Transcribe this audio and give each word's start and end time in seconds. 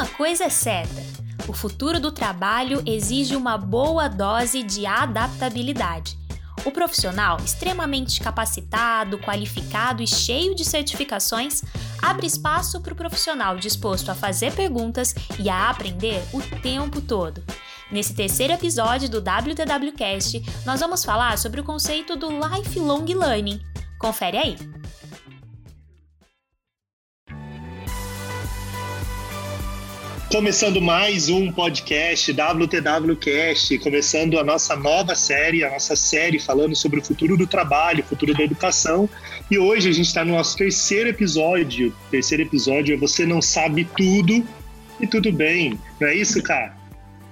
Uma 0.00 0.08
coisa 0.08 0.44
é 0.44 0.48
certa: 0.48 1.02
o 1.46 1.52
futuro 1.52 2.00
do 2.00 2.10
trabalho 2.10 2.82
exige 2.86 3.36
uma 3.36 3.58
boa 3.58 4.08
dose 4.08 4.62
de 4.62 4.86
adaptabilidade. 4.86 6.18
O 6.64 6.70
profissional, 6.70 7.36
extremamente 7.44 8.18
capacitado, 8.18 9.18
qualificado 9.18 10.02
e 10.02 10.06
cheio 10.06 10.54
de 10.54 10.64
certificações, 10.64 11.62
abre 12.00 12.26
espaço 12.26 12.80
para 12.80 12.94
o 12.94 12.96
profissional 12.96 13.58
disposto 13.58 14.10
a 14.10 14.14
fazer 14.14 14.54
perguntas 14.54 15.14
e 15.38 15.50
a 15.50 15.68
aprender 15.68 16.22
o 16.32 16.40
tempo 16.62 17.02
todo. 17.02 17.44
Nesse 17.92 18.14
terceiro 18.14 18.54
episódio 18.54 19.06
do 19.06 19.18
WTWcast, 19.18 20.42
nós 20.64 20.80
vamos 20.80 21.04
falar 21.04 21.36
sobre 21.36 21.60
o 21.60 21.64
conceito 21.64 22.16
do 22.16 22.30
lifelong 22.30 23.04
learning. 23.04 23.60
Confere 23.98 24.38
aí! 24.38 24.56
Começando 30.30 30.80
mais 30.80 31.28
um 31.28 31.50
podcast 31.50 32.32
WTWcast, 32.32 33.76
começando 33.80 34.38
a 34.38 34.44
nossa 34.44 34.76
nova 34.76 35.16
série, 35.16 35.64
a 35.64 35.70
nossa 35.70 35.96
série 35.96 36.38
falando 36.38 36.76
sobre 36.76 37.00
o 37.00 37.04
futuro 37.04 37.36
do 37.36 37.48
trabalho, 37.48 38.04
futuro 38.04 38.32
da 38.32 38.44
educação. 38.44 39.10
E 39.50 39.58
hoje 39.58 39.88
a 39.88 39.92
gente 39.92 40.06
está 40.06 40.24
no 40.24 40.34
nosso 40.34 40.56
terceiro 40.56 41.08
episódio. 41.08 41.88
O 41.88 42.10
terceiro 42.12 42.44
episódio 42.44 42.94
é 42.94 42.96
Você 42.96 43.26
Não 43.26 43.42
Sabe 43.42 43.84
Tudo 43.84 44.46
e 45.00 45.06
Tudo 45.08 45.32
Bem. 45.32 45.76
Não 46.00 46.06
é 46.06 46.14
isso, 46.14 46.40
cara? 46.44 46.76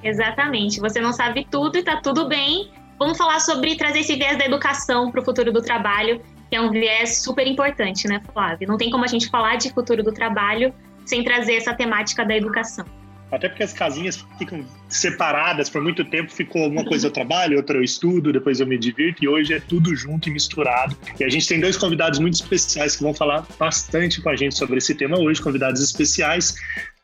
Exatamente. 0.03 0.81
Você 0.81 1.01
não 1.01 1.13
sabe 1.13 1.47
tudo 1.49 1.79
e 1.79 1.85
tá 1.85 2.01
tudo 2.01 2.27
bem. 2.27 2.73
Vamos 2.99 3.17
falar 3.17 3.39
sobre 3.39 3.77
trazer 3.77 4.01
esse 4.01 4.17
viés 4.17 4.37
da 4.37 4.45
educação 4.45 5.13
para 5.13 5.21
o 5.21 5.25
futuro 5.25 5.53
do 5.53 5.63
trabalho, 5.63 6.21
que 6.51 6.57
é 6.57 6.61
um 6.61 6.73
viés 6.73 7.23
super 7.23 7.47
importante, 7.47 8.09
né, 8.09 8.21
Flávio? 8.33 8.67
Não 8.67 8.77
tem 8.77 8.91
como 8.91 9.05
a 9.05 9.09
gente 9.09 9.29
falar 9.29 9.55
de 9.55 9.73
futuro 9.73 10.03
do 10.03 10.13
trabalho 10.13 10.75
sem 11.09 11.25
trazer 11.25 11.55
essa 11.55 11.75
temática 11.75 12.25
da 12.25 12.37
educação. 12.37 12.85
Até 13.31 13.49
porque 13.49 13.63
as 13.63 13.75
casinhas 13.75 14.25
ficam 14.39 14.65
separadas 14.89 15.69
por 15.69 15.83
muito 15.83 16.03
tempo, 16.05 16.33
ficou 16.33 16.67
uma 16.67 16.85
coisa 16.85 17.09
eu 17.09 17.11
trabalho, 17.11 17.59
outra 17.59 17.77
eu 17.77 17.83
estudo, 17.83 18.33
depois 18.33 18.59
eu 18.59 18.67
me 18.67 18.79
divirto, 18.79 19.23
e 19.23 19.29
hoje 19.29 19.53
é 19.53 19.61
tudo 19.61 19.95
junto 19.95 20.29
e 20.29 20.33
misturado. 20.33 20.97
E 21.21 21.25
a 21.25 21.29
gente 21.29 21.47
tem 21.47 21.61
dois 21.61 21.77
convidados 21.77 22.19
muito 22.19 22.35
especiais 22.35 22.97
que 22.97 23.03
vão 23.03 23.13
falar 23.13 23.47
bastante 23.59 24.23
com 24.23 24.31
a 24.31 24.37
gente 24.37 24.57
sobre 24.57 24.79
esse 24.79 24.95
tema 24.95 25.19
hoje, 25.19 25.43
convidados 25.43 25.83
especiais. 25.83 26.55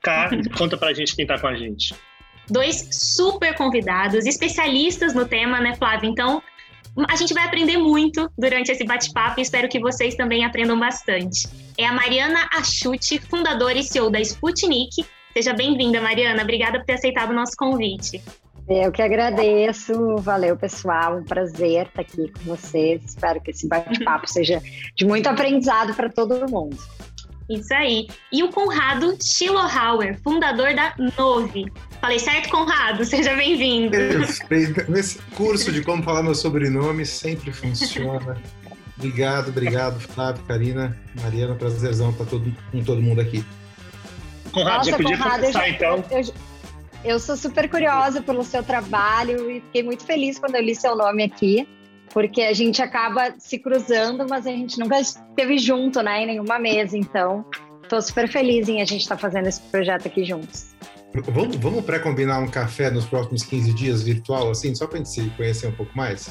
Cá, 0.03 0.31
conta 0.57 0.79
pra 0.79 0.95
gente 0.95 1.15
quem 1.15 1.27
tá 1.27 1.39
com 1.39 1.47
a 1.47 1.55
gente. 1.55 1.95
Dois 2.49 2.89
super 2.91 3.55
convidados, 3.55 4.25
especialistas 4.27 5.15
no 5.15 5.27
tema, 5.27 5.61
né, 5.61 5.77
Flávio? 5.77 6.09
Então, 6.09 6.43
a 7.09 7.17
gente 7.17 7.35
vai 7.35 7.45
aprender 7.45 7.77
muito 7.77 8.31
durante 8.39 8.71
esse 8.71 8.85
bate-papo 8.85 9.41
e 9.41 9.43
espero 9.43 9.69
que 9.69 9.81
vocês 9.81 10.15
também 10.15 10.45
aprendam 10.45 10.79
bastante. 10.79 11.49
É 11.77 11.85
a 11.85 11.93
Mariana 11.93 12.49
Achute, 12.53 13.19
fundadora 13.19 13.79
e 13.79 13.83
CEO 13.83 14.11
da 14.11 14.21
Sputnik. 14.21 15.05
Seja 15.33 15.53
bem-vinda, 15.53 16.01
Mariana. 16.01 16.43
Obrigada 16.43 16.79
por 16.79 16.87
ter 16.87 16.95
aceitado 16.95 17.31
o 17.31 17.35
nosso 17.35 17.57
convite. 17.57 18.23
Eu 18.69 18.91
que 18.91 19.03
agradeço, 19.03 20.17
valeu 20.17 20.57
pessoal, 20.57 21.19
um 21.19 21.25
prazer 21.25 21.87
estar 21.87 22.01
aqui 22.01 22.33
com 22.33 22.45
vocês. 22.45 23.05
Espero 23.05 23.41
que 23.41 23.51
esse 23.51 23.69
bate-papo 23.69 24.27
seja 24.31 24.63
de 24.97 25.05
muito 25.05 25.27
aprendizado 25.27 25.95
para 25.95 26.09
todo 26.09 26.51
mundo. 26.51 26.79
Isso 27.49 27.75
aí. 27.75 28.07
E 28.33 28.43
o 28.43 28.49
Conrado 28.51 29.17
Schillohauer, 29.23 30.19
fundador 30.23 30.75
da 30.75 30.95
Nove. 31.19 31.67
Falei 32.01 32.19
certo, 32.19 32.49
Conrado? 32.49 33.05
Seja 33.07 33.35
bem-vindo. 33.35 33.97
Nesse 34.89 35.19
curso 35.37 35.71
de 35.71 35.83
como 35.83 36.03
falar 36.03 36.23
meu 36.23 36.35
sobrenome 36.35 37.05
sempre 37.05 37.53
funciona. 37.53 38.41
obrigado, 38.97 39.49
obrigado, 39.49 40.01
Flávio, 40.01 40.43
Karina, 40.45 40.97
Mariana, 41.23 41.55
prazerzão 41.55 42.11
estar 42.11 42.25
todo, 42.25 42.51
com 42.73 42.83
todo 42.83 43.03
mundo 43.03 43.21
aqui. 43.21 43.45
Conrado, 44.51 44.79
Nossa, 44.79 44.91
já 44.91 44.97
podia 44.97 45.19
Conrado, 45.19 45.41
começar, 45.41 45.69
eu, 45.69 45.75
então. 45.75 46.05
Eu, 46.11 46.35
eu 47.05 47.21
sou 47.21 47.37
super 47.37 47.69
curiosa 47.69 48.23
pelo 48.23 48.43
seu 48.43 48.63
trabalho 48.63 49.51
e 49.51 49.61
fiquei 49.61 49.83
muito 49.83 50.05
feliz 50.05 50.39
quando 50.39 50.55
eu 50.55 50.63
li 50.63 50.75
seu 50.75 50.97
nome 50.97 51.25
aqui 51.25 51.69
porque 52.15 52.43
a 52.43 52.53
gente 52.53 52.81
acaba 52.81 53.35
se 53.39 53.59
cruzando, 53.59 54.25
mas 54.31 54.47
a 54.47 54.51
gente 54.51 54.79
nunca 54.79 55.01
esteve 55.01 55.59
junto, 55.59 56.01
né, 56.01 56.23
em 56.23 56.27
nenhuma 56.27 56.61
mesa. 56.61 56.97
Então, 56.97 57.45
estou 57.83 58.01
super 58.01 58.29
feliz 58.29 58.69
em 58.69 58.81
a 58.81 58.85
gente 58.85 59.03
estar 59.03 59.17
tá 59.17 59.21
fazendo 59.21 59.49
esse 59.49 59.61
projeto 59.63 60.07
aqui 60.07 60.25
juntos. 60.25 60.73
Vamos, 61.29 61.57
vamos 61.57 61.85
pré-combinar 61.85 62.41
um 62.41 62.49
café 62.49 62.91
nos 62.91 63.05
próximos 63.05 63.43
15 63.43 63.73
dias 63.75 64.03
virtual, 64.03 64.51
assim, 64.51 64.75
só 64.75 64.87
para 64.87 64.97
a 64.97 64.99
gente 64.99 65.11
se 65.11 65.31
conhecer 65.31 65.67
um 65.67 65.73
pouco 65.73 65.97
mais? 65.97 66.29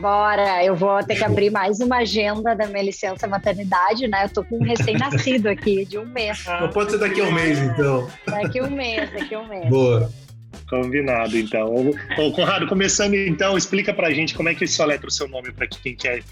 Bora! 0.00 0.64
Eu 0.64 0.76
vou 0.76 1.02
ter 1.04 1.16
que 1.16 1.24
abrir 1.24 1.50
mais 1.50 1.80
uma 1.80 1.98
agenda 1.98 2.54
da 2.54 2.66
minha 2.66 2.84
licença 2.84 3.26
maternidade, 3.26 4.06
né? 4.06 4.24
Eu 4.24 4.28
tô 4.28 4.44
com 4.44 4.58
um 4.58 4.62
recém-nascido 4.62 5.48
aqui, 5.48 5.84
de 5.84 5.98
um 5.98 6.06
mês. 6.06 6.44
Não 6.46 6.68
pode 6.68 6.92
ser 6.92 6.98
daqui 6.98 7.20
a 7.20 7.24
um 7.24 7.32
mês, 7.32 7.58
então. 7.58 8.08
Daqui 8.26 8.60
a 8.60 8.64
um 8.64 8.70
mês, 8.70 9.10
daqui 9.12 9.34
a 9.34 9.40
um 9.40 9.48
mês. 9.48 9.68
Boa. 9.68 10.21
Combinado, 10.68 11.36
então. 11.36 11.90
Ô, 12.18 12.32
Conrado, 12.32 12.66
começando 12.66 13.14
então, 13.14 13.56
explica 13.56 13.92
pra 13.92 14.10
gente 14.10 14.34
como 14.34 14.48
é 14.48 14.54
que 14.54 14.66
soletra 14.66 15.06
o 15.06 15.10
seu 15.10 15.28
nome 15.28 15.52
para 15.52 15.66
quem 15.66 15.94
quer 15.94 16.22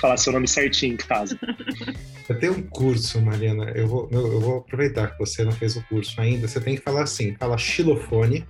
falar 0.00 0.16
seu 0.16 0.32
nome 0.32 0.46
certinho 0.46 0.94
em 0.94 0.96
casa. 0.96 1.38
Eu 2.28 2.36
tenho 2.40 2.54
um 2.54 2.62
curso, 2.62 3.22
Mariana. 3.22 3.70
Eu 3.70 3.86
vou, 3.86 4.08
eu 4.10 4.40
vou 4.40 4.58
aproveitar 4.58 5.12
que 5.12 5.18
você 5.18 5.44
não 5.44 5.52
fez 5.52 5.76
o 5.76 5.82
curso 5.84 6.20
ainda. 6.20 6.48
Você 6.48 6.60
tem 6.60 6.74
que 6.74 6.82
falar 6.82 7.04
assim: 7.04 7.36
fala 7.36 7.56
xilofone. 7.56 8.44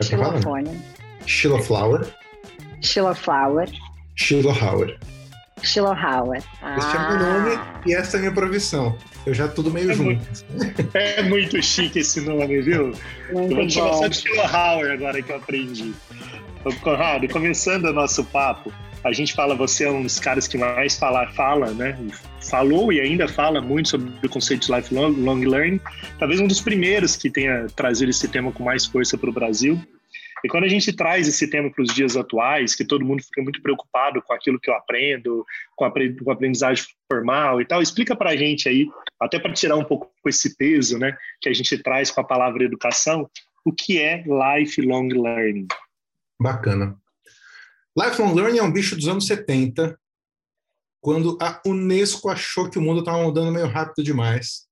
Xilofone. 0.00 0.80
Xiloflower. 1.26 2.06
Xiloflower. 2.80 3.68
Xilohauer. 4.16 4.98
Xilohauer. 5.62 6.42
Ah. 6.62 6.76
Este 6.78 6.96
é 6.96 7.08
meu 7.08 7.18
nome 7.18 7.58
e 7.86 7.94
essa 7.94 8.16
é 8.16 8.18
a 8.18 8.20
minha 8.20 8.32
profissão. 8.32 8.96
Eu 9.26 9.32
já 9.32 9.48
tudo 9.48 9.70
meio 9.70 9.90
é 9.90 9.94
junto. 9.94 10.04
Muito, 10.50 10.88
é 10.96 11.22
muito 11.22 11.62
chique 11.62 12.00
esse 12.00 12.20
nome, 12.20 12.60
viu? 12.60 12.92
Muito 13.32 13.52
eu 13.52 13.56
vou 13.56 13.66
te 13.66 13.74
chamar 13.74 13.94
só 13.94 14.08
de 14.08 14.92
agora 14.92 15.22
que 15.22 15.32
eu 15.32 15.36
aprendi. 15.36 15.94
Conrado, 16.82 17.28
começando 17.28 17.86
o 17.86 17.92
nosso 17.92 18.24
papo, 18.24 18.72
a 19.04 19.12
gente 19.12 19.34
fala, 19.34 19.54
você 19.54 19.84
é 19.84 19.90
um 19.90 20.02
dos 20.02 20.18
caras 20.18 20.48
que 20.48 20.56
mais 20.56 20.98
fala, 20.98 21.26
fala, 21.32 21.70
né? 21.72 21.98
Falou 22.48 22.90
e 22.90 23.00
ainda 23.00 23.28
fala 23.28 23.60
muito 23.60 23.90
sobre 23.90 24.10
o 24.26 24.28
conceito 24.30 24.66
de 24.66 24.74
lifelong 24.74 25.12
long 25.12 25.40
learning. 25.40 25.80
Talvez 26.18 26.40
um 26.40 26.46
dos 26.46 26.62
primeiros 26.62 27.14
que 27.14 27.30
tenha 27.30 27.66
trazido 27.76 28.10
esse 28.10 28.26
tema 28.28 28.50
com 28.50 28.64
mais 28.64 28.86
força 28.86 29.18
para 29.18 29.28
o 29.28 29.32
Brasil. 29.32 29.78
E 30.42 30.48
quando 30.48 30.64
a 30.64 30.68
gente 30.68 30.92
traz 30.92 31.26
esse 31.26 31.48
tema 31.48 31.70
para 31.70 31.82
os 31.82 31.94
dias 31.94 32.16
atuais, 32.16 32.74
que 32.74 32.84
todo 32.84 33.04
mundo 33.04 33.22
fica 33.22 33.42
muito 33.42 33.62
preocupado 33.62 34.20
com 34.20 34.32
aquilo 34.34 34.60
que 34.60 34.70
eu 34.70 34.74
aprendo, 34.74 35.44
com 35.74 35.86
a, 35.86 35.90
com 35.90 36.30
a 36.30 36.34
aprendizagem 36.34 36.84
formal 37.10 37.62
e 37.62 37.64
tal, 37.64 37.80
explica 37.80 38.14
para 38.14 38.30
a 38.30 38.36
gente 38.36 38.68
aí, 38.68 38.86
até 39.24 39.38
para 39.38 39.52
tirar 39.52 39.76
um 39.76 39.84
pouco 39.84 40.10
esse 40.26 40.56
peso 40.56 40.98
né, 40.98 41.16
que 41.40 41.48
a 41.48 41.52
gente 41.52 41.76
traz 41.82 42.10
com 42.10 42.20
a 42.20 42.26
palavra 42.26 42.64
educação, 42.64 43.28
o 43.64 43.72
que 43.72 44.00
é 44.00 44.24
lifelong 44.24 45.08
learning. 45.08 45.66
Bacana. 46.40 46.96
Lifelong 47.96 48.34
learning 48.34 48.58
é 48.58 48.62
um 48.62 48.72
bicho 48.72 48.96
dos 48.96 49.08
anos 49.08 49.26
70, 49.26 49.98
quando 51.00 51.38
a 51.40 51.60
Unesco 51.66 52.28
achou 52.28 52.68
que 52.68 52.78
o 52.78 52.82
mundo 52.82 53.00
estava 53.00 53.22
mudando 53.22 53.52
meio 53.52 53.66
rápido 53.66 54.02
demais 54.02 54.64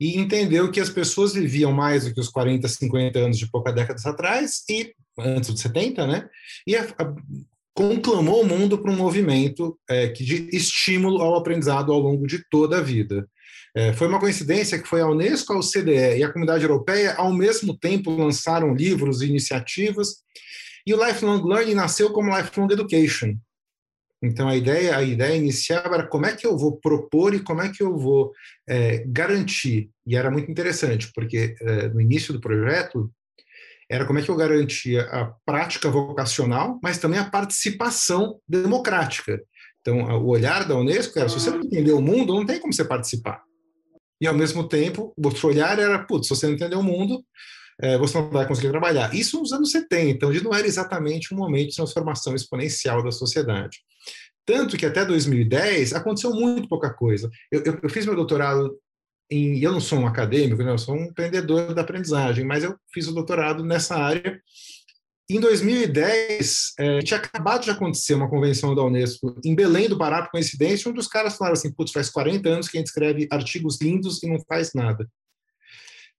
e 0.00 0.16
entendeu 0.16 0.70
que 0.70 0.80
as 0.80 0.88
pessoas 0.88 1.34
viviam 1.34 1.72
mais 1.72 2.04
do 2.04 2.14
que 2.14 2.20
os 2.20 2.28
40, 2.28 2.68
50 2.68 3.18
anos 3.18 3.38
de 3.38 3.50
poucas 3.50 3.74
décadas 3.74 4.06
atrás, 4.06 4.62
e 4.68 4.94
antes 5.18 5.50
dos 5.50 5.60
70, 5.60 6.06
né? 6.06 6.28
E 6.66 6.76
a, 6.76 6.84
a, 6.84 7.14
conclamou 7.74 8.42
o 8.42 8.46
mundo 8.46 8.78
para 8.78 8.90
um 8.90 8.96
movimento 8.96 9.78
é, 9.88 10.08
que 10.08 10.24
de 10.24 10.48
estímulo 10.52 11.20
ao 11.20 11.36
aprendizado 11.36 11.92
ao 11.92 11.98
longo 11.98 12.26
de 12.26 12.44
toda 12.48 12.78
a 12.78 12.82
vida. 12.82 13.28
É, 13.74 13.92
foi 13.92 14.08
uma 14.08 14.20
coincidência 14.20 14.78
que 14.78 14.88
foi 14.88 15.00
a 15.00 15.06
Unesco, 15.06 15.52
a 15.52 15.58
OCDE 15.58 16.18
e 16.18 16.24
a 16.24 16.32
Comunidade 16.32 16.64
Europeia, 16.64 17.14
ao 17.14 17.32
mesmo 17.32 17.76
tempo, 17.76 18.10
lançaram 18.10 18.74
livros 18.74 19.22
e 19.22 19.26
iniciativas, 19.26 20.16
e 20.86 20.94
o 20.94 21.06
Lifelong 21.06 21.42
Learning 21.44 21.74
nasceu 21.74 22.10
como 22.10 22.34
Lifelong 22.34 22.72
Education, 22.72 23.36
então 24.22 24.48
a 24.48 24.56
ideia, 24.56 24.96
a 24.96 25.02
ideia 25.02 25.36
inicial 25.36 25.94
era 25.94 26.06
como 26.06 26.26
é 26.26 26.34
que 26.34 26.46
eu 26.46 26.56
vou 26.56 26.76
propor 26.76 27.34
e 27.34 27.40
como 27.40 27.62
é 27.62 27.68
que 27.68 27.82
eu 27.82 27.96
vou 27.96 28.32
é, 28.68 29.04
garantir. 29.06 29.90
E 30.06 30.16
era 30.16 30.30
muito 30.30 30.50
interessante, 30.50 31.10
porque 31.14 31.54
é, 31.60 31.88
no 31.88 32.00
início 32.00 32.32
do 32.32 32.40
projeto 32.40 33.10
era 33.88 34.04
como 34.04 34.18
é 34.18 34.22
que 34.22 34.28
eu 34.28 34.36
garantia 34.36 35.02
a 35.02 35.32
prática 35.46 35.88
vocacional, 35.88 36.78
mas 36.82 36.98
também 36.98 37.18
a 37.18 37.30
participação 37.30 38.38
democrática. 38.46 39.40
Então, 39.80 40.00
o 40.20 40.26
olhar 40.26 40.66
da 40.66 40.76
Unesco 40.76 41.18
era: 41.18 41.28
se 41.28 41.38
você 41.38 41.50
não 41.50 41.60
entender 41.60 41.92
o 41.92 42.02
mundo, 42.02 42.34
não 42.34 42.44
tem 42.44 42.60
como 42.60 42.72
você 42.72 42.84
participar. 42.84 43.42
E, 44.20 44.26
ao 44.26 44.34
mesmo 44.34 44.66
tempo, 44.68 45.12
o 45.16 45.26
outro 45.26 45.48
olhar 45.48 45.78
era: 45.78 45.98
putz, 45.98 46.28
se 46.28 46.34
você 46.34 46.46
não 46.46 46.54
entender 46.54 46.76
o 46.76 46.82
mundo, 46.82 47.24
é, 47.80 47.96
você 47.96 48.18
não 48.18 48.30
vai 48.30 48.46
conseguir 48.46 48.70
trabalhar. 48.70 49.14
Isso 49.14 49.38
nos 49.38 49.52
anos 49.52 49.70
70, 49.70 50.10
então 50.10 50.32
não 50.42 50.54
era 50.54 50.66
exatamente 50.66 51.32
um 51.32 51.36
momento 51.36 51.70
de 51.70 51.76
transformação 51.76 52.34
exponencial 52.34 53.02
da 53.02 53.12
sociedade. 53.12 53.78
Tanto 54.44 54.76
que 54.76 54.86
até 54.86 55.04
2010 55.04 55.92
aconteceu 55.92 56.32
muito 56.32 56.68
pouca 56.68 56.92
coisa. 56.92 57.30
Eu, 57.52 57.62
eu, 57.64 57.78
eu 57.82 57.90
fiz 57.90 58.06
meu 58.06 58.16
doutorado 58.16 58.76
em. 59.30 59.60
Eu 59.60 59.72
não 59.72 59.80
sou 59.80 59.98
um 59.98 60.06
acadêmico, 60.06 60.62
né, 60.62 60.72
eu 60.72 60.78
sou 60.78 60.94
um 60.96 61.04
empreendedor 61.04 61.74
da 61.74 61.82
aprendizagem, 61.82 62.44
mas 62.44 62.64
eu 62.64 62.74
fiz 62.92 63.06
o 63.08 63.14
doutorado 63.14 63.62
nessa 63.64 63.96
área. 63.96 64.40
Em 65.30 65.38
2010, 65.40 66.72
é, 66.78 66.98
tinha 67.00 67.20
acabado 67.20 67.62
de 67.62 67.70
acontecer 67.70 68.14
uma 68.14 68.30
convenção 68.30 68.74
da 68.74 68.82
Unesco 68.82 69.38
em 69.44 69.54
Belém 69.54 69.86
do 69.86 69.98
Pará, 69.98 70.22
por 70.22 70.30
coincidência, 70.30 70.90
um 70.90 70.94
dos 70.94 71.06
caras 71.06 71.36
falaram 71.36 71.52
assim: 71.52 71.70
putz, 71.70 71.92
faz 71.92 72.08
40 72.08 72.48
anos 72.48 72.68
que 72.68 72.78
a 72.78 72.80
gente 72.80 72.86
escreve 72.86 73.28
artigos 73.30 73.78
lindos 73.78 74.22
e 74.22 74.26
não 74.26 74.40
faz 74.48 74.72
nada. 74.72 75.06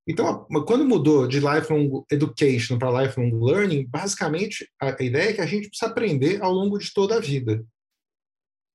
Então, 0.08 0.46
quando 0.66 0.86
mudou 0.86 1.28
de 1.28 1.40
lifelong 1.40 2.04
education 2.12 2.78
para 2.78 3.04
lifelong 3.04 3.32
learning, 3.44 3.88
basicamente 3.88 4.68
a 4.80 5.04
ideia 5.04 5.30
é 5.30 5.34
que 5.34 5.42
a 5.42 5.46
gente 5.46 5.70
precisa 5.70 5.90
aprender 5.90 6.42
ao 6.42 6.52
longo 6.52 6.78
de 6.78 6.94
toda 6.94 7.16
a 7.16 7.20
vida. 7.20 7.66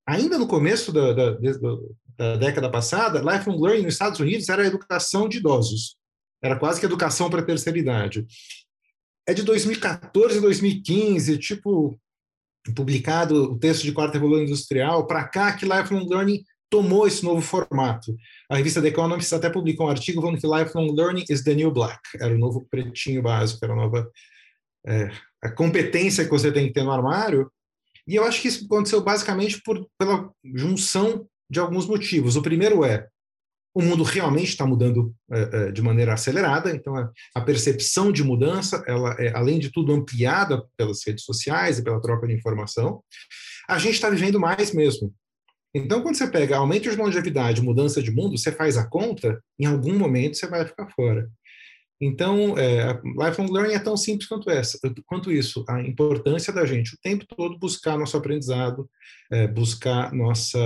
Ainda 0.07 0.37
no 0.37 0.49
começo 0.49 0.93
da, 0.93 1.13
da, 1.13 1.39
da 2.17 2.37
década 2.37 2.71
passada, 2.71 3.21
lifelong 3.21 3.61
learning 3.61 3.85
nos 3.85 3.95
Estados 3.95 4.21
Unidos 4.21 4.49
era 4.49 4.63
a 4.63 4.67
educação 4.67 5.29
de 5.29 5.39
idosos. 5.39 5.97
Era 6.43 6.59
quase 6.59 6.79
que 6.79 6.87
educação 6.87 7.31
para 7.31 7.41
a 7.41 7.45
terceira 7.45 7.79
idade. 7.79 8.27
É 9.27 9.33
de 9.33 9.43
2014 9.43 10.39
a 10.39 10.41
2015, 10.41 11.39
tipo, 11.39 11.99
publicado 12.75 13.53
o 13.53 13.59
texto 13.59 13.83
de 13.83 13.93
quarta 13.93 14.15
revolução 14.15 14.45
industrial, 14.45 15.07
para 15.07 15.27
cá 15.27 15.53
que 15.53 15.65
lifelong 15.65 16.07
learning 16.09 16.45
tomou 16.71 17.07
esse 17.07 17.25
novo 17.25 17.41
formato. 17.41 18.15
A 18.51 18.57
revista 18.57 18.83
The 18.83 18.89
Economist 18.89 19.33
até 19.35 19.49
publicou 19.49 19.87
um 19.87 19.91
artigo 19.91 20.21
falando 20.21 20.41
que 20.41 20.47
lifelong 20.47 20.93
learning 20.95 21.25
is 21.29 21.43
the 21.43 21.55
new 21.55 21.71
black, 21.71 22.01
era 22.21 22.35
o 22.35 22.39
novo 22.39 22.67
pretinho 22.71 23.23
básico, 23.23 23.65
era 23.65 23.73
a 23.73 23.77
nova 23.77 24.11
é, 24.87 25.11
a 25.43 25.51
competência 25.51 26.25
que 26.25 26.31
você 26.31 26.53
tem 26.53 26.67
que 26.67 26.73
ter 26.73 26.83
no 26.83 26.93
armário. 26.93 27.51
E 28.07 28.15
eu 28.17 28.25
acho 28.25 28.43
que 28.43 28.49
isso 28.49 28.65
aconteceu 28.67 29.03
basicamente 29.03 29.63
por, 29.63 29.89
pela 29.99 30.31
junção 30.55 31.27
de 31.49 31.61
alguns 31.61 31.87
motivos. 31.87 32.37
O 32.37 32.43
primeiro 32.43 32.85
é 32.85 33.09
o 33.75 33.83
mundo 33.83 34.05
realmente 34.05 34.51
está 34.51 34.65
mudando 34.65 35.13
é, 35.33 35.41
é, 35.41 35.73
de 35.73 35.83
maneira 35.83 36.15
acelerada, 36.15 36.71
então 36.71 36.95
a, 36.97 37.11
a, 37.35 37.41
percepção 37.41 38.13
de 38.13 38.23
mudança, 38.23 38.85
ela 38.87 39.17
é, 39.19 39.37
além 39.37 39.59
de 39.59 39.71
tudo, 39.73 39.93
ampliada 39.93 40.65
pelas 40.77 41.05
redes 41.05 41.25
sociais 41.25 41.79
e 41.79 41.83
pela 41.83 42.01
troca 42.01 42.27
de 42.27 42.35
informação. 42.35 43.03
A 43.69 43.79
gente 43.79 43.95
está 43.95 44.09
vivendo 44.09 44.39
mais 44.39 44.73
mesmo. 44.73 45.13
Então, 45.75 46.03
quando 46.03 46.15
você 46.15 46.29
pega 46.29 46.57
aumento 46.57 46.89
de 46.89 46.97
longevidade, 46.97 47.61
mudança 47.61 48.01
de 48.01 48.13
mundo, 48.13 48.39
você 48.39 48.53
faz 48.53 48.77
a 48.77 48.87
conta, 48.87 49.43
em 49.59 49.67
algum 49.67 49.99
momento 49.99 50.37
você 50.37 50.47
vai 50.47 50.65
ficar 50.65 50.89
fora. 50.91 51.29
Então, 52.01 52.59
é, 52.59 53.01
lifelong 53.03 53.51
learning 53.51 53.75
é 53.75 53.79
tão 53.79 53.97
simples 53.97 54.29
quanto, 54.29 54.51
essa, 54.51 54.79
quanto 55.07 55.31
isso. 55.33 55.65
A 55.69 55.81
importância 55.81 56.53
da 56.53 56.67
gente 56.67 56.95
o 56.95 56.99
tempo 57.01 57.25
todo 57.27 57.59
buscar 57.59 57.97
nosso 57.97 58.17
aprendizado, 58.17 58.89
é, 59.31 59.47
buscar 59.47 60.13
nossa 60.13 60.59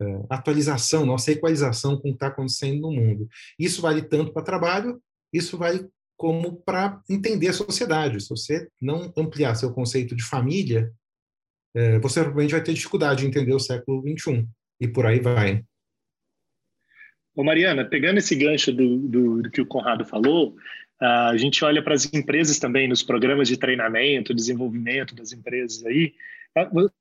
é, 0.00 0.20
atualização, 0.30 1.04
nossa 1.04 1.30
equalização 1.30 1.96
com 1.96 2.08
o 2.08 2.12
que 2.12 2.16
está 2.16 2.28
acontecendo 2.28 2.80
no 2.80 2.92
mundo. 2.92 3.28
Isso 3.58 3.82
vale 3.82 4.02
tanto 4.02 4.32
para 4.32 4.42
trabalho, 4.42 5.00
isso 5.32 5.58
vale 5.58 5.86
como 6.16 6.62
para 6.62 7.00
entender 7.08 7.48
a 7.48 7.52
sociedade. 7.52 8.20
Se 8.20 8.28
você 8.28 8.68
não 8.80 9.12
ampliar 9.16 9.54
seu 9.54 9.72
conceito 9.72 10.14
de 10.14 10.22
família, 10.22 10.92
é, 11.74 11.98
você 11.98 12.20
provavelmente 12.20 12.52
vai 12.52 12.62
ter 12.62 12.74
dificuldade 12.74 13.22
de 13.22 13.26
entender 13.26 13.54
o 13.54 13.60
século 13.60 14.02
XXI. 14.02 14.46
E 14.80 14.88
por 14.88 15.06
aí 15.06 15.20
vai. 15.20 15.64
Ô 17.34 17.42
Mariana, 17.42 17.84
pegando 17.84 18.18
esse 18.18 18.34
gancho 18.34 18.72
do, 18.72 18.98
do, 18.98 19.42
do 19.42 19.50
que 19.50 19.60
o 19.60 19.66
Conrado 19.66 20.04
falou, 20.04 20.54
a 21.00 21.36
gente 21.36 21.64
olha 21.64 21.82
para 21.82 21.94
as 21.94 22.12
empresas 22.12 22.58
também, 22.58 22.86
nos 22.86 23.02
programas 23.02 23.48
de 23.48 23.56
treinamento, 23.56 24.34
desenvolvimento 24.34 25.14
das 25.14 25.32
empresas 25.32 25.84
aí. 25.84 26.14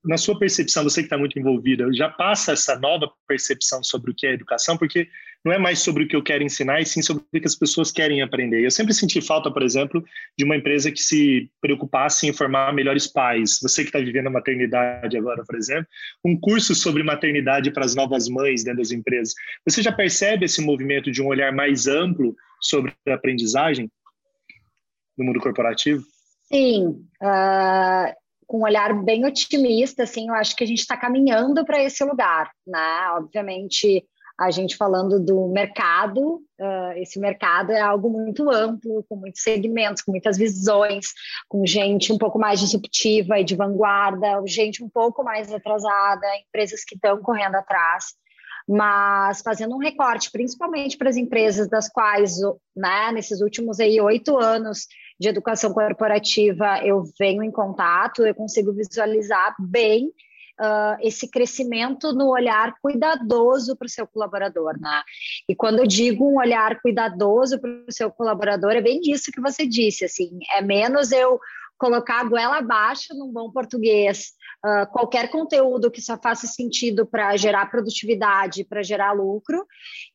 Na 0.04 0.18
sua 0.18 0.40
percepção, 0.40 0.84
você 0.84 1.02
que 1.02 1.08
está 1.08 1.18
muito 1.18 1.38
envolvida, 1.38 1.92
já 1.94 2.10
passa 2.10 2.54
essa 2.54 2.80
nova 2.80 3.12
percepção 3.28 3.84
sobre 3.84 4.12
o 4.12 4.16
que 4.16 4.26
é 4.26 4.34
educação? 4.34 4.78
Porque 4.78 5.08
não 5.44 5.52
é 5.52 5.58
mais 5.58 5.80
sobre 5.80 6.04
o 6.04 6.08
que 6.08 6.16
eu 6.16 6.24
quero 6.24 6.44
ensinar, 6.44 6.82
e 6.82 6.86
sim 6.86 7.02
sobre 7.02 7.24
o 7.24 7.40
que 7.40 7.48
as 7.48 7.56
pessoas 7.56 7.92
querem 7.92 8.22
aprender. 8.22 8.64
Eu 8.64 8.72
sempre 8.72 8.94
senti 8.94 9.22
falta, 9.22 9.52
por 9.52 9.64
exemplo, 9.64 10.04
de 10.38 10.46
uma 10.46 10.56
empresa 10.56 10.92
que 10.92 11.02
se 11.02 11.50
preocupasse 11.60 12.28
em 12.28 12.34
formar 12.34 12.74
melhores 12.74 13.08
pais. 13.08 13.60
Você 13.62 13.84
que 13.84 13.90
está 13.90 14.00
vivendo 14.00 14.28
a 14.28 14.32
maternidade 14.32 15.18
agora, 15.18 15.44
por 15.46 15.56
exemplo, 15.56 15.88
um 16.24 16.40
curso 16.40 16.76
sobre 16.76 17.02
maternidade 17.02 17.72
para 17.72 17.86
as 17.86 17.96
novas 17.96 18.30
mães 18.30 18.64
dentro 18.64 18.80
das 18.80 18.92
empresas. 18.92 19.34
Você 19.68 19.82
já 19.82 19.92
percebe 19.92 20.46
esse 20.46 20.62
movimento 20.62 21.12
de 21.12 21.22
um 21.22 21.28
olhar 21.28 21.52
mais 21.52 21.88
amplo 21.88 22.36
sobre 22.60 22.94
a 23.08 23.14
aprendizagem 23.16 23.92
no 25.18 25.26
mundo 25.26 25.40
corporativo? 25.40 26.04
Sim, 26.44 26.88
uh, 27.22 28.14
com 28.46 28.60
um 28.60 28.64
olhar 28.64 28.94
bem 29.04 29.26
otimista, 29.26 30.04
assim, 30.04 30.28
eu 30.28 30.36
acho 30.36 30.56
que 30.56 30.64
a 30.64 30.68
gente 30.68 30.80
está 30.80 30.98
caminhando 30.98 31.66
para 31.66 31.82
esse 31.82 32.04
lugar, 32.04 32.52
né? 32.68 33.12
Obviamente, 33.14 34.06
a 34.42 34.50
gente 34.50 34.76
falando 34.76 35.20
do 35.20 35.48
mercado, 35.50 36.38
uh, 36.60 36.94
esse 36.96 37.20
mercado 37.20 37.72
é 37.72 37.80
algo 37.80 38.10
muito 38.10 38.50
amplo, 38.50 39.06
com 39.08 39.16
muitos 39.16 39.44
segmentos, 39.44 40.02
com 40.02 40.12
muitas 40.12 40.36
visões, 40.36 41.14
com 41.48 41.64
gente 41.64 42.12
um 42.12 42.18
pouco 42.18 42.40
mais 42.40 42.60
disruptiva 42.60 43.40
e 43.40 43.44
de 43.44 43.56
vanguarda, 43.56 44.42
gente 44.48 44.84
um 44.84 44.90
pouco 44.90 45.24
mais 45.24 45.54
atrasada, 45.54 46.26
empresas 46.48 46.84
que 46.84 46.96
estão 46.96 47.22
correndo 47.22 47.54
atrás, 47.54 48.16
mas 48.68 49.42
fazendo 49.42 49.76
um 49.76 49.80
recorte, 49.80 50.32
principalmente 50.32 50.98
para 50.98 51.10
as 51.10 51.18
empresas 51.18 51.68
das 51.70 51.88
quais, 51.88 52.38
né, 52.76 53.12
nesses 53.12 53.42
últimos 53.42 53.80
aí 53.80 54.02
oito 54.02 54.40
anos 54.40 54.88
de 55.20 55.30
educação 55.30 55.72
corporativa 55.72 56.80
eu 56.84 57.04
venho 57.20 57.44
em 57.44 57.52
contato, 57.52 58.26
eu 58.26 58.34
consigo 58.34 58.74
visualizar 58.74 59.56
bem 59.60 60.12
uh, 60.60 60.98
esse 61.02 61.30
crescimento 61.30 62.14
no 62.14 62.30
olhar 62.30 62.74
cuidadoso 62.82 63.76
para 63.76 63.86
o 63.86 63.90
seu 63.90 64.08
colaborador, 64.08 64.80
né? 64.80 65.02
E 65.48 65.56
quando 65.56 65.80
eu 65.80 65.88
digo 65.88 66.26
um 66.26 66.38
olhar 66.38 66.82
cuidadoso 66.82 67.60
para 67.60 67.70
o 67.70 67.92
seu 67.92 68.12
colaborador, 68.12 68.72
é 68.72 68.82
bem 68.82 69.00
disso 69.00 69.32
que 69.32 69.42
você 69.42 69.66
disse, 69.66 70.06
assim, 70.06 70.40
é 70.56 70.62
menos 70.62 71.12
eu 71.12 71.40
colocar 71.78 72.22
a 72.22 72.24
goela 72.26 72.58
abaixo 72.58 73.16
num 73.16 73.32
bom 73.32 73.52
português, 73.52 74.34
uh, 74.66 74.92
qualquer 74.92 75.30
conteúdo 75.30 75.92
que 75.92 76.02
só 76.02 76.18
faça 76.18 76.48
sentido 76.48 77.06
para 77.06 77.36
gerar 77.38 77.70
produtividade, 77.70 78.64
para 78.64 78.84
gerar 78.84 79.12
lucro, 79.14 79.66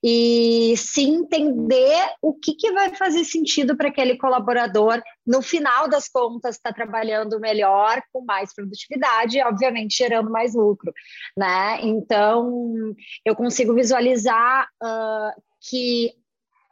e 0.03 0.75
se 0.77 1.03
entender 1.03 1.99
o 2.23 2.33
que, 2.33 2.55
que 2.55 2.73
vai 2.73 2.95
fazer 2.95 3.25
sentido 3.25 3.77
para 3.77 3.89
aquele 3.89 4.17
colaborador, 4.17 5.03
no 5.27 5.43
final 5.43 5.89
das 5.89 6.09
contas, 6.09 6.57
estar 6.57 6.71
tá 6.71 6.75
trabalhando 6.75 7.41
melhor, 7.41 8.03
com 8.13 8.25
mais 8.25 8.55
produtividade, 8.55 9.43
obviamente 9.43 9.97
gerando 9.97 10.31
mais 10.31 10.55
lucro, 10.55 10.93
né? 11.37 11.81
Então, 11.83 12.95
eu 13.25 13.35
consigo 13.35 13.75
visualizar 13.75 14.69
uh, 14.83 15.43
que 15.69 16.13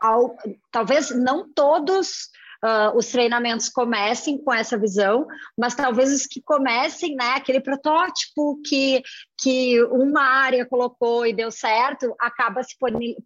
ao, 0.01 0.37
talvez 0.71 1.11
não 1.11 1.51
todos 1.53 2.29
uh, 2.65 2.97
os 2.97 3.07
treinamentos 3.09 3.69
comecem 3.69 4.39
com 4.39 4.53
essa 4.53 4.79
visão, 4.79 5.27
mas 5.57 5.75
talvez 5.75 6.13
os 6.13 6.27
que 6.27 6.41
comecem, 6.41 7.15
né, 7.15 7.35
aquele 7.37 7.61
protótipo 7.61 8.61
que, 8.65 9.03
que 9.39 9.83
uma 9.85 10.23
área 10.23 10.65
colocou 10.65 11.27
e 11.27 11.35
deu 11.35 11.51
certo, 11.51 12.15
acaba 12.19 12.63
se 12.63 12.75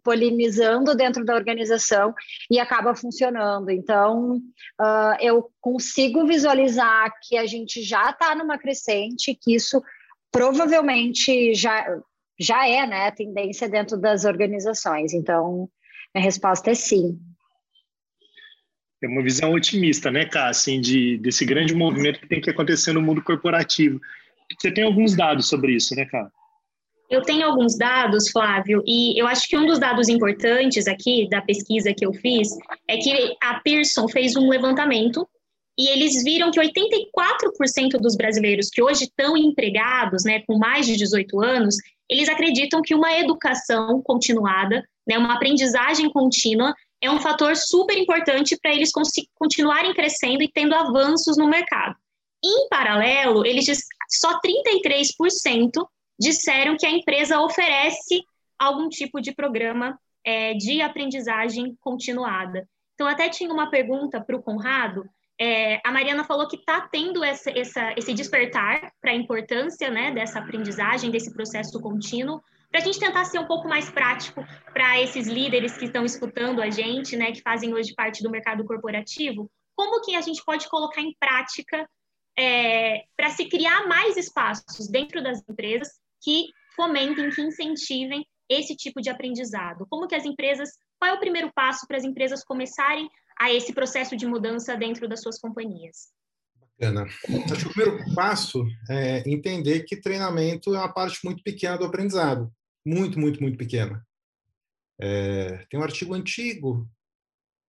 polinizando 0.03 0.93
dentro 0.95 1.23
da 1.23 1.33
organização 1.35 2.13
e 2.51 2.59
acaba 2.59 2.93
funcionando. 2.93 3.69
Então, 3.69 4.35
uh, 4.81 5.15
eu 5.21 5.49
consigo 5.61 6.25
visualizar 6.25 7.11
que 7.23 7.37
a 7.37 7.45
gente 7.45 7.81
já 7.81 8.09
está 8.09 8.35
numa 8.35 8.57
crescente, 8.57 9.37
que 9.41 9.55
isso 9.55 9.81
provavelmente 10.31 11.53
já, 11.53 11.85
já 12.39 12.67
é 12.67 12.85
né, 12.85 13.09
tendência 13.11 13.69
dentro 13.69 13.97
das 13.97 14.25
organizações. 14.25 15.13
Então, 15.13 15.69
a 16.13 16.19
resposta 16.19 16.71
é 16.71 16.73
sim. 16.73 17.17
É 19.01 19.07
uma 19.07 19.23
visão 19.23 19.53
otimista, 19.53 20.11
né, 20.11 20.25
Cá, 20.25 20.49
assim, 20.49 20.81
de, 20.81 21.17
desse 21.17 21.45
grande 21.45 21.73
movimento 21.73 22.19
que 22.19 22.27
tem 22.27 22.41
que 22.41 22.49
acontecer 22.49 22.91
no 22.91 23.01
mundo 23.01 23.23
corporativo. 23.23 23.99
Você 24.59 24.71
tem 24.71 24.83
alguns 24.83 25.15
dados 25.15 25.47
sobre 25.47 25.73
isso, 25.73 25.95
né, 25.95 26.05
Cá? 26.05 26.29
Eu 27.09 27.23
tenho 27.23 27.45
alguns 27.45 27.75
dados, 27.75 28.29
Flávio, 28.29 28.83
e 28.85 29.19
eu 29.19 29.25
acho 29.25 29.47
que 29.47 29.57
um 29.57 29.65
dos 29.65 29.79
dados 29.79 30.09
importantes 30.09 30.87
aqui 30.87 31.27
da 31.27 31.41
pesquisa 31.41 31.91
que 31.91 32.05
eu 32.05 32.13
fiz 32.13 32.49
é 32.87 32.97
que 32.97 33.35
a 33.41 33.59
Pearson 33.61 34.07
fez 34.07 34.35
um 34.35 34.47
levantamento 34.47 35.27
e 35.77 35.89
eles 35.89 36.23
viram 36.23 36.51
que 36.51 36.59
84% 36.59 37.99
dos 37.99 38.15
brasileiros 38.15 38.69
que 38.69 38.83
hoje 38.83 39.05
estão 39.05 39.35
empregados, 39.35 40.23
né, 40.23 40.43
com 40.45 40.57
mais 40.57 40.85
de 40.85 40.97
18 40.97 41.41
anos, 41.41 41.77
eles 42.07 42.27
acreditam 42.27 42.81
que 42.81 42.93
uma 42.93 43.17
educação 43.17 44.01
continuada, 44.03 44.83
né, 45.07 45.17
uma 45.17 45.33
aprendizagem 45.33 46.11
contínua 46.11 46.75
é 47.01 47.09
um 47.09 47.19
fator 47.19 47.55
super 47.55 47.97
importante 47.97 48.57
para 48.61 48.73
eles 48.73 48.91
continuarem 49.35 49.93
crescendo 49.93 50.43
e 50.43 50.51
tendo 50.51 50.75
avanços 50.75 51.37
no 51.37 51.47
mercado. 51.47 51.95
Em 52.43 52.67
paralelo, 52.69 53.45
eles 53.45 53.65
só 54.09 54.39
33% 54.39 55.71
disseram 56.19 56.75
que 56.77 56.85
a 56.85 56.91
empresa 56.91 57.39
oferece 57.39 58.21
algum 58.57 58.89
tipo 58.89 59.21
de 59.21 59.33
programa 59.33 59.97
é, 60.25 60.53
de 60.53 60.81
aprendizagem 60.81 61.77
continuada. 61.79 62.67
Então, 62.93 63.07
até 63.07 63.29
tinha 63.29 63.51
uma 63.51 63.69
pergunta 63.69 64.19
para 64.19 64.35
o 64.35 64.43
Conrado. 64.43 65.05
É, 65.39 65.79
a 65.85 65.91
Mariana 65.91 66.25
falou 66.25 66.49
que 66.49 66.57
está 66.57 66.81
tendo 66.81 67.23
essa, 67.23 67.49
essa, 67.57 67.93
esse 67.95 68.13
despertar 68.13 68.91
para 68.99 69.11
a 69.11 69.15
importância 69.15 69.89
né, 69.89 70.11
dessa 70.11 70.39
aprendizagem, 70.39 71.09
desse 71.09 71.33
processo 71.33 71.79
contínuo, 71.79 72.41
para 72.69 72.81
a 72.81 72.83
gente 72.83 72.99
tentar 72.99 73.25
ser 73.25 73.39
um 73.39 73.47
pouco 73.47 73.67
mais 73.67 73.89
prático 73.89 74.45
para 74.73 75.01
esses 75.01 75.27
líderes 75.27 75.75
que 75.77 75.85
estão 75.85 76.05
escutando 76.05 76.61
a 76.61 76.69
gente, 76.69 77.17
né, 77.17 77.31
que 77.31 77.41
fazem 77.41 77.73
hoje 77.73 77.93
parte 77.95 78.21
do 78.21 78.29
mercado 78.29 78.63
corporativo, 78.63 79.49
como 79.75 80.01
que 80.01 80.15
a 80.15 80.21
gente 80.21 80.43
pode 80.45 80.67
colocar 80.69 81.01
em 81.01 81.15
prática 81.19 81.87
é, 82.37 83.03
para 83.17 83.29
se 83.29 83.49
criar 83.49 83.87
mais 83.87 84.17
espaços 84.17 84.87
dentro 84.87 85.21
das 85.23 85.41
empresas 85.49 85.89
que 86.21 86.47
fomentem, 86.75 87.29
que 87.31 87.41
incentivem 87.41 88.25
esse 88.49 88.75
tipo 88.75 89.01
de 89.01 89.09
aprendizado? 89.09 89.85
Como 89.89 90.07
que 90.07 90.15
as 90.15 90.25
empresas, 90.25 90.69
qual 90.99 91.11
é 91.11 91.13
o 91.13 91.19
primeiro 91.19 91.51
passo 91.53 91.87
para 91.87 91.97
as 91.97 92.03
empresas 92.03 92.43
começarem 92.43 93.09
a 93.39 93.51
esse 93.51 93.73
processo 93.73 94.15
de 94.15 94.27
mudança 94.27 94.75
dentro 94.75 95.07
das 95.07 95.21
suas 95.21 95.39
companhias? 95.39 96.09
Bacana. 96.79 97.03
Acho 97.51 97.65
que 97.65 97.67
o 97.67 97.73
primeiro 97.73 98.15
passo 98.15 98.63
é 98.89 99.29
entender 99.29 99.83
que 99.83 99.99
treinamento 99.99 100.73
é 100.73 100.77
uma 100.77 100.93
parte 100.93 101.19
muito 101.23 101.43
pequena 101.43 101.77
do 101.77 101.85
aprendizado. 101.85 102.51
Muito, 102.89 103.19
muito, 103.19 103.39
muito 103.39 103.55
pequena. 103.55 104.03
É, 104.99 105.63
tem 105.69 105.79
um 105.79 105.83
artigo 105.83 106.15
antigo 106.15 106.89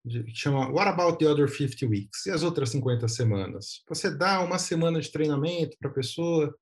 que 0.08 0.32
chama 0.32 0.70
What 0.70 0.88
About 0.88 1.18
the 1.18 1.28
Other 1.28 1.48
50 1.48 1.86
Weeks? 1.86 2.26
E 2.26 2.30
as 2.30 2.44
outras 2.44 2.70
50 2.70 3.08
semanas? 3.08 3.82
Você 3.88 4.16
dá 4.16 4.40
uma 4.40 4.60
semana 4.60 5.00
de 5.00 5.10
treinamento 5.10 5.76
para 5.80 5.90
a 5.90 5.92
pessoa. 5.92 6.56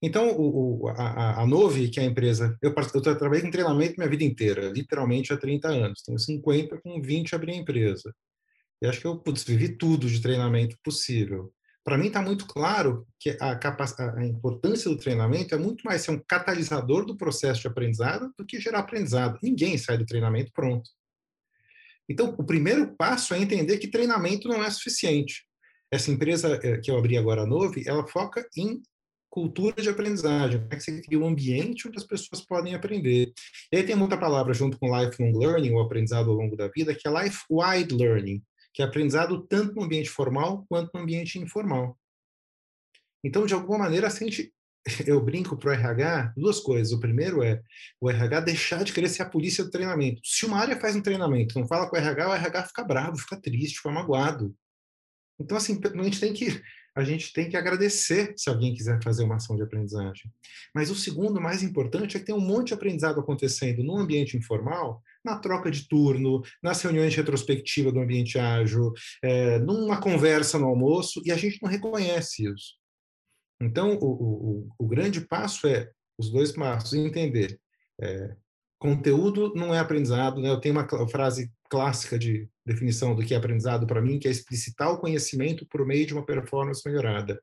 Então, 0.00 0.36
o, 0.36 0.84
o, 0.84 0.88
a, 0.88 1.42
a 1.42 1.46
Nove, 1.46 1.88
que 1.88 1.98
é 1.98 2.04
a 2.04 2.06
empresa, 2.06 2.56
eu, 2.62 2.72
eu 2.72 3.18
trabalhei 3.18 3.42
com 3.42 3.50
treinamento 3.50 3.94
minha 3.98 4.08
vida 4.08 4.22
inteira, 4.22 4.68
literalmente 4.70 5.32
há 5.32 5.36
30 5.36 5.66
anos. 5.66 6.02
Tenho 6.02 6.18
50, 6.18 6.80
com 6.80 7.02
20 7.02 7.34
abri 7.34 7.52
a 7.52 7.56
empresa. 7.56 8.14
E 8.80 8.86
acho 8.86 9.00
que 9.00 9.06
eu 9.06 9.18
putz, 9.18 9.42
vivi 9.42 9.76
tudo 9.76 10.08
de 10.08 10.22
treinamento 10.22 10.76
possível. 10.84 11.52
Para 11.84 11.98
mim 11.98 12.06
está 12.06 12.22
muito 12.22 12.46
claro 12.46 13.06
que 13.20 13.36
a, 13.38 13.60
a, 14.16 14.26
importância 14.26 14.90
do 14.90 14.96
treinamento 14.96 15.54
é 15.54 15.58
muito 15.58 15.82
mais 15.84 16.00
ser 16.00 16.12
um 16.12 16.22
catalisador 16.26 17.04
do 17.04 17.16
processo 17.16 17.60
de 17.60 17.68
aprendizado 17.68 18.32
do 18.38 18.46
que 18.46 18.58
gerar 18.58 18.78
aprendizado. 18.78 19.38
Ninguém 19.42 19.76
sai 19.76 19.98
do 19.98 20.06
treinamento 20.06 20.50
pronto. 20.54 20.88
Então, 22.08 22.34
o 22.38 22.44
primeiro 22.44 22.94
passo 22.96 23.34
é 23.34 23.38
entender 23.38 23.78
que 23.78 23.88
treinamento 23.88 24.48
não 24.48 24.64
é 24.64 24.70
suficiente. 24.70 25.44
Essa 25.90 26.10
empresa 26.10 26.58
eh, 26.62 26.78
que 26.78 26.90
eu 26.90 26.98
abri 26.98 27.18
agora, 27.18 27.42
a 27.42 27.46
Nove, 27.46 27.84
ela 27.86 28.06
foca 28.06 28.46
em 28.56 28.82
cultura 29.34 29.82
de 29.82 29.88
aprendizagem, 29.88 30.60
como 30.60 30.72
é 30.72 30.76
que 30.76 30.82
você 30.82 31.02
cria 31.02 31.18
um 31.18 31.26
ambiente 31.26 31.88
onde 31.88 31.98
as 31.98 32.06
pessoas 32.06 32.40
podem 32.40 32.74
aprender. 32.74 33.32
E 33.72 33.76
aí 33.76 33.82
tem 33.82 34.00
outra 34.00 34.16
palavra 34.16 34.54
junto 34.54 34.78
com 34.78 34.96
lifelong 34.96 35.36
learning, 35.36 35.72
o 35.72 35.80
aprendizado 35.80 36.30
ao 36.30 36.36
longo 36.36 36.56
da 36.56 36.68
vida, 36.68 36.94
que 36.94 37.08
é 37.08 37.10
life-wide 37.10 37.94
learning, 37.94 38.40
que 38.74 38.82
é 38.82 38.84
aprendizado 38.84 39.40
tanto 39.46 39.76
no 39.76 39.84
ambiente 39.84 40.10
formal 40.10 40.66
quanto 40.68 40.90
no 40.92 41.00
ambiente 41.00 41.38
informal. 41.38 41.96
Então, 43.22 43.46
de 43.46 43.54
alguma 43.54 43.78
maneira, 43.78 44.08
eu 45.06 45.24
brinco 45.24 45.56
para 45.56 45.70
o 45.70 45.72
RH 45.72 46.34
duas 46.36 46.58
coisas. 46.58 46.92
O 46.92 47.00
primeiro 47.00 47.42
é 47.42 47.62
o 48.00 48.10
RH 48.10 48.40
deixar 48.40 48.84
de 48.84 48.92
querer 48.92 49.08
ser 49.08 49.22
a 49.22 49.30
polícia 49.30 49.64
do 49.64 49.70
treinamento. 49.70 50.20
Se 50.24 50.44
uma 50.44 50.58
área 50.58 50.78
faz 50.78 50.96
um 50.96 51.00
treinamento, 51.00 51.58
não 51.58 51.66
fala 51.66 51.88
com 51.88 51.96
o 51.96 51.98
RH, 51.98 52.28
o 52.28 52.34
RH 52.34 52.64
fica 52.64 52.84
bravo, 52.84 53.16
fica 53.16 53.40
triste, 53.40 53.76
fica 53.76 53.90
magoado. 53.90 54.54
Então, 55.38 55.56
assim, 55.56 55.80
a 55.82 56.02
gente 56.02 56.20
tem 56.20 56.32
que 56.32 56.62
a 56.96 57.02
gente 57.02 57.32
tem 57.32 57.48
que 57.48 57.56
agradecer 57.56 58.34
se 58.36 58.48
alguém 58.48 58.72
quiser 58.72 59.02
fazer 59.02 59.24
uma 59.24 59.34
ação 59.34 59.56
de 59.56 59.62
aprendizagem. 59.62 60.32
Mas 60.72 60.90
o 60.90 60.94
segundo, 60.94 61.40
mais 61.40 61.60
importante, 61.60 62.16
é 62.16 62.20
que 62.20 62.26
tem 62.26 62.34
um 62.34 62.40
monte 62.40 62.68
de 62.68 62.74
aprendizado 62.74 63.18
acontecendo 63.18 63.82
no 63.82 63.96
ambiente 63.96 64.36
informal, 64.36 65.02
na 65.24 65.38
troca 65.38 65.70
de 65.70 65.88
turno, 65.88 66.42
nas 66.62 66.82
reuniões 66.82 67.12
de 67.12 67.16
retrospectiva 67.18 67.90
do 67.90 68.00
ambiente 68.00 68.38
ágil, 68.38 68.92
é, 69.22 69.58
numa 69.58 70.00
conversa 70.00 70.58
no 70.58 70.66
almoço, 70.66 71.22
e 71.24 71.32
a 71.32 71.36
gente 71.36 71.58
não 71.62 71.70
reconhece 71.70 72.46
isso. 72.46 72.74
Então, 73.60 73.96
o, 74.00 74.06
o, 74.06 74.68
o 74.78 74.86
grande 74.86 75.20
passo 75.22 75.66
é 75.66 75.90
os 76.18 76.30
dois 76.30 76.52
passos, 76.52 76.92
entender. 76.92 77.58
É, 78.00 78.36
conteúdo 78.78 79.54
não 79.54 79.74
é 79.74 79.78
aprendizado, 79.78 80.40
né? 80.40 80.50
Eu 80.50 80.60
tenho 80.60 80.74
uma 80.74 81.08
frase 81.08 81.50
clássica 81.70 82.18
de 82.18 82.48
definição 82.66 83.14
do 83.14 83.24
que 83.24 83.34
é 83.34 83.36
aprendizado 83.36 83.86
para 83.86 84.02
mim, 84.02 84.18
que 84.18 84.28
é 84.28 84.30
explicitar 84.30 84.92
o 84.92 84.98
conhecimento 84.98 85.66
por 85.66 85.86
meio 85.86 86.06
de 86.06 86.12
uma 86.12 86.24
performance 86.24 86.82
melhorada. 86.84 87.40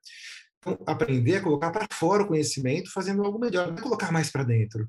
Então, 0.60 0.78
aprender 0.86 1.38
a 1.38 1.42
colocar 1.42 1.72
para 1.72 1.88
fora 1.92 2.24
o 2.24 2.28
conhecimento 2.28 2.92
fazendo 2.94 3.24
algo 3.24 3.40
melhor, 3.40 3.68
não 3.68 3.78
é 3.78 3.82
colocar 3.82 4.12
mais 4.12 4.32
para 4.32 4.44
dentro. 4.44 4.88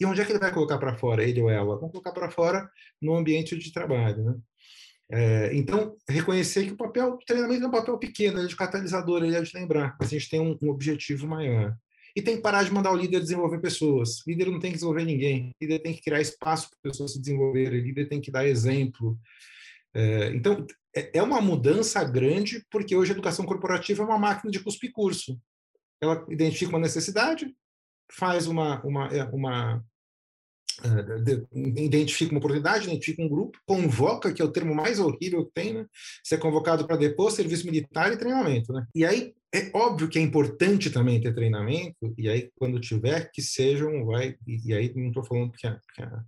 E 0.00 0.04
onde 0.06 0.20
é 0.20 0.24
que 0.24 0.32
ele 0.32 0.38
vai 0.38 0.52
colocar 0.52 0.78
para 0.78 0.96
fora, 0.96 1.22
ele 1.22 1.40
ou 1.40 1.50
ela? 1.50 1.78
Vão 1.78 1.88
colocar 1.88 2.12
para 2.12 2.30
fora 2.30 2.68
no 3.00 3.14
ambiente 3.14 3.56
de 3.56 3.72
trabalho, 3.72 4.24
né? 4.24 4.34
É, 5.10 5.54
então, 5.54 5.96
reconhecer 6.08 6.64
que 6.64 6.72
o 6.72 6.76
papel 6.76 7.18
treinamento 7.26 7.64
é 7.64 7.68
um 7.68 7.70
papel 7.70 7.98
pequeno, 7.98 8.38
ele 8.38 8.46
é 8.46 8.48
de 8.48 8.56
catalisador, 8.56 9.22
ele 9.22 9.36
é 9.36 9.42
de 9.42 9.50
lembrar, 9.54 9.96
mas 10.00 10.08
a 10.08 10.10
gente 10.12 10.30
tem 10.30 10.40
um, 10.40 10.56
um, 10.62 10.70
objetivo 10.70 11.26
maior. 11.26 11.76
E 12.16 12.22
tem 12.22 12.36
que 12.36 12.42
parar 12.42 12.62
de 12.62 12.72
mandar 12.72 12.92
o 12.92 12.96
líder 12.96 13.20
desenvolver 13.20 13.60
pessoas. 13.60 14.20
O 14.20 14.30
líder 14.30 14.46
não 14.46 14.60
tem 14.60 14.70
que 14.70 14.76
desenvolver 14.76 15.04
ninguém. 15.04 15.50
O 15.50 15.64
líder 15.64 15.80
tem 15.80 15.92
que 15.92 16.00
criar 16.00 16.20
espaço 16.20 16.70
para 16.70 16.90
pessoas 16.90 17.12
se 17.12 17.20
desenvolverem. 17.20 17.80
O 17.80 17.84
líder 17.84 18.08
tem 18.08 18.20
que 18.20 18.30
dar 18.30 18.46
exemplo. 18.46 19.18
É, 19.92 20.28
então, 20.34 20.64
é, 20.96 21.18
é 21.18 21.22
uma 21.22 21.40
mudança 21.40 22.02
grande, 22.04 22.64
porque 22.70 22.94
hoje 22.94 23.10
a 23.10 23.14
educação 23.14 23.44
corporativa 23.44 24.02
é 24.02 24.06
uma 24.06 24.18
máquina 24.18 24.50
de 24.50 24.60
cuspir 24.60 24.92
curso. 24.92 25.38
Ela 26.00 26.24
identifica 26.30 26.70
uma 26.70 26.78
necessidade, 26.78 27.52
faz 28.12 28.46
uma, 28.46 28.82
uma, 28.84 29.08
é, 29.08 29.24
uma 29.24 29.84
identifica 31.54 32.32
uma 32.32 32.38
oportunidade, 32.38 32.86
identifica 32.86 33.22
um 33.22 33.28
grupo, 33.28 33.58
convoca, 33.64 34.32
que 34.32 34.42
é 34.42 34.44
o 34.44 34.50
termo 34.50 34.74
mais 34.74 34.98
horrível 34.98 35.46
que 35.46 35.52
tem, 35.52 35.74
né? 35.74 35.86
Ser 36.22 36.38
convocado 36.38 36.86
para 36.86 36.96
depois 36.96 37.34
serviço 37.34 37.64
militar 37.66 38.12
e 38.12 38.16
treinamento, 38.16 38.72
né? 38.72 38.84
E 38.94 39.04
aí 39.04 39.34
é 39.54 39.70
óbvio 39.72 40.08
que 40.08 40.18
é 40.18 40.22
importante 40.22 40.90
também 40.90 41.20
ter 41.20 41.34
treinamento, 41.34 42.12
e 42.18 42.28
aí 42.28 42.50
quando 42.56 42.80
tiver 42.80 43.30
que 43.32 43.40
sejam, 43.40 44.04
vai, 44.04 44.36
e, 44.46 44.74
aí 44.74 44.92
não 44.96 45.08
estou 45.08 45.24
falando 45.24 45.50
porque 45.50 45.66
a, 45.66 45.74
porque 45.74 46.02
a, 46.02 46.24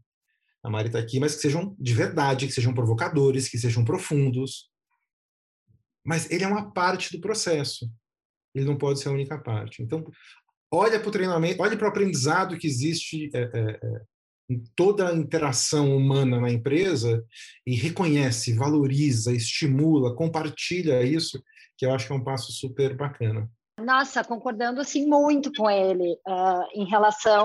a 0.63 0.71
Mari 0.71 0.89
está 0.89 1.01
aqui, 1.01 1.19
mas 1.19 1.35
que 1.35 1.41
sejam 1.41 1.75
de 1.79 1.93
verdade, 1.93 2.47
que 2.47 2.53
sejam 2.53 2.73
provocadores, 2.73 3.49
que 3.49 3.59
sejam 3.59 3.85
profundos. 3.85 4.71
Mas 6.05 6.31
ele 6.31 6.45
é 6.45 6.49
uma 6.49 6.71
parte 6.71 7.11
do 7.11 7.21
processo. 7.21 7.91
Ele 8.55 8.65
não 8.65 8.79
pode 8.79 9.01
ser 9.01 9.09
a 9.09 9.13
única 9.13 9.37
parte. 9.39 9.83
Então, 9.83 10.05
olha 10.73 10.99
para 10.99 11.09
o 11.09 11.13
treinamento, 11.13 11.63
olha 11.63 11.77
para 11.77 11.87
o 11.87 11.91
aprendizado 11.91 12.59
que 12.59 12.67
existe 12.67 13.31
é, 13.35 13.43
é, 13.43 13.71
é 13.83 14.01
em 14.49 14.63
toda 14.77 15.09
a 15.09 15.15
interação 15.15 15.97
humana 15.97 16.41
na 16.41 16.51
empresa 16.51 17.25
e 17.67 17.75
reconhece, 17.75 18.55
valoriza, 18.55 19.33
estimula, 19.33 20.15
compartilha 20.15 21.03
isso, 21.03 21.43
que 21.77 21.85
eu 21.85 21.93
acho 21.93 22.07
que 22.07 22.13
é 22.13 22.17
um 22.17 22.23
passo 22.23 22.53
super 22.53 22.97
bacana. 22.97 23.51
Nossa, 23.81 24.25
concordando 24.25 24.81
assim 24.81 25.07
muito 25.07 25.53
com 25.53 25.69
ele 25.69 26.13
uh, 26.27 26.65
em 26.75 26.89
relação 26.89 27.45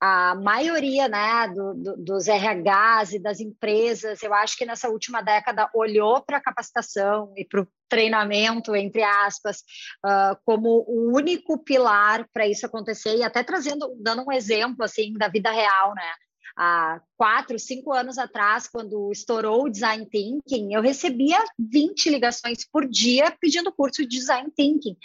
à 0.00 0.34
maioria 0.36 1.08
né, 1.08 1.48
do, 1.48 1.74
do, 1.74 1.96
dos 1.96 2.26
RHs 2.28 3.14
e 3.14 3.18
das 3.18 3.40
empresas, 3.40 4.22
eu 4.22 4.32
acho 4.32 4.56
que 4.56 4.66
nessa 4.66 4.88
última 4.88 5.20
década 5.22 5.68
olhou 5.74 6.22
para 6.22 6.36
a 6.36 6.42
capacitação 6.42 7.32
e 7.36 7.44
para 7.44 7.62
o 7.62 7.68
treinamento, 7.88 8.76
entre 8.76 9.02
aspas, 9.02 9.62
uh, 10.04 10.36
como 10.44 10.84
o 10.86 11.12
único 11.14 11.58
pilar 11.58 12.26
para 12.32 12.46
isso 12.46 12.66
acontecer, 12.66 13.16
e 13.16 13.22
até 13.22 13.42
trazendo, 13.42 13.96
dando 14.00 14.22
um 14.26 14.32
exemplo 14.32 14.84
assim 14.84 15.14
da 15.14 15.28
vida 15.28 15.50
real, 15.50 15.94
né? 15.94 16.12
Há 16.60 17.00
quatro, 17.16 17.56
cinco 17.56 17.92
anos 17.92 18.18
atrás, 18.18 18.66
quando 18.66 19.12
estourou 19.12 19.64
o 19.64 19.68
Design 19.68 20.04
Thinking, 20.06 20.74
eu 20.74 20.82
recebia 20.82 21.38
20 21.56 22.10
ligações 22.10 22.64
por 22.68 22.88
dia 22.88 23.32
pedindo 23.40 23.72
curso 23.72 24.02
de 24.02 24.18
Design 24.18 24.50
Thinking. 24.56 24.96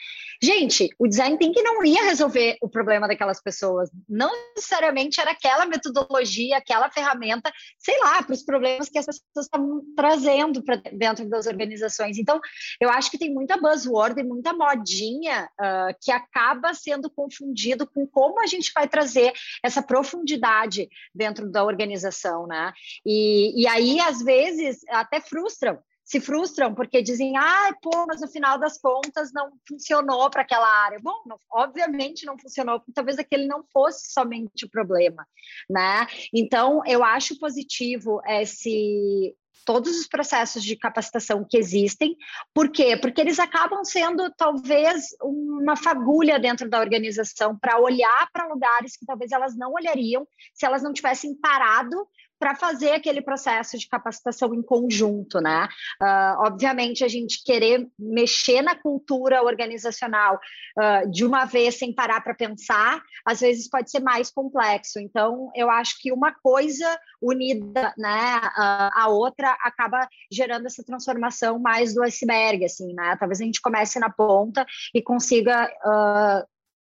Gente, 0.42 0.90
o 0.98 1.08
Design 1.08 1.38
Thinking 1.38 1.62
não 1.62 1.84
ia 1.86 2.04
resolver 2.04 2.58
o 2.60 2.68
problema 2.68 3.08
daquelas 3.08 3.42
pessoas. 3.42 3.90
Não 4.10 4.32
necessariamente 4.56 5.22
era 5.22 5.32
aquela 5.32 5.66
metodologia, 5.66 6.58
aquela 6.58 6.90
ferramenta, 6.90 7.52
sei 7.78 8.00
lá, 8.00 8.22
para 8.24 8.34
os 8.34 8.44
problemas 8.44 8.90
que 8.90 8.98
as 8.98 9.06
pessoas 9.06 9.46
estavam 9.46 9.82
trazendo 9.96 10.64
para 10.64 10.78
dentro 10.92 11.30
das 11.30 11.46
organizações. 11.46 12.18
Então, 12.18 12.40
eu 12.80 12.90
acho 12.90 13.12
que 13.12 13.18
tem 13.18 13.34
muita 13.34 13.58
buzzword 13.58 14.20
e 14.20 14.24
muita 14.24 14.54
modinha 14.54 15.50
uh, 15.60 15.96
que 16.02 16.12
acaba 16.12 16.74
sendo 16.74 17.10
confundido 17.10 17.88
com 17.88 18.08
como 18.08 18.40
a 18.40 18.48
gente 18.48 18.72
vai 18.74 18.88
trazer 18.88 19.34
essa 19.64 19.82
profundidade 19.82 20.90
dentro 21.14 21.43
dentro 21.44 21.52
da 21.52 21.64
organização, 21.64 22.48
né? 22.48 22.74
E, 23.06 23.62
e 23.62 23.68
aí, 23.68 24.00
às 24.00 24.22
vezes, 24.22 24.80
até 24.90 25.20
frustram, 25.20 25.80
se 26.04 26.20
frustram 26.20 26.76
porque 26.76 27.02
dizem, 27.02 27.38
ah, 27.38 27.74
pô, 27.82 28.06
mas 28.08 28.22
no 28.22 28.28
final 28.28 28.58
das 28.58 28.78
contas 28.78 29.32
não 29.34 29.52
funcionou 29.68 30.30
para 30.30 30.42
aquela 30.42 30.68
área. 30.68 31.00
Bom, 31.02 31.24
não, 31.26 31.38
obviamente 31.52 32.26
não 32.26 32.38
funcionou, 32.38 32.80
porque 32.80 32.94
talvez 32.94 33.18
aquele 33.18 33.48
não 33.48 33.64
fosse 33.72 34.12
somente 34.12 34.66
o 34.66 34.70
problema, 34.70 35.26
né? 35.70 36.06
Então, 36.34 36.82
eu 36.86 37.04
acho 37.04 37.40
positivo 37.40 38.22
esse 38.28 39.36
todos 39.66 39.98
os 39.98 40.08
processos 40.08 40.64
de 40.64 40.76
capacitação 40.76 41.46
que 41.48 41.58
existem. 41.58 42.16
Por 42.54 42.70
quê? 42.70 42.98
Porque 42.98 43.22
eles 43.22 43.40
acabam 43.40 43.84
sendo 43.84 44.30
talvez 44.32 45.08
uma 45.22 45.76
fagulha 45.76 46.40
dentro 46.40 46.70
da 46.70 46.80
organização 46.80 47.58
para 47.58 47.80
olhar 47.80 48.30
para 48.32 48.48
lugares 48.48 48.98
que 48.98 49.06
talvez 49.06 49.32
elas 49.32 49.56
não 49.56 49.74
olhariam 49.74 50.28
se 50.54 50.66
elas 50.66 50.84
não 50.84 50.94
tivessem 50.94 51.36
parado 51.36 52.08
para 52.44 52.56
fazer 52.56 52.92
aquele 52.92 53.22
processo 53.22 53.78
de 53.78 53.88
capacitação 53.88 54.54
em 54.54 54.62
conjunto, 54.62 55.40
né? 55.40 55.66
Uh, 56.02 56.46
obviamente, 56.46 57.02
a 57.02 57.08
gente 57.08 57.42
querer 57.42 57.88
mexer 57.98 58.62
na 58.62 58.76
cultura 58.76 59.42
organizacional 59.42 60.38
uh, 60.78 61.10
de 61.10 61.24
uma 61.24 61.46
vez 61.46 61.80
sem 61.80 61.96
parar 61.96 62.20
para 62.20 62.36
pensar, 62.36 63.02
às 63.26 63.40
vezes 63.40 63.70
pode 63.70 63.90
ser 63.90 64.02
mais 64.02 64.30
complexo. 64.30 65.00
Então, 65.00 65.50
eu 65.56 65.70
acho 65.70 65.96
que 66.02 66.12
uma 66.12 66.34
coisa 66.34 67.00
unida, 67.22 67.94
né, 67.98 68.42
uh, 68.44 68.92
a 68.94 69.08
outra 69.08 69.56
acaba 69.62 70.06
gerando 70.30 70.66
essa 70.66 70.84
transformação 70.84 71.58
mais 71.60 71.94
do 71.94 72.04
iceberg, 72.04 72.66
assim, 72.66 72.94
né? 72.94 73.16
Talvez 73.18 73.40
a 73.40 73.46
gente 73.46 73.62
comece 73.62 74.02
na 74.02 74.10
ponta 74.10 74.66
e 74.94 75.02
consiga 75.02 75.72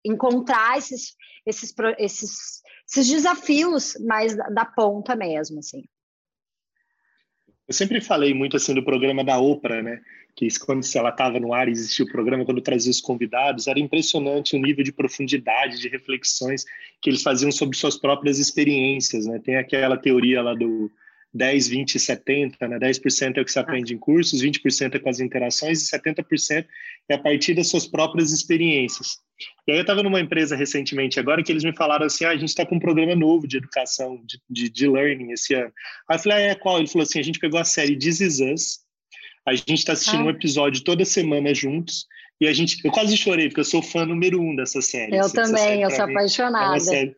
encontrar 0.05 0.77
esses, 0.77 1.15
esses, 1.45 1.73
esses, 1.97 2.61
esses 2.89 3.07
desafios 3.09 3.95
mais 4.05 4.35
da, 4.35 4.65
ponta 4.65 5.15
mesmo, 5.15 5.59
assim. 5.59 5.83
Eu 7.67 7.73
sempre 7.73 8.01
falei 8.01 8.33
muito 8.33 8.57
assim 8.57 8.73
do 8.73 8.83
programa 8.83 9.23
da 9.23 9.39
Oprah, 9.39 9.81
né? 9.81 10.01
Que 10.35 10.47
quando 10.59 10.83
ela 10.95 11.09
estava 11.09 11.39
no 11.39 11.53
ar, 11.53 11.69
existia 11.69 12.03
o 12.03 12.11
programa, 12.11 12.43
quando 12.43 12.61
trazia 12.61 12.91
os 12.91 12.99
convidados, 12.99 13.67
era 13.67 13.79
impressionante 13.79 14.55
o 14.55 14.59
nível 14.59 14.83
de 14.83 14.91
profundidade, 14.91 15.79
de 15.79 15.87
reflexões 15.87 16.65
que 17.01 17.09
eles 17.09 17.21
faziam 17.21 17.51
sobre 17.51 17.77
suas 17.77 17.97
próprias 17.97 18.39
experiências, 18.39 19.25
né? 19.25 19.39
Tem 19.39 19.55
aquela 19.55 19.97
teoria 19.97 20.41
lá 20.41 20.53
do 20.53 20.91
10, 21.33 21.67
20, 21.67 21.99
70, 21.99 22.67
né? 22.67 22.79
10% 22.79 23.37
é 23.37 23.41
o 23.41 23.45
que 23.45 23.51
se 23.51 23.57
aprende 23.57 23.93
em 23.93 23.97
cursos, 23.97 24.41
20% 24.41 24.95
é 24.95 24.99
com 24.99 25.09
as 25.09 25.19
interações 25.19 25.81
e 25.81 25.97
70% 25.97 26.65
é 27.09 27.15
a 27.15 27.17
partir 27.17 27.55
das 27.55 27.69
suas 27.69 27.87
próprias 27.87 28.31
experiências. 28.31 29.17
E 29.67 29.71
aí 29.71 29.77
eu 29.77 29.81
estava 29.81 30.03
numa 30.03 30.19
empresa 30.19 30.55
recentemente 30.55 31.19
agora 31.19 31.43
que 31.43 31.51
eles 31.51 31.63
me 31.63 31.75
falaram 31.75 32.05
assim, 32.05 32.23
ah, 32.23 32.29
a 32.29 32.37
gente 32.37 32.49
está 32.49 32.65
com 32.65 32.75
um 32.75 32.79
programa 32.79 33.15
novo 33.15 33.47
de 33.47 33.57
educação, 33.57 34.21
de, 34.25 34.39
de, 34.49 34.69
de, 34.69 34.87
learning 34.87 35.31
esse 35.31 35.55
ano. 35.55 35.71
Aí 36.07 36.17
eu 36.17 36.19
falei, 36.21 36.37
ah, 36.37 36.41
é 36.51 36.55
qual? 36.55 36.77
Ele 36.77 36.87
falou 36.87 37.03
assim, 37.03 37.19
a 37.19 37.23
gente 37.23 37.39
pegou 37.39 37.59
a 37.59 37.65
série 37.65 37.97
This 37.97 38.21
Is 38.21 38.39
Us, 38.39 38.79
a 39.45 39.55
gente 39.55 39.73
está 39.73 39.93
assistindo 39.93 40.21
ah. 40.21 40.25
um 40.25 40.29
episódio 40.29 40.83
toda 40.83 41.03
semana 41.03 41.53
juntos, 41.53 42.05
e 42.39 42.47
a 42.47 42.53
gente, 42.53 42.77
eu 42.83 42.91
quase 42.91 43.17
chorei, 43.17 43.47
porque 43.47 43.61
eu 43.61 43.65
sou 43.65 43.81
fã 43.81 44.05
número 44.05 44.39
um 44.39 44.55
dessa 44.55 44.81
série. 44.81 45.15
Eu 45.15 45.21
assim, 45.21 45.35
também, 45.35 45.63
série, 45.63 45.81
eu 45.81 45.91
sou 45.91 46.07
mim, 46.07 46.13
apaixonada. 46.13 46.95
É 46.95 47.11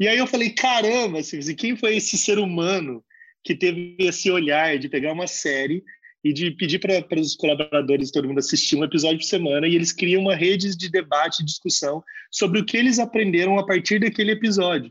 e 0.00 0.08
aí 0.08 0.18
eu 0.18 0.26
falei, 0.26 0.50
caramba, 0.50 1.20
assim, 1.20 1.40
quem 1.54 1.76
foi 1.76 1.96
esse 1.96 2.18
ser 2.18 2.38
humano 2.38 3.02
que 3.44 3.54
teve 3.54 3.94
esse 3.98 4.30
olhar 4.30 4.78
de 4.78 4.88
pegar 4.88 5.12
uma 5.12 5.26
série 5.26 5.84
e 6.24 6.32
de 6.32 6.50
pedir 6.52 6.78
para 6.78 7.20
os 7.20 7.36
colaboradores, 7.36 8.10
todo 8.10 8.26
mundo 8.26 8.38
assistir 8.38 8.76
um 8.76 8.84
episódio 8.84 9.18
por 9.18 9.24
semana, 9.24 9.68
e 9.68 9.74
eles 9.74 9.92
criam 9.92 10.22
uma 10.22 10.34
rede 10.34 10.74
de 10.74 10.90
debate 10.90 11.42
e 11.42 11.44
discussão 11.44 12.02
sobre 12.30 12.58
o 12.58 12.64
que 12.64 12.78
eles 12.78 12.98
aprenderam 12.98 13.58
a 13.58 13.66
partir 13.66 14.00
daquele 14.00 14.32
episódio. 14.32 14.90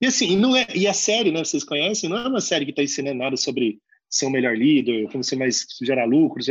E 0.00 0.06
assim, 0.06 0.36
não 0.36 0.56
é, 0.56 0.66
e 0.74 0.86
a 0.86 0.94
série, 0.94 1.32
né, 1.32 1.44
vocês 1.44 1.64
conhecem, 1.64 2.08
não 2.08 2.18
é 2.18 2.28
uma 2.28 2.40
série 2.40 2.64
que 2.64 2.70
está 2.70 2.82
ensinando 2.82 3.18
nada 3.18 3.36
sobre 3.36 3.80
ser 4.08 4.26
um 4.26 4.30
melhor 4.30 4.56
líder, 4.56 5.08
como 5.10 5.24
ser 5.24 5.36
mais 5.36 5.66
gerar 5.82 6.04
lucros, 6.04 6.46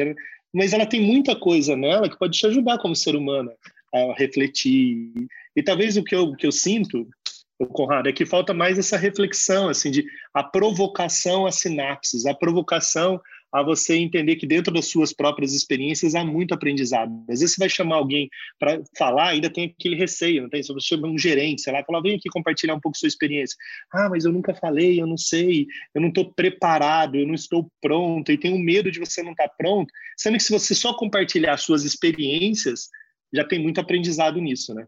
mas 0.54 0.74
ela 0.74 0.86
tem 0.86 1.02
muita 1.02 1.36
coisa 1.36 1.76
nela 1.76 2.10
que 2.10 2.20
pode 2.20 2.38
te 2.38 2.46
ajudar 2.46 2.78
como 2.80 2.96
ser 2.96 3.16
humano 3.16 3.52
a 3.94 4.14
refletir. 4.18 5.14
E 5.56 5.64
talvez 5.64 5.96
o 5.96 6.04
que 6.04 6.14
eu, 6.14 6.24
o 6.24 6.36
que 6.36 6.46
eu 6.46 6.52
sinto 6.52 7.08
o 7.60 7.68
Conrado, 7.68 8.08
é 8.08 8.14
que 8.14 8.26
falta 8.26 8.54
mais 8.54 8.80
essa 8.80 8.98
reflexão, 8.98 9.68
assim, 9.68 9.92
de 9.92 10.06
a 10.34 10.42
provocação 10.42 11.46
a 11.46 11.52
sinapses, 11.52 12.26
a 12.26 12.34
provocação 12.34 13.22
a 13.52 13.64
você 13.64 13.96
entender 13.96 14.36
que 14.36 14.46
dentro 14.46 14.72
das 14.72 14.86
suas 14.86 15.12
próprias 15.12 15.54
experiências 15.54 16.16
há 16.16 16.24
muito 16.24 16.54
aprendizado. 16.54 17.12
Às 17.28 17.40
vezes 17.40 17.56
você 17.56 17.60
vai 17.60 17.70
chamar 17.70 17.96
alguém 17.96 18.30
para 18.60 18.80
falar, 18.98 19.30
ainda 19.30 19.50
tem 19.50 19.66
aquele 19.78 19.96
receio, 19.96 20.44
não 20.44 20.50
tem? 20.50 20.62
Se 20.62 20.72
você 20.72 20.88
chama 20.88 21.08
um 21.08 21.18
gerente, 21.18 21.62
sei 21.62 21.74
lá, 21.74 21.84
fala, 21.84 22.02
vem 22.02 22.16
aqui 22.16 22.30
compartilhar 22.30 22.76
um 22.76 22.80
pouco 22.80 22.98
sua 22.98 23.08
experiência. 23.08 23.58
Ah, 23.92 24.08
mas 24.08 24.24
eu 24.24 24.32
nunca 24.32 24.54
falei, 24.54 25.02
eu 25.02 25.08
não 25.08 25.18
sei, 25.18 25.66
eu 25.94 26.02
não 26.02 26.10
estou 26.10 26.32
preparado, 26.32 27.16
eu 27.16 27.26
não 27.26 27.34
estou 27.34 27.70
pronto, 27.82 28.32
e 28.32 28.38
tenho 28.38 28.58
medo 28.58 28.92
de 28.92 29.00
você 29.00 29.24
não 29.24 29.32
estar 29.32 29.48
tá 29.48 29.56
pronto, 29.58 29.92
sendo 30.16 30.38
que 30.38 30.44
se 30.44 30.52
você 30.52 30.76
só 30.76 30.94
compartilhar 30.94 31.58
suas 31.58 31.84
experiências, 31.84 32.90
já 33.34 33.44
tem 33.44 33.60
muito 33.60 33.82
aprendizado 33.82 34.40
nisso, 34.40 34.74
né? 34.74 34.86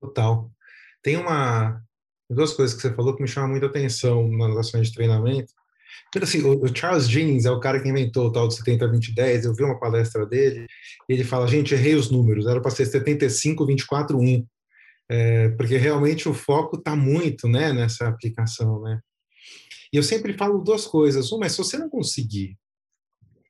Total. 0.00 0.50
Tem 1.04 1.16
uma 1.16 1.80
duas 2.30 2.54
coisas 2.54 2.74
que 2.74 2.82
você 2.82 2.92
falou 2.92 3.14
que 3.14 3.22
me 3.22 3.28
chamam 3.28 3.50
muita 3.50 3.66
atenção 3.66 4.26
nas 4.28 4.56
ações 4.56 4.88
de 4.88 4.94
treinamento. 4.94 5.52
Assim, 6.20 6.42
o, 6.42 6.74
Charles 6.74 7.08
Jeans 7.08 7.44
é 7.44 7.50
o 7.50 7.60
cara 7.60 7.80
que 7.80 7.88
inventou 7.88 8.28
o 8.28 8.32
tal 8.32 8.48
de 8.48 8.54
70-20-10. 8.56 9.44
Eu 9.44 9.54
vi 9.54 9.64
uma 9.64 9.78
palestra 9.78 10.24
dele 10.24 10.66
e 11.08 11.12
ele 11.12 11.24
fala: 11.24 11.46
gente, 11.46 11.74
errei 11.74 11.94
os 11.94 12.10
números, 12.10 12.46
era 12.46 12.60
para 12.60 12.70
ser 12.70 12.84
75-24-1. 12.84 14.46
É, 15.10 15.50
porque 15.50 15.76
realmente 15.76 16.28
o 16.28 16.32
foco 16.32 16.76
está 16.76 16.96
muito 16.96 17.46
né, 17.46 17.72
nessa 17.72 18.08
aplicação. 18.08 18.80
Né? 18.80 18.98
E 19.92 19.96
eu 19.96 20.02
sempre 20.02 20.32
falo 20.32 20.62
duas 20.62 20.86
coisas. 20.86 21.30
Uma 21.30 21.46
é 21.46 21.48
se 21.48 21.58
você 21.58 21.76
não 21.76 21.90
conseguir 21.90 22.56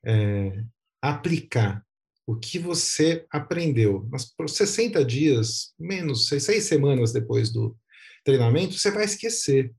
é, 0.05 0.61
aplicar 1.01 1.81
o 2.27 2.35
que 2.35 2.57
você 2.57 3.25
aprendeu. 3.31 4.07
Mas 4.11 4.25
por 4.25 4.49
60 4.49 5.03
dias, 5.05 5.73
menos, 5.79 6.27
seis 6.27 6.63
semanas 6.65 7.11
depois 7.11 7.51
do 7.51 7.75
treinamento, 8.23 8.73
você 8.73 8.89
vai 8.89 9.05
esquecer. 9.05 9.71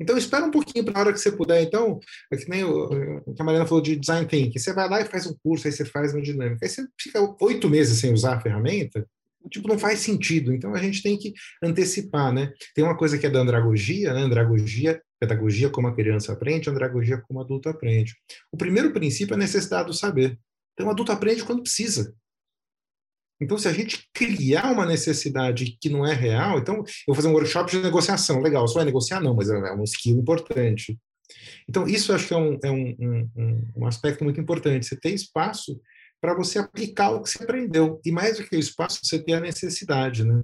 Então, 0.00 0.16
espera 0.16 0.44
um 0.44 0.50
pouquinho 0.50 0.84
para 0.84 0.98
a 0.98 1.00
hora 1.00 1.12
que 1.12 1.18
você 1.18 1.30
puder. 1.30 1.62
Então, 1.62 2.00
é 2.32 2.36
que 2.36 2.48
nem 2.48 2.64
o, 2.64 2.88
que 3.34 3.40
a 3.40 3.44
Mariana 3.44 3.66
falou 3.66 3.82
de 3.82 3.96
design 3.96 4.26
thinking. 4.26 4.58
Você 4.58 4.72
vai 4.72 4.88
lá 4.88 5.00
e 5.00 5.04
faz 5.04 5.26
um 5.26 5.36
curso, 5.42 5.66
aí 5.66 5.72
você 5.72 5.84
faz 5.84 6.12
uma 6.12 6.22
dinâmica. 6.22 6.64
Aí 6.64 6.68
você 6.68 6.84
fica 7.00 7.36
oito 7.40 7.68
meses 7.68 8.00
sem 8.00 8.12
usar 8.12 8.36
a 8.36 8.40
ferramenta, 8.40 9.06
tipo, 9.50 9.68
não 9.68 9.78
faz 9.78 10.00
sentido. 10.00 10.52
Então, 10.52 10.74
a 10.74 10.78
gente 10.78 11.02
tem 11.02 11.16
que 11.16 11.32
antecipar, 11.62 12.32
né? 12.32 12.52
Tem 12.74 12.84
uma 12.84 12.96
coisa 12.96 13.16
que 13.16 13.26
é 13.26 13.30
da 13.30 13.40
andragogia, 13.40 14.12
né? 14.12 14.22
Andragogia, 14.22 15.00
pedagogia 15.20 15.70
como 15.70 15.86
a 15.86 15.94
criança 15.94 16.32
aprende, 16.32 16.68
andragogia 16.68 17.18
como 17.18 17.38
o 17.38 17.42
adulto 17.42 17.68
aprende. 17.68 18.14
O 18.50 18.56
primeiro 18.56 18.92
princípio 18.92 19.34
é 19.34 19.36
a 19.36 19.38
necessidade 19.38 19.86
do 19.86 19.94
saber. 19.94 20.38
Então, 20.82 20.88
o 20.88 20.92
adulto 20.92 21.12
aprende 21.12 21.44
quando 21.44 21.62
precisa. 21.62 22.12
Então, 23.40 23.56
se 23.56 23.68
a 23.68 23.72
gente 23.72 24.08
criar 24.12 24.72
uma 24.72 24.84
necessidade 24.84 25.78
que 25.80 25.88
não 25.88 26.04
é 26.04 26.12
real, 26.12 26.58
então, 26.58 26.76
eu 26.76 26.84
vou 27.06 27.14
fazer 27.14 27.28
um 27.28 27.32
workshop 27.32 27.70
de 27.70 27.78
negociação, 27.78 28.40
legal, 28.40 28.66
só 28.66 28.74
vai 28.74 28.84
negociar? 28.84 29.20
Não, 29.20 29.34
mas 29.34 29.48
é 29.48 29.72
um 29.72 29.84
skill 29.84 30.16
importante. 30.16 30.98
Então, 31.68 31.86
isso 31.86 32.12
acho 32.12 32.26
que 32.26 32.34
é 32.34 32.36
um, 32.36 32.58
é 32.62 32.70
um, 32.70 33.28
um, 33.36 33.68
um 33.76 33.86
aspecto 33.86 34.24
muito 34.24 34.40
importante, 34.40 34.86
você 34.86 34.96
ter 34.96 35.10
espaço 35.10 35.80
para 36.20 36.34
você 36.34 36.58
aplicar 36.58 37.10
o 37.10 37.22
que 37.22 37.30
você 37.30 37.42
aprendeu. 37.42 38.00
E 38.04 38.12
mais 38.12 38.38
do 38.38 38.44
que 38.44 38.56
o 38.56 38.60
espaço, 38.60 39.00
você 39.02 39.22
ter 39.22 39.34
a 39.34 39.40
necessidade, 39.40 40.24
né? 40.24 40.42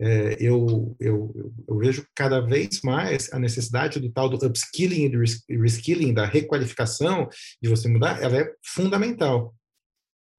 É, 0.00 0.36
eu, 0.38 0.96
eu, 1.00 1.52
eu, 1.66 1.78
vejo 1.78 2.06
cada 2.14 2.40
vez 2.40 2.82
mais 2.82 3.32
a 3.32 3.38
necessidade 3.38 3.98
do 3.98 4.12
tal 4.12 4.28
do 4.28 4.46
upskilling 4.46 5.06
e 5.06 5.08
do 5.08 5.18
reskilling, 5.60 6.14
da 6.14 6.24
requalificação, 6.24 7.28
de 7.60 7.68
você 7.68 7.88
mudar, 7.88 8.22
ela 8.22 8.38
é 8.38 8.52
fundamental. 8.64 9.54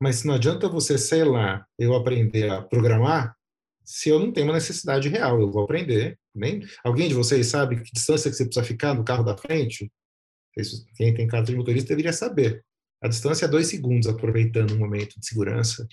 Mas 0.02 0.24
não 0.24 0.36
adianta 0.36 0.70
você, 0.70 0.98
sei 0.98 1.26
lá, 1.26 1.66
eu 1.78 1.94
aprender 1.94 2.50
a 2.50 2.62
programar 2.62 3.36
se 3.84 4.08
eu 4.08 4.20
não 4.20 4.32
tenho 4.32 4.48
uma 4.48 4.54
necessidade 4.54 5.10
real. 5.10 5.42
Eu 5.42 5.52
vou 5.52 5.64
aprender. 5.64 6.18
Nem... 6.34 6.64
Alguém 6.84 7.10
de 7.10 7.16
vocês 7.16 7.48
sabe 7.48 7.82
que 7.82 7.92
distância 7.92 8.30
que 8.30 8.38
você 8.38 8.46
precisa 8.46 8.66
ficar 8.66 8.94
no 8.94 9.04
carro 9.04 9.24
da 9.24 9.36
frente? 9.36 9.92
Quem 10.96 11.14
tem 11.14 11.28
carta 11.28 11.52
de 11.52 11.58
motorista 11.58 11.90
deveria 11.90 12.14
saber. 12.14 12.64
A 13.02 13.08
distância 13.08 13.46
é 13.46 13.48
dois 13.48 13.68
segundos, 13.68 14.08
aproveitando 14.08 14.74
um 14.74 14.78
momento 14.78 15.20
de 15.20 15.26
segurança. 15.26 15.88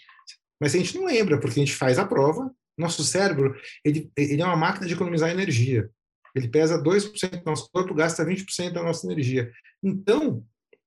Mas 0.60 0.74
a 0.74 0.78
gente 0.78 0.94
não 0.96 1.06
lembra, 1.06 1.40
porque 1.40 1.58
a 1.58 1.64
gente 1.64 1.74
faz 1.74 1.98
a 1.98 2.06
prova, 2.06 2.50
nosso 2.76 3.02
cérebro, 3.02 3.54
ele, 3.84 4.10
ele 4.16 4.42
é 4.42 4.44
uma 4.44 4.56
máquina 4.56 4.86
de 4.86 4.94
economizar 4.94 5.30
energia. 5.30 5.88
Ele 6.34 6.48
pesa 6.48 6.82
2% 6.82 7.38
do 7.38 7.44
nosso 7.46 7.70
corpo, 7.72 7.94
gasta 7.94 8.24
20% 8.24 8.72
da 8.72 8.82
nossa 8.82 9.06
energia. 9.06 9.50
Então, 9.82 10.44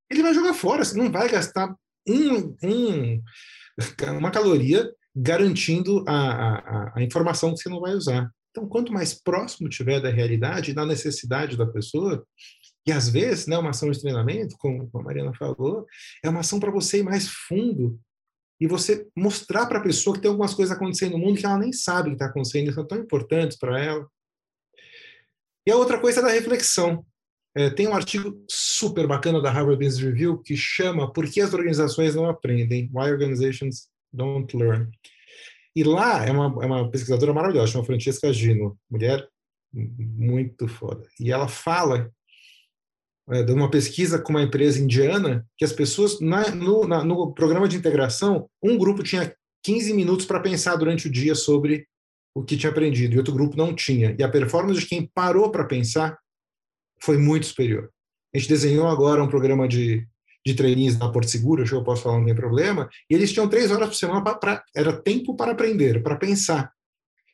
ele 0.10 0.22
vai 0.22 0.34
jogar 0.34 0.54
fora, 0.54 0.84
você 0.84 0.98
não 0.98 1.12
vai 1.12 1.30
gastar 1.30 1.76
um, 2.08 2.56
um, 2.64 3.24
uma 4.18 4.32
caloria 4.32 4.92
garantindo 5.16 6.04
a, 6.08 6.14
a, 6.14 6.94
a 6.98 7.04
informação 7.04 7.54
que 7.54 7.62
você 7.62 7.70
não 7.70 7.82
vai 7.82 7.94
usar. 7.94 8.30
Então, 8.52 8.68
quanto 8.68 8.94
mais 8.94 9.14
próximo 9.14 9.70
tiver 9.70 10.00
da 10.00 10.10
realidade 10.10 10.74
da 10.74 10.86
necessidade 10.86 11.58
da 11.58 11.66
pessoa, 11.66 12.26
e 12.86 12.92
às 12.92 13.10
vezes, 13.10 13.46
né, 13.46 13.58
uma 13.58 13.70
ação 13.70 13.92
de 13.92 14.00
treinamento, 14.00 14.56
como 14.58 14.90
a 14.94 15.04
Mariana 15.04 15.34
falou, 15.34 15.86
é 16.24 16.30
uma 16.30 16.40
ação 16.40 16.60
para 16.60 16.72
você 16.72 17.00
ir 17.00 17.04
mais 17.04 17.28
fundo 17.28 18.00
e 18.60 18.68
você 18.68 19.08
mostrar 19.16 19.66
para 19.66 19.80
a 19.80 19.84
pessoa 19.84 20.16
que 20.16 20.22
tem 20.22 20.30
algumas 20.30 20.54
coisas 20.54 20.76
acontecendo 20.76 21.14
no 21.14 21.20
mundo 21.20 21.40
que 21.40 21.46
ela 21.46 21.58
nem 21.58 21.72
sabe 21.72 22.10
que 22.10 22.16
está 22.16 22.26
acontecendo, 22.26 22.70
e 22.70 22.74
são 22.74 22.86
tão 22.86 22.98
importantes 22.98 23.58
para 23.58 23.82
ela. 23.82 24.08
E 25.66 25.72
a 25.72 25.78
outra 25.78 26.00
coisa 26.00 26.20
é 26.20 26.24
da 26.24 26.30
reflexão. 26.30 27.06
É, 27.56 27.70
tem 27.70 27.88
um 27.88 27.96
artigo 27.96 28.44
super 28.50 29.08
bacana 29.08 29.42
da 29.42 29.50
Harvard 29.50 29.84
Business 29.84 30.06
Review 30.06 30.38
que 30.42 30.56
chama 30.56 31.12
Por 31.12 31.30
que 31.30 31.42
as 31.42 31.54
organizações 31.54 32.16
não 32.16 32.30
aprendem? 32.30 32.90
Why 32.94 33.12
Organizations 33.12 33.88
Don't 34.12 34.56
Learn. 34.56 34.90
E 35.76 35.84
lá 35.84 36.26
é 36.26 36.32
uma, 36.32 36.64
é 36.64 36.68
uma 36.68 36.90
pesquisadora 36.92 37.34
maravilhosa, 37.34 37.72
chama 37.72 37.86
Francesca 37.86 38.32
Gino, 38.34 38.78
mulher 38.90 39.28
muito 39.72 40.68
foda. 40.68 41.08
E 41.20 41.32
ela 41.32 41.48
fala 41.48 42.12
é, 43.32 43.44
de 43.44 43.52
uma 43.52 43.70
pesquisa 43.70 44.20
com 44.20 44.34
uma 44.34 44.44
empresa 44.44 44.80
indiana, 44.80 45.46
que 45.58 45.66
as 45.66 45.74
pessoas, 45.74 46.20
na, 46.20 46.50
no, 46.52 46.88
na, 46.88 47.04
no 47.04 47.34
programa 47.34 47.68
de 47.68 47.78
integração, 47.78 48.50
um 48.62 48.78
grupo 48.78 49.04
tinha 49.04 49.34
15 49.64 49.94
minutos 49.94 50.26
para 50.26 50.40
pensar 50.40 50.76
durante 50.76 51.08
o 51.08 51.12
dia 51.12 51.36
sobre 51.36 51.88
o 52.34 52.44
que 52.44 52.58
tinha 52.58 52.72
aprendido, 52.72 53.14
e 53.14 53.18
outro 53.18 53.34
grupo 53.34 53.58
não 53.58 53.74
tinha. 53.74 54.16
E 54.18 54.24
a 54.24 54.30
performance 54.30 54.80
de 54.80 54.88
quem 54.88 55.10
parou 55.14 55.52
para 55.52 55.66
pensar 55.66 56.18
foi 57.02 57.18
muito 57.18 57.46
superior. 57.46 57.90
A 58.34 58.38
gente 58.38 58.50
desenhou 58.50 58.88
agora 58.88 59.24
um 59.24 59.28
programa 59.28 59.68
de, 59.68 60.08
de 60.46 60.54
treininhos 60.54 60.98
na 60.98 61.12
Porto 61.12 61.30
Seguro, 61.30 61.64
acho 61.64 61.72
que 61.72 61.78
eu 61.78 61.84
posso 61.84 62.04
falar, 62.04 62.18
não 62.18 62.26
tem 62.26 62.36
problema, 62.36 62.90
e 63.10 63.14
eles 63.14 63.32
tinham 63.32 63.50
três 63.50 63.72
horas 63.72 63.90
por 63.90 63.96
semana, 63.96 64.22
para 64.22 64.64
era 64.76 64.94
tempo 64.94 65.36
para 65.36 65.52
aprender, 65.52 66.02
para 66.02 66.16
pensar. 66.16 66.72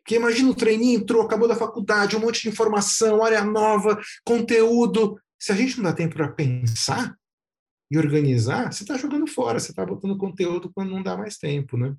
Porque 0.05 0.15
imagina 0.15 0.51
o 0.51 0.55
treininho, 0.55 0.99
entrou, 0.99 1.23
acabou 1.23 1.47
da 1.47 1.55
faculdade, 1.55 2.15
um 2.15 2.19
monte 2.19 2.43
de 2.43 2.49
informação, 2.49 3.23
área 3.23 3.43
nova, 3.43 3.99
conteúdo, 4.23 5.19
se 5.45 5.51
a 5.51 5.55
gente 5.55 5.77
não 5.77 5.83
dá 5.83 5.93
tempo 5.93 6.15
para 6.15 6.27
pensar 6.31 7.15
e 7.91 7.99
organizar, 7.99 8.73
você 8.73 8.81
está 8.81 8.97
jogando 8.97 9.27
fora, 9.27 9.59
você 9.59 9.71
está 9.71 9.85
botando 9.85 10.17
conteúdo 10.17 10.71
quando 10.73 10.89
não 10.89 11.03
dá 11.03 11.15
mais 11.15 11.37
tempo, 11.37 11.77
né? 11.77 11.95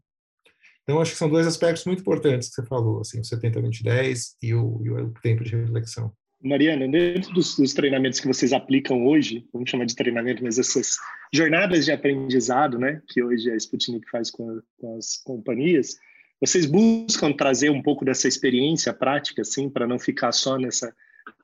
Então, 0.82 1.00
acho 1.00 1.12
que 1.12 1.16
são 1.16 1.30
dois 1.30 1.46
aspectos 1.46 1.84
muito 1.84 2.00
importantes 2.00 2.48
que 2.48 2.56
você 2.56 2.66
falou, 2.66 3.02
assim, 3.02 3.20
o 3.20 3.22
70-20-10 3.22 4.34
e 4.42 4.52
o, 4.52 4.80
e 4.82 4.90
o 4.90 5.14
tempo 5.22 5.44
de 5.44 5.54
reflexão. 5.54 6.12
Mariana, 6.42 6.88
dentro 6.88 7.32
dos, 7.32 7.56
dos, 7.56 7.72
treinamentos 7.72 8.18
que 8.18 8.26
vocês 8.26 8.52
aplicam 8.52 9.06
hoje, 9.06 9.46
vamos 9.52 9.70
chamar 9.70 9.84
de 9.84 9.94
treinamento, 9.94 10.42
mas 10.42 10.58
essas 10.58 10.96
jornadas 11.32 11.84
de 11.84 11.92
aprendizado, 11.92 12.80
né, 12.80 13.00
que 13.06 13.22
hoje 13.22 13.48
a 13.48 13.54
Sputnik 13.54 14.10
faz 14.10 14.28
com, 14.28 14.60
com 14.76 14.96
as 14.96 15.18
companhias, 15.22 15.94
vocês 16.40 16.66
buscam 16.66 17.32
trazer 17.32 17.70
um 17.70 17.80
pouco 17.80 18.04
dessa 18.04 18.26
experiência 18.26 18.92
prática, 18.92 19.42
assim, 19.42 19.70
para 19.70 19.86
não 19.86 20.00
ficar 20.00 20.32
só 20.32 20.58
nessa 20.58 20.92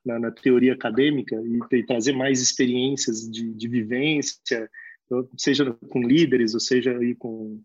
na, 0.04 0.18
na 0.18 0.30
teoria 0.30 0.72
acadêmica 0.72 1.36
e, 1.36 1.76
e, 1.76 1.86
trazer 1.86 2.12
mais 2.12 2.40
experiências 2.40 3.30
de, 3.30 3.52
de 3.54 3.68
vivência, 3.68 4.68
seja 5.36 5.72
com 5.90 6.00
líderes 6.00 6.54
ou 6.54 6.60
seja 6.60 6.96
aí 6.96 7.14
com 7.14 7.60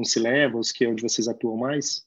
com 0.00 0.04
C-Levels, 0.04 0.72
que 0.72 0.84
é 0.84 0.88
onde 0.88 1.02
vocês 1.02 1.28
atuam 1.28 1.56
mais? 1.56 2.02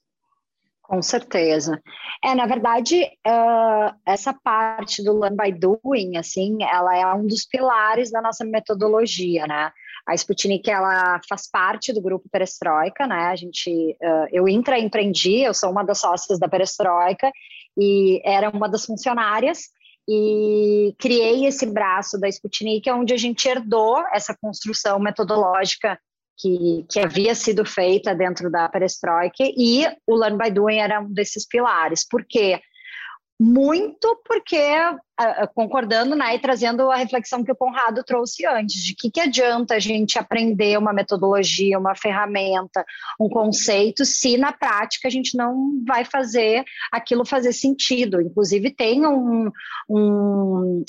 Com 0.82 1.02
certeza. 1.02 1.82
É, 2.24 2.36
na 2.36 2.46
verdade, 2.46 3.04
uh, 3.26 3.96
essa 4.06 4.34
parte 4.34 5.04
do 5.04 5.18
Learn 5.18 5.38
by 5.38 5.52
Doing, 5.52 6.18
assim, 6.18 6.58
ela 6.62 6.96
é 6.98 7.06
um 7.14 7.26
dos 7.26 7.46
pilares 7.46 8.12
da 8.12 8.22
nossa 8.22 8.44
metodologia, 8.44 9.48
né? 9.48 9.72
A 10.06 10.14
Sputnik, 10.16 10.70
ela 10.70 11.20
faz 11.30 11.50
parte 11.50 11.94
do 11.94 12.02
grupo 12.02 12.28
Perestroika, 12.30 13.08
né? 13.08 13.28
A 13.28 13.36
gente, 13.36 13.70
uh, 14.02 14.28
eu 14.32 14.48
intraempreendi, 14.48 15.42
eu 15.42 15.54
sou 15.54 15.72
uma 15.72 15.84
das 15.84 16.00
sócias 16.00 16.38
da 16.40 16.48
Perestroika 16.48 17.32
e 17.78 18.22
era 18.26 18.50
uma 18.50 18.68
das 18.68 18.86
funcionárias 18.86 19.70
e 20.08 20.94
criei 21.00 21.46
esse 21.46 21.66
braço 21.66 22.20
da 22.20 22.28
Sputnik, 22.28 22.90
onde 22.92 23.14
a 23.14 23.18
gente 23.18 23.48
herdou 23.48 24.04
essa 24.14 24.36
construção 24.36 25.00
metodológica 25.00 25.98
que, 26.38 26.86
que 26.90 27.00
havia 27.00 27.34
sido 27.36 27.64
feita 27.64 28.14
dentro 28.14 28.52
da 28.52 28.68
perestroika 28.68 29.44
e 29.44 29.86
o 30.06 30.16
Learn 30.16 30.38
by 30.38 30.52
Doing 30.52 30.80
era 30.80 31.00
um 31.00 31.12
desses 31.12 31.48
pilares. 31.48 32.06
Por 32.08 32.26
quê? 32.28 32.60
Muito 33.40 34.22
porque, 34.26 34.62
concordando 35.56 36.16
né, 36.16 36.36
e 36.36 36.40
trazendo 36.40 36.90
a 36.92 36.96
reflexão 36.96 37.44
que 37.44 37.52
o 37.52 37.56
Conrado 37.56 38.04
trouxe 38.04 38.46
antes, 38.46 38.82
de 38.84 38.96
que, 38.96 39.10
que 39.10 39.20
adianta 39.20 39.76
a 39.76 39.80
gente 39.80 40.18
aprender 40.20 40.78
uma 40.78 40.94
metodologia, 40.94 41.80
uma 41.80 41.96
ferramenta, 41.96 42.86
um 43.20 43.28
conceito, 43.28 44.06
se 44.06 44.38
na 44.38 44.54
prática 44.54 45.08
a 45.08 45.12
gente 45.12 45.36
não 45.36 45.84
vai 45.86 46.06
fazer 46.06 46.64
aquilo 46.92 47.26
fazer 47.26 47.54
sentido. 47.54 48.22
Inclusive, 48.22 48.70
tem 48.72 49.06
um, 49.06 49.52
um 49.90 50.86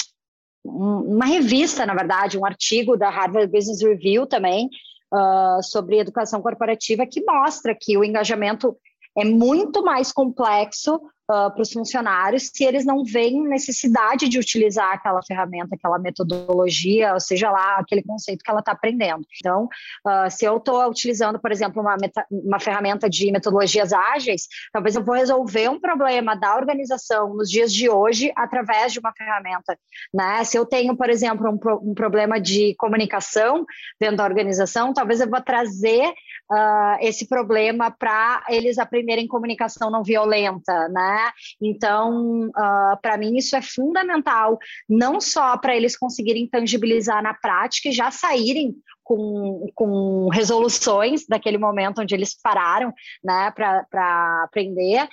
uma 0.65 1.27
revista, 1.27 1.85
na 1.85 1.95
verdade, 1.95 2.39
um 2.39 2.47
artigo 2.47 2.97
da 2.97 3.11
Harvard 3.11 3.53
Business 3.53 3.83
Review 3.83 4.27
também, 4.27 4.71
uh, 5.13 5.63
sobre 5.63 5.99
educação 5.99 6.41
corporativa 6.41 7.07
que 7.07 7.23
mostra 7.23 7.77
que 7.79 7.99
o 7.99 8.05
engajamento 8.05 8.77
é 9.17 9.25
muito 9.25 9.83
mais 9.83 10.11
complexo 10.11 11.01
uh, 11.31 11.51
para 11.51 11.63
os 11.63 11.73
funcionários 11.73 12.51
se 12.53 12.65
eles 12.65 12.85
não 12.85 13.05
veem 13.05 13.43
necessidade 13.43 14.29
de 14.29 14.39
utilizar 14.39 14.93
aquela 14.93 15.23
ferramenta, 15.23 15.75
aquela 15.75 15.99
metodologia, 15.99 17.15
ou 17.15 17.21
seja 17.21 17.51
lá, 17.51 17.77
aquele 17.79 18.03
conceito 18.03 18.43
que 18.43 18.51
ela 18.51 18.61
está 18.61 18.73
aprendendo. 18.73 19.27
Então, 19.39 19.69
uh, 20.07 20.31
se 20.31 20.45
eu 20.45 20.57
estou 20.57 20.89
utilizando, 20.89 21.39
por 21.39 21.53
exemplo, 21.53 21.81
uma, 21.81 21.97
meta, 22.01 22.27
uma 22.31 22.61
ferramenta 22.61 23.09
de 23.09 23.31
metodologias 23.31 23.93
ágeis, 23.93 24.47
talvez 24.73 24.95
eu 24.95 25.05
vou 25.05 25.15
resolver 25.15 25.69
um 25.69 25.81
problema 25.81 26.35
da 26.35 26.57
organização 26.57 27.35
nos 27.35 27.51
dias 27.51 27.73
de 27.73 27.89
hoje 27.89 28.33
através 28.37 28.93
de 28.93 28.99
uma 28.99 29.13
ferramenta. 29.13 29.79
Né? 30.13 30.45
Se 30.45 30.59
eu 30.59 30.67
tenho, 30.67 30.97
por 30.97 31.11
exemplo, 31.11 31.49
um, 31.51 31.91
um 31.91 31.95
problema 31.95 32.41
de 32.41 32.75
comunicação 32.77 33.65
dentro 34.01 34.17
da 34.17 34.25
organização, 34.25 34.93
talvez 34.93 35.21
eu 35.21 35.29
vou 35.29 35.41
trazer 35.41 36.13
uh, 36.51 36.97
esse 37.01 37.27
problema 37.29 37.91
para 37.91 38.45
eles 38.49 38.79
aprenderem 38.79 39.27
comunicação 39.27 39.91
não 39.91 40.03
violenta, 40.03 40.89
né? 40.89 41.31
Então, 41.61 42.49
uh, 42.49 43.01
para 43.01 43.17
mim 43.17 43.37
isso 43.37 43.57
é 43.57 43.63
fundamental, 43.63 44.59
não 44.89 45.21
só 45.21 45.57
para 45.57 45.77
eles 45.77 45.97
conseguirem 45.97 46.49
tangibilizar 46.49 47.23
na 47.23 47.35
prática 47.35 47.89
e 47.89 47.93
já 47.93 48.11
saírem 48.11 48.75
com, 49.05 49.67
com 49.75 50.29
resoluções 50.33 51.27
daquele 51.29 51.59
momento 51.59 52.01
onde 52.01 52.15
eles 52.15 52.35
pararam, 52.43 52.93
né, 53.23 53.53
para 53.55 54.45
aprender, 54.45 55.07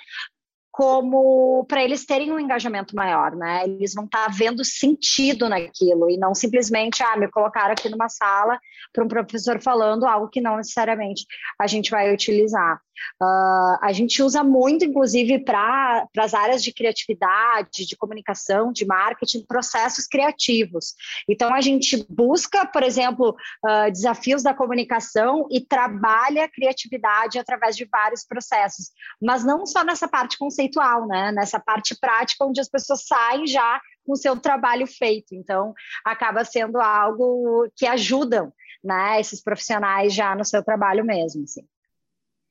como 0.72 1.66
para 1.68 1.84
eles 1.84 2.06
terem 2.06 2.32
um 2.32 2.40
engajamento 2.40 2.96
maior, 2.96 3.36
né? 3.36 3.62
Eles 3.64 3.92
vão 3.92 4.06
estar 4.06 4.24
tá 4.24 4.32
vendo 4.34 4.64
sentido 4.64 5.46
naquilo 5.46 6.10
e 6.10 6.16
não 6.16 6.34
simplesmente, 6.34 7.02
ah, 7.02 7.14
me 7.14 7.30
colocaram 7.30 7.72
aqui 7.72 7.90
numa 7.90 8.08
sala 8.08 8.58
para 8.90 9.04
um 9.04 9.08
professor 9.08 9.60
falando 9.60 10.06
algo 10.06 10.30
que 10.30 10.40
não 10.40 10.56
necessariamente 10.56 11.26
a 11.60 11.66
gente 11.66 11.90
vai 11.90 12.12
utilizar. 12.12 12.80
Uh, 13.20 13.78
a 13.80 13.92
gente 13.92 14.22
usa 14.22 14.42
muito, 14.42 14.84
inclusive, 14.84 15.38
para 15.44 16.06
as 16.18 16.34
áreas 16.34 16.62
de 16.62 16.72
criatividade, 16.72 17.86
de 17.86 17.96
comunicação, 17.96 18.72
de 18.72 18.84
marketing, 18.84 19.44
processos 19.46 20.06
criativos. 20.06 20.94
Então, 21.28 21.52
a 21.52 21.60
gente 21.60 22.06
busca, 22.08 22.66
por 22.66 22.82
exemplo, 22.82 23.36
uh, 23.64 23.90
desafios 23.90 24.42
da 24.42 24.54
comunicação 24.54 25.46
e 25.50 25.60
trabalha 25.60 26.44
a 26.44 26.50
criatividade 26.50 27.38
através 27.38 27.76
de 27.76 27.84
vários 27.84 28.24
processos, 28.24 28.90
mas 29.20 29.44
não 29.44 29.66
só 29.66 29.84
nessa 29.84 30.08
parte 30.08 30.38
conceitual, 30.38 31.06
né? 31.06 31.32
nessa 31.32 31.58
parte 31.58 31.98
prática, 31.98 32.44
onde 32.44 32.60
as 32.60 32.68
pessoas 32.68 33.06
saem 33.06 33.46
já 33.46 33.80
com 34.04 34.12
o 34.12 34.16
seu 34.16 34.38
trabalho 34.38 34.86
feito. 34.86 35.34
Então, 35.34 35.74
acaba 36.04 36.44
sendo 36.44 36.78
algo 36.80 37.68
que 37.76 37.86
ajudam 37.86 38.52
né, 38.82 39.20
esses 39.20 39.42
profissionais 39.42 40.12
já 40.12 40.34
no 40.34 40.44
seu 40.44 40.62
trabalho 40.62 41.04
mesmo. 41.04 41.44
Assim. 41.44 41.62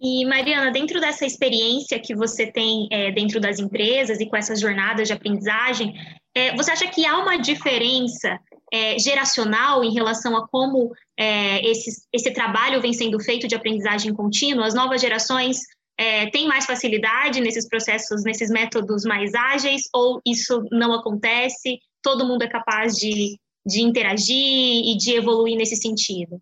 E, 0.01 0.25
Mariana, 0.25 0.71
dentro 0.71 0.99
dessa 0.99 1.27
experiência 1.27 1.99
que 1.99 2.15
você 2.15 2.51
tem 2.51 2.87
é, 2.91 3.11
dentro 3.11 3.39
das 3.39 3.59
empresas 3.59 4.19
e 4.19 4.25
com 4.25 4.35
essas 4.35 4.59
jornadas 4.59 5.07
de 5.07 5.13
aprendizagem, 5.13 5.93
é, 6.33 6.55
você 6.55 6.71
acha 6.71 6.87
que 6.87 7.05
há 7.05 7.19
uma 7.19 7.37
diferença 7.37 8.39
é, 8.73 8.97
geracional 8.97 9.83
em 9.83 9.93
relação 9.93 10.35
a 10.35 10.47
como 10.47 10.91
é, 11.19 11.63
esse, 11.69 12.01
esse 12.11 12.31
trabalho 12.31 12.81
vem 12.81 12.93
sendo 12.93 13.19
feito 13.19 13.47
de 13.47 13.53
aprendizagem 13.53 14.11
contínua? 14.11 14.65
As 14.65 14.73
novas 14.73 14.99
gerações 14.99 15.59
é, 15.95 16.27
têm 16.31 16.47
mais 16.47 16.65
facilidade 16.65 17.39
nesses 17.39 17.67
processos, 17.67 18.23
nesses 18.23 18.49
métodos 18.49 19.03
mais 19.03 19.35
ágeis, 19.35 19.83
ou 19.93 20.19
isso 20.25 20.63
não 20.71 20.93
acontece? 20.93 21.77
Todo 22.01 22.25
mundo 22.25 22.41
é 22.41 22.47
capaz 22.47 22.95
de, 22.95 23.37
de 23.63 23.83
interagir 23.83 24.35
e 24.35 24.97
de 24.97 25.11
evoluir 25.11 25.55
nesse 25.55 25.75
sentido? 25.75 26.41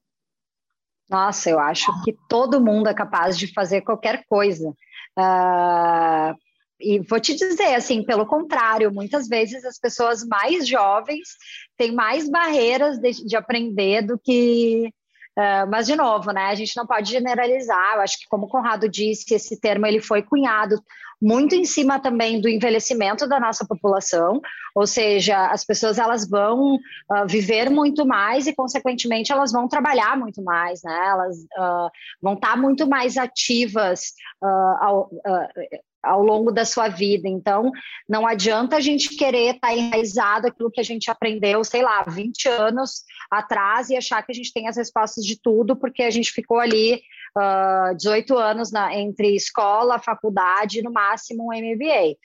Nossa, 1.09 1.49
eu 1.49 1.59
acho 1.59 1.91
que 2.03 2.15
todo 2.29 2.63
mundo 2.63 2.87
é 2.87 2.93
capaz 2.93 3.37
de 3.37 3.51
fazer 3.51 3.81
qualquer 3.81 4.23
coisa. 4.27 4.69
Uh, 5.17 6.35
e 6.79 6.99
vou 6.99 7.19
te 7.19 7.35
dizer, 7.35 7.75
assim, 7.75 8.03
pelo 8.03 8.25
contrário, 8.25 8.93
muitas 8.93 9.27
vezes 9.27 9.65
as 9.65 9.79
pessoas 9.79 10.23
mais 10.25 10.67
jovens 10.67 11.29
têm 11.75 11.91
mais 11.91 12.29
barreiras 12.29 12.99
de, 12.99 13.25
de 13.25 13.35
aprender 13.35 14.03
do 14.03 14.19
que. 14.19 14.93
Uh, 15.37 15.67
mas, 15.69 15.87
de 15.87 15.95
novo, 15.95 16.31
né, 16.31 16.45
a 16.45 16.55
gente 16.55 16.77
não 16.77 16.85
pode 16.85 17.11
generalizar. 17.11 17.95
Eu 17.95 18.01
acho 18.01 18.19
que, 18.19 18.27
como 18.29 18.45
o 18.45 18.49
Conrado 18.49 18.87
disse, 18.87 19.33
esse 19.33 19.59
termo 19.59 19.87
ele 19.87 20.01
foi 20.01 20.21
cunhado 20.21 20.81
muito 21.21 21.55
em 21.55 21.65
cima 21.65 21.99
também 21.99 22.39
do 22.39 22.47
envelhecimento 22.47 23.27
da 23.27 23.39
nossa 23.39 23.65
população, 23.65 24.41
ou 24.73 24.88
seja, 24.88 25.47
as 25.47 25.65
pessoas 25.65 25.97
elas 25.97 26.27
vão 26.29 26.75
uh, 26.75 27.27
viver 27.27 27.69
muito 27.69 28.05
mais 28.05 28.47
e, 28.47 28.55
consequentemente, 28.55 29.32
elas 29.32 29.51
vão 29.51 29.67
trabalhar 29.67 30.17
muito 30.17 30.41
mais, 30.43 30.82
né? 30.84 31.08
Elas 31.10 31.38
uh, 31.38 31.89
vão 32.21 32.34
estar 32.34 32.58
muito 32.58 32.88
mais 32.88 33.17
ativas 33.17 34.13
uh, 34.41 34.77
ao, 34.79 35.10
ao 36.03 36.23
longo 36.23 36.51
da 36.51 36.65
sua 36.65 36.88
vida. 36.88 37.27
Então, 37.27 37.71
não 38.08 38.25
adianta 38.25 38.77
a 38.77 38.82
gente 38.82 39.15
querer 39.15 39.55
estar 39.55 39.75
enraizado 39.75 40.47
aquilo 40.47 40.71
que 40.71 40.79
a 40.79 40.84
gente 40.84 41.12
aprendeu, 41.12 41.63
sei 41.63 41.82
lá, 41.82 42.03
20 42.08 42.47
anos 42.47 43.03
atrás 43.29 43.89
e 43.89 43.97
achar 43.97 44.23
que 44.23 44.32
a 44.32 44.36
gente 44.36 44.53
tem 44.53 44.67
as 44.67 44.77
respostas 44.77 45.23
de 45.23 45.39
tudo, 45.39 45.75
porque 45.75 46.03
a 46.03 46.12
gente 46.12 46.32
ficou 46.32 46.60
ali 46.60 47.01
uh, 47.37 47.95
18 47.95 48.37
anos 48.37 48.71
na, 48.71 48.95
entre 48.95 49.35
escola, 49.35 49.99
faculdade 49.99 50.81
no 50.81 50.91
máximo 50.91 51.45
um 51.45 51.55
MBA. 51.55 52.17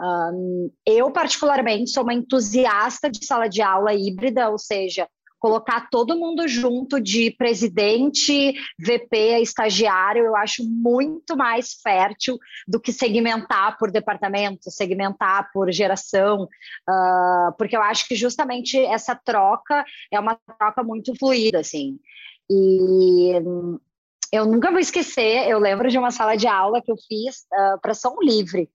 Um, 0.00 0.70
eu, 0.86 1.10
particularmente, 1.10 1.90
sou 1.90 2.02
uma 2.02 2.14
entusiasta 2.14 3.10
de 3.10 3.24
sala 3.24 3.48
de 3.48 3.62
aula 3.62 3.94
híbrida, 3.94 4.48
ou 4.48 4.58
seja, 4.58 5.06
colocar 5.42 5.88
todo 5.90 6.16
mundo 6.16 6.46
junto 6.46 7.00
de 7.00 7.32
presidente, 7.32 8.54
VP, 8.78 9.40
estagiário, 9.40 10.24
eu 10.24 10.36
acho 10.36 10.62
muito 10.64 11.36
mais 11.36 11.74
fértil 11.82 12.38
do 12.66 12.80
que 12.80 12.92
segmentar 12.92 13.76
por 13.76 13.90
departamento, 13.90 14.70
segmentar 14.70 15.50
por 15.52 15.72
geração, 15.72 16.44
uh, 16.44 17.52
porque 17.58 17.76
eu 17.76 17.82
acho 17.82 18.06
que 18.06 18.14
justamente 18.14 18.78
essa 18.78 19.16
troca 19.16 19.84
é 20.12 20.20
uma 20.20 20.38
troca 20.58 20.84
muito 20.84 21.12
fluida, 21.18 21.58
assim. 21.58 21.98
E 22.48 23.32
eu 24.32 24.46
nunca 24.46 24.70
vou 24.70 24.80
esquecer, 24.80 25.46
eu 25.48 25.58
lembro 25.58 25.90
de 25.90 25.98
uma 25.98 26.10
sala 26.10 26.36
de 26.36 26.46
aula 26.48 26.80
que 26.82 26.90
eu 26.90 26.96
fiz 26.96 27.42
uh, 27.52 27.80
para 27.82 27.92
som 27.92 28.16
livre. 28.22 28.70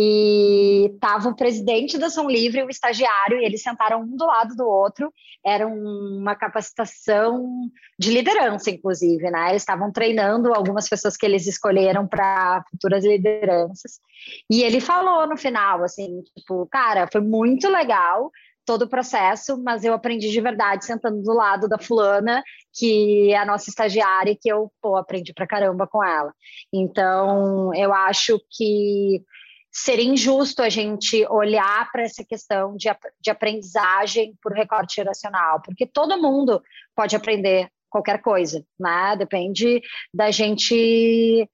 e 0.00 0.92
estava 0.94 1.28
o 1.28 1.34
presidente 1.34 1.98
da 1.98 2.08
Som 2.08 2.28
Livre 2.30 2.60
e 2.60 2.62
o 2.62 2.70
estagiário, 2.70 3.38
e 3.38 3.44
eles 3.44 3.62
sentaram 3.62 4.00
um 4.02 4.16
do 4.16 4.24
lado 4.24 4.54
do 4.54 4.64
outro. 4.64 5.12
Era 5.44 5.66
uma 5.66 6.36
capacitação 6.36 7.68
de 7.98 8.12
liderança, 8.12 8.70
inclusive, 8.70 9.28
né? 9.28 9.50
Eles 9.50 9.62
estavam 9.62 9.90
treinando 9.90 10.54
algumas 10.54 10.88
pessoas 10.88 11.16
que 11.16 11.26
eles 11.26 11.48
escolheram 11.48 12.06
para 12.06 12.64
futuras 12.70 13.04
lideranças. 13.04 14.00
E 14.48 14.62
ele 14.62 14.80
falou 14.80 15.26
no 15.26 15.36
final, 15.36 15.82
assim, 15.82 16.22
tipo, 16.36 16.66
cara, 16.70 17.08
foi 17.10 17.20
muito 17.20 17.68
legal 17.68 18.30
todo 18.68 18.82
o 18.82 18.88
processo, 18.88 19.56
mas 19.56 19.82
eu 19.82 19.94
aprendi 19.94 20.30
de 20.30 20.40
verdade 20.42 20.84
sentando 20.84 21.22
do 21.22 21.32
lado 21.32 21.66
da 21.66 21.78
fulana, 21.78 22.44
que 22.74 23.32
é 23.32 23.38
a 23.38 23.46
nossa 23.46 23.70
estagiária, 23.70 24.36
que 24.38 24.46
eu, 24.46 24.70
pô, 24.82 24.94
aprendi 24.96 25.32
pra 25.32 25.46
caramba 25.46 25.86
com 25.86 26.04
ela. 26.04 26.34
Então, 26.70 27.74
eu 27.74 27.94
acho 27.94 28.38
que 28.50 29.24
seria 29.72 30.04
injusto 30.04 30.60
a 30.62 30.68
gente 30.68 31.26
olhar 31.30 31.90
para 31.90 32.02
essa 32.02 32.22
questão 32.22 32.76
de, 32.76 32.90
de 33.18 33.30
aprendizagem 33.30 34.36
por 34.42 34.52
recorte 34.52 34.96
geracional, 34.96 35.62
porque 35.62 35.86
todo 35.86 36.20
mundo 36.20 36.62
pode 36.94 37.16
aprender 37.16 37.70
qualquer 37.88 38.20
coisa, 38.20 38.62
né? 38.78 39.16
Depende 39.16 39.80
da 40.12 40.30
gente 40.30 41.48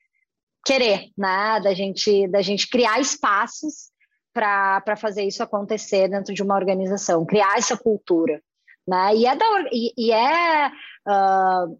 querer, 0.66 1.11
né? 1.16 1.61
Da 1.61 1.74
gente, 1.74 2.27
da 2.27 2.42
gente 2.42 2.68
criar 2.68 2.98
espaços 2.98 3.93
para 4.35 4.97
fazer 4.97 5.23
isso 5.23 5.42
acontecer 5.42 6.09
dentro 6.09 6.35
de 6.35 6.42
uma 6.42 6.57
organização, 6.57 7.25
criar 7.25 7.57
essa 7.57 7.77
cultura, 7.77 8.42
né? 8.87 9.14
E 9.14 9.27
é, 9.27 9.37
da, 9.37 9.47
e, 9.73 9.92
e 9.97 10.12
é 10.12 10.68
uh, 11.09 11.79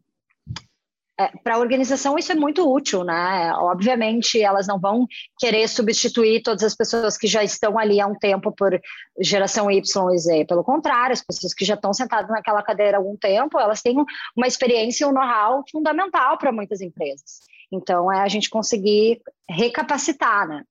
é, 1.19 1.29
para 1.45 1.55
a 1.55 1.59
organização 1.59 2.19
isso 2.19 2.33
é 2.33 2.35
muito 2.35 2.69
útil, 2.69 3.05
né? 3.05 3.53
Obviamente 3.55 4.41
elas 4.41 4.67
não 4.67 4.81
vão 4.81 5.07
querer 5.39 5.69
substituir 5.69 6.43
todas 6.43 6.65
as 6.65 6.75
pessoas 6.75 7.17
que 7.17 7.29
já 7.29 7.43
estão 7.45 7.79
ali 7.79 8.01
há 8.01 8.07
um 8.07 8.17
tempo 8.17 8.51
por 8.51 8.81
geração 9.21 9.71
Y 9.71 10.13
e 10.13 10.19
Z. 10.19 10.45
Pelo 10.47 10.65
contrário, 10.65 11.13
as 11.13 11.23
pessoas 11.23 11.55
que 11.55 11.65
já 11.65 11.75
estão 11.75 11.93
sentadas 11.93 12.29
naquela 12.31 12.63
cadeira 12.63 12.97
há 12.97 13.01
algum 13.01 13.17
tempo, 13.17 13.61
elas 13.61 13.81
têm 13.81 13.97
uma 14.37 14.47
experiência 14.47 15.05
e 15.05 15.09
um 15.09 15.13
know-how 15.13 15.63
fundamental 15.71 16.37
para 16.37 16.51
muitas 16.51 16.81
empresas. 16.81 17.41
Então 17.71 18.13
é 18.13 18.21
a 18.21 18.29
gente 18.29 18.51
conseguir 18.51 19.21
recapacitar, 19.49 20.49
né? 20.49 20.65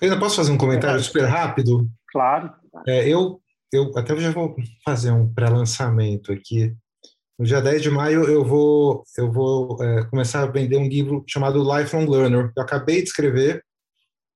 Ainda 0.00 0.18
posso 0.18 0.36
fazer 0.36 0.52
um 0.52 0.58
comentário 0.58 1.00
super 1.02 1.24
rápido? 1.24 1.88
Claro. 2.10 2.52
É, 2.86 3.08
eu, 3.08 3.40
eu 3.72 3.92
até 3.96 4.16
já 4.16 4.30
vou 4.30 4.54
fazer 4.84 5.10
um 5.10 5.32
pré-lançamento 5.32 6.32
aqui. 6.32 6.74
No 7.38 7.44
dia 7.44 7.60
10 7.60 7.82
de 7.82 7.90
maio 7.90 8.24
eu 8.24 8.44
vou, 8.44 9.04
eu 9.16 9.30
vou 9.30 9.82
é, 9.82 10.04
começar 10.06 10.42
a 10.42 10.46
vender 10.46 10.76
um 10.76 10.88
livro 10.88 11.24
chamado 11.26 11.62
Lifelong 11.62 12.06
Learner. 12.06 12.52
Eu 12.56 12.62
acabei 12.62 13.02
de 13.02 13.08
escrever 13.08 13.64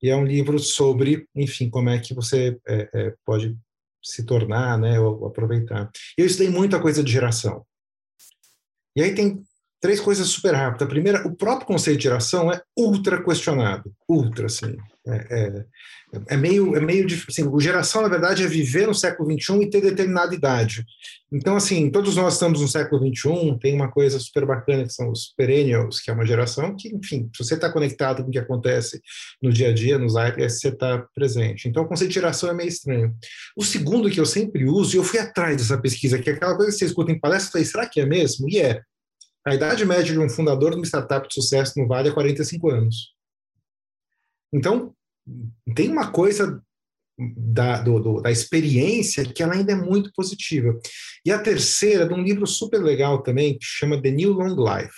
e 0.03 0.11
é 0.11 0.16
um 0.16 0.25
livro 0.25 0.59
sobre, 0.59 1.27
enfim, 1.35 1.70
como 1.70 1.88
é 1.88 1.98
que 1.98 2.12
você 2.12 2.59
é, 2.66 2.88
é, 2.92 3.14
pode 3.25 3.57
se 4.03 4.25
tornar, 4.25 4.77
né, 4.79 4.98
ou 4.98 5.27
aproveitar. 5.27 5.88
Eu 6.18 6.27
estudei 6.27 6.51
muita 6.51 6.81
coisa 6.81 7.05
de 7.05 7.12
geração. 7.12 7.64
E 8.96 9.03
aí 9.03 9.14
tem 9.14 9.42
três 9.83 10.01
coisas 10.01 10.29
super 10.29 10.55
rápidas. 10.55 10.87
A 10.87 10.90
primeira, 10.90 11.27
o 11.27 11.35
próprio 11.35 11.66
conceito 11.66 11.99
de 11.99 12.05
geração 12.05 12.51
é 12.53 12.62
ultra 12.79 13.23
questionado, 13.23 13.92
ultra, 14.09 14.47
assim. 14.47 14.77
É, 15.05 15.27
é, 15.31 15.64
é 16.29 16.37
meio, 16.37 16.77
é 16.77 16.81
meio 16.81 17.05
assim, 17.29 17.42
o 17.49 17.59
geração, 17.59 18.03
na 18.03 18.09
verdade, 18.09 18.45
é 18.45 18.47
viver 18.47 18.87
no 18.87 18.95
século 18.95 19.29
XXI 19.33 19.62
e 19.62 19.71
ter 19.71 19.81
determinada 19.81 20.33
idade. 20.33 20.85
Então, 21.33 21.57
assim, 21.57 21.90
todos 21.90 22.14
nós 22.14 22.35
estamos 22.35 22.61
no 22.61 22.68
século 22.68 23.05
XXI, 23.05 23.59
tem 23.61 23.75
uma 23.75 23.90
coisa 23.90 24.21
super 24.21 24.47
bacana 24.47 24.85
que 24.85 24.92
são 24.92 25.11
os 25.11 25.35
perennials, 25.37 25.99
que 25.99 26.12
é 26.12 26.14
uma 26.14 26.27
geração 26.27 26.77
que, 26.77 26.95
enfim, 26.95 27.29
se 27.35 27.42
você 27.42 27.55
está 27.55 27.73
conectado 27.73 28.23
com 28.23 28.29
o 28.29 28.33
que 28.33 28.38
acontece 28.38 29.01
no 29.42 29.53
dia 29.53 29.71
a 29.71 29.75
dia, 29.75 29.99
nos 29.99 30.12
iPads, 30.12 30.61
você 30.61 30.68
está 30.68 31.05
presente. 31.12 31.66
Então, 31.66 31.83
o 31.83 31.88
conceito 31.88 32.11
de 32.11 32.14
geração 32.14 32.51
é 32.51 32.55
meio 32.55 32.68
estranho. 32.68 33.12
O 33.57 33.64
segundo 33.64 34.11
que 34.11 34.21
eu 34.21 34.27
sempre 34.27 34.64
uso, 34.66 34.95
e 34.95 34.99
eu 34.99 35.05
fui 35.05 35.18
atrás 35.18 35.57
dessa 35.57 35.79
pesquisa, 35.79 36.21
que 36.21 36.31
é 36.31 36.35
aquela 36.35 36.55
coisa 36.55 36.71
que 36.71 36.79
você 36.79 36.85
escuta 36.85 37.11
em 37.11 37.18
palestra 37.18 37.64
será 37.64 37.88
que 37.88 38.01
é 38.01 38.07
mesmo? 38.07 38.49
E 38.49 38.61
é. 38.61 38.81
A 39.46 39.55
idade 39.55 39.85
média 39.85 40.12
de 40.12 40.18
um 40.18 40.28
fundador 40.28 40.70
de 40.70 40.76
uma 40.76 40.87
startup 40.87 41.26
de 41.26 41.35
sucesso 41.35 41.78
no 41.78 41.88
Vale 41.88 42.09
é 42.09 42.12
45 42.12 42.70
anos. 42.70 43.12
Então, 44.52 44.94
tem 45.74 45.90
uma 45.90 46.11
coisa 46.12 46.62
da, 47.18 47.81
do, 47.83 47.98
do, 47.98 48.20
da 48.20 48.31
experiência 48.31 49.24
que 49.24 49.42
ela 49.42 49.55
ainda 49.55 49.72
é 49.72 49.76
muito 49.76 50.12
positiva. 50.14 50.78
E 51.24 51.33
a 51.33 51.38
terceira, 51.38 52.07
de 52.07 52.14
um 52.14 52.22
livro 52.22 52.46
super 52.46 52.78
legal 52.78 53.22
também, 53.22 53.59
que 53.59 53.64
chama 53.64 54.00
The 54.00 54.11
New 54.11 54.33
Long 54.33 54.55
Life. 54.57 54.94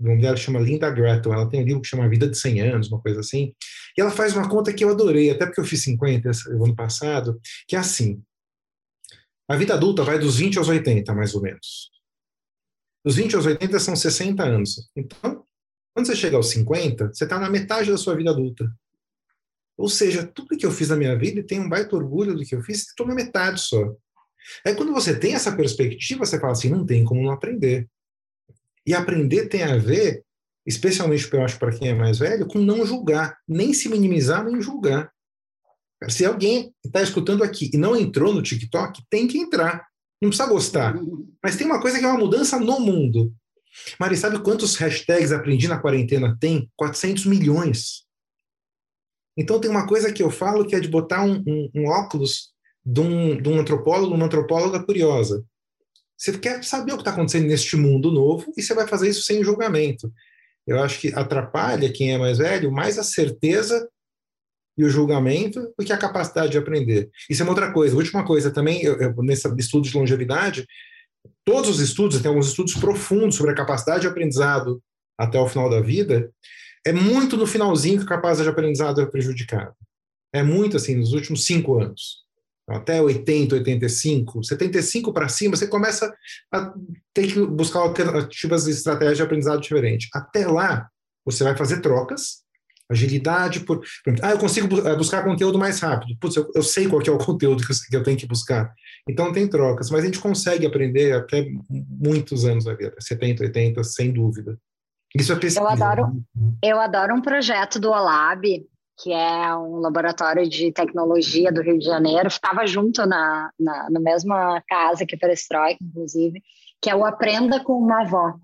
O 0.00 0.04
nome 0.04 0.22
dela 0.22 0.36
chama 0.36 0.58
Linda 0.58 0.90
Gretton. 0.90 1.32
Ela 1.32 1.48
tem 1.48 1.62
um 1.62 1.64
livro 1.64 1.82
que 1.82 1.88
chama 1.88 2.08
Vida 2.08 2.28
de 2.28 2.36
100 2.36 2.60
Anos, 2.60 2.90
uma 2.90 3.00
coisa 3.00 3.20
assim. 3.20 3.54
E 3.96 4.00
ela 4.00 4.10
faz 4.10 4.34
uma 4.34 4.48
conta 4.48 4.72
que 4.72 4.84
eu 4.84 4.90
adorei, 4.90 5.30
até 5.30 5.46
porque 5.46 5.60
eu 5.60 5.64
fiz 5.64 5.82
50 5.82 6.30
no 6.50 6.64
ano 6.64 6.74
passado, 6.76 7.40
que 7.68 7.76
é 7.76 7.78
assim. 7.78 8.22
A 9.48 9.56
vida 9.56 9.74
adulta 9.74 10.02
vai 10.02 10.18
dos 10.18 10.36
20 10.36 10.58
aos 10.58 10.68
80, 10.68 11.12
mais 11.14 11.34
ou 11.34 11.42
menos. 11.42 11.90
Dos 13.04 13.16
20 13.16 13.36
aos 13.36 13.46
80 13.46 13.78
são 13.78 13.96
60 13.96 14.42
anos. 14.42 14.90
Então, 14.94 15.44
quando 15.94 16.06
você 16.06 16.14
chega 16.14 16.36
aos 16.36 16.50
50, 16.50 17.08
você 17.08 17.24
está 17.24 17.38
na 17.38 17.50
metade 17.50 17.90
da 17.90 17.96
sua 17.96 18.14
vida 18.14 18.30
adulta. 18.30 18.70
Ou 19.76 19.88
seja, 19.88 20.26
tudo 20.26 20.56
que 20.56 20.66
eu 20.66 20.70
fiz 20.70 20.90
na 20.90 20.96
minha 20.96 21.16
vida 21.18 21.40
e 21.40 21.42
tenho 21.42 21.62
um 21.62 21.68
baita 21.68 21.96
orgulho 21.96 22.34
do 22.34 22.44
que 22.44 22.54
eu 22.54 22.62
fiz, 22.62 22.88
estou 22.88 23.06
na 23.06 23.14
metade 23.14 23.60
só. 23.60 23.96
Aí 24.64 24.74
quando 24.74 24.92
você 24.92 25.18
tem 25.18 25.34
essa 25.34 25.54
perspectiva, 25.56 26.24
você 26.24 26.38
fala 26.38 26.52
assim, 26.52 26.68
não 26.68 26.84
tem 26.84 27.04
como 27.04 27.22
não 27.22 27.30
aprender. 27.30 27.88
E 28.86 28.94
aprender 28.94 29.48
tem 29.48 29.62
a 29.62 29.76
ver, 29.78 30.22
especialmente 30.66 31.32
eu 31.32 31.42
acho 31.42 31.58
para 31.58 31.72
quem 31.72 31.88
é 31.88 31.94
mais 31.94 32.18
velho, 32.18 32.46
com 32.46 32.58
não 32.58 32.84
julgar, 32.84 33.38
nem 33.48 33.72
se 33.72 33.88
minimizar, 33.88 34.44
nem 34.44 34.60
julgar. 34.60 35.10
Se 36.08 36.24
alguém 36.24 36.74
está 36.84 37.02
escutando 37.02 37.42
aqui 37.42 37.70
e 37.72 37.76
não 37.76 37.96
entrou 37.96 38.32
no 38.34 38.42
TikTok, 38.42 39.02
tem 39.10 39.26
que 39.26 39.38
entrar. 39.38 39.86
Não 40.20 40.28
precisa 40.28 40.48
gostar. 40.48 40.94
Mas 41.42 41.56
tem 41.56 41.66
uma 41.66 41.80
coisa 41.80 41.98
que 41.98 42.04
é 42.04 42.08
uma 42.08 42.18
mudança 42.18 42.58
no 42.58 42.78
mundo. 42.80 43.32
Mari, 43.98 44.16
sabe 44.16 44.38
quantos 44.40 44.76
hashtags 44.76 45.32
aprendi 45.32 45.68
na 45.68 45.78
quarentena 45.78 46.36
tem? 46.40 46.70
400 46.76 47.26
milhões. 47.26 48.04
Então 49.36 49.60
tem 49.60 49.70
uma 49.70 49.86
coisa 49.86 50.12
que 50.12 50.22
eu 50.22 50.30
falo 50.30 50.66
que 50.66 50.74
é 50.74 50.80
de 50.80 50.88
botar 50.88 51.24
um, 51.24 51.42
um, 51.46 51.70
um 51.74 51.86
óculos 51.86 52.50
de 52.84 53.00
um, 53.00 53.40
de 53.40 53.48
um 53.48 53.58
antropólogo, 53.58 54.14
uma 54.14 54.26
antropóloga 54.26 54.84
curiosa. 54.84 55.44
Você 56.16 56.36
quer 56.36 56.62
saber 56.64 56.92
o 56.92 56.96
que 56.96 57.02
está 57.02 57.12
acontecendo 57.12 57.46
neste 57.46 57.76
mundo 57.76 58.10
novo 58.10 58.52
e 58.56 58.62
você 58.62 58.74
vai 58.74 58.86
fazer 58.86 59.08
isso 59.08 59.22
sem 59.22 59.42
julgamento. 59.42 60.12
Eu 60.66 60.82
acho 60.82 61.00
que 61.00 61.14
atrapalha 61.14 61.92
quem 61.92 62.12
é 62.12 62.18
mais 62.18 62.38
velho 62.38 62.70
mais 62.70 62.98
a 62.98 63.02
certeza 63.02 63.88
e 64.76 64.84
o 64.84 64.88
julgamento 64.88 65.72
do 65.78 65.84
que 65.84 65.92
a 65.92 65.98
capacidade 65.98 66.52
de 66.52 66.58
aprender. 66.58 67.10
Isso 67.28 67.42
é 67.42 67.44
uma 67.44 67.52
outra 67.52 67.72
coisa. 67.72 67.96
Última 67.96 68.24
coisa 68.24 68.50
também, 68.50 68.82
eu, 68.82 68.96
eu, 68.98 69.14
nesse 69.22 69.48
estudo 69.58 69.88
de 69.88 69.96
longevidade, 69.96 70.66
todos 71.44 71.70
os 71.70 71.80
estudos, 71.80 72.20
tem 72.20 72.28
alguns 72.28 72.48
estudos 72.48 72.74
profundos 72.74 73.36
sobre 73.36 73.52
a 73.52 73.56
capacidade 73.56 74.02
de 74.02 74.06
aprendizado 74.06 74.82
até 75.18 75.38
o 75.38 75.48
final 75.48 75.68
da 75.68 75.80
vida, 75.80 76.30
é 76.86 76.92
muito 76.92 77.36
no 77.36 77.46
finalzinho 77.46 77.98
que 77.98 78.04
a 78.04 78.16
capacidade 78.16 78.44
de 78.44 78.52
aprendizado 78.52 79.00
é 79.00 79.06
prejudicada. 79.06 79.74
É 80.32 80.42
muito 80.42 80.76
assim, 80.76 80.94
nos 80.94 81.12
últimos 81.12 81.44
cinco 81.44 81.78
anos. 81.78 82.24
Até 82.68 83.02
80, 83.02 83.56
85, 83.56 84.44
75 84.44 85.12
para 85.12 85.28
cima, 85.28 85.56
você 85.56 85.66
começa 85.66 86.14
a 86.52 86.72
ter 87.12 87.26
que 87.26 87.44
buscar 87.44 87.80
alternativas 87.80 88.66
e 88.66 88.70
estratégias 88.70 89.16
de 89.16 89.22
aprendizado 89.24 89.60
diferente. 89.60 90.08
Até 90.14 90.46
lá, 90.46 90.88
você 91.24 91.42
vai 91.42 91.56
fazer 91.56 91.80
trocas, 91.80 92.44
agilidade 92.90 93.60
por, 93.60 93.80
por 94.04 94.14
ah, 94.22 94.32
eu 94.32 94.38
consigo 94.38 94.66
eh, 94.86 94.96
buscar 94.96 95.24
conteúdo 95.24 95.58
mais 95.58 95.80
rápido. 95.80 96.16
Putz, 96.20 96.36
eu, 96.36 96.50
eu 96.54 96.62
sei 96.62 96.88
qual 96.88 97.00
é 97.06 97.10
o 97.10 97.18
conteúdo 97.24 97.64
que 97.64 97.72
eu, 97.72 97.76
que 97.88 97.96
eu, 97.96 98.02
tenho 98.02 98.18
que 98.18 98.26
buscar. 98.26 98.72
Então 99.08 99.32
tem 99.32 99.48
trocas, 99.48 99.90
mas 99.90 100.02
a 100.02 100.06
gente 100.06 100.18
consegue 100.18 100.66
aprender 100.66 101.12
até 101.12 101.46
muitos 101.68 102.44
anos 102.44 102.64
da 102.64 102.74
vida, 102.74 102.94
70, 102.98 103.44
80, 103.44 103.84
sem 103.84 104.12
dúvida. 104.12 104.58
Isso 105.14 105.32
é 105.32 105.36
pesquisa. 105.36 105.60
Eu 105.60 105.68
adoro, 105.68 106.24
eu 106.62 106.80
adoro 106.80 107.14
um 107.14 107.22
projeto 107.22 107.80
do 107.80 107.90
Olab, 107.90 108.42
que 109.02 109.12
é 109.12 109.54
um 109.56 109.76
laboratório 109.76 110.48
de 110.48 110.70
tecnologia 110.72 111.50
do 111.50 111.62
Rio 111.62 111.78
de 111.78 111.84
Janeiro, 111.84 112.28
estava 112.28 112.66
junto 112.66 113.04
na, 113.06 113.50
na, 113.58 113.90
na 113.90 114.00
mesma 114.00 114.62
casa 114.68 115.06
que 115.06 115.16
Perestroika, 115.16 115.82
inclusive, 115.82 116.42
que 116.82 116.90
é 116.90 116.94
o 116.94 117.04
Aprenda 117.04 117.62
com 117.64 117.72
uma 117.72 118.02
Avó. 118.02 118.34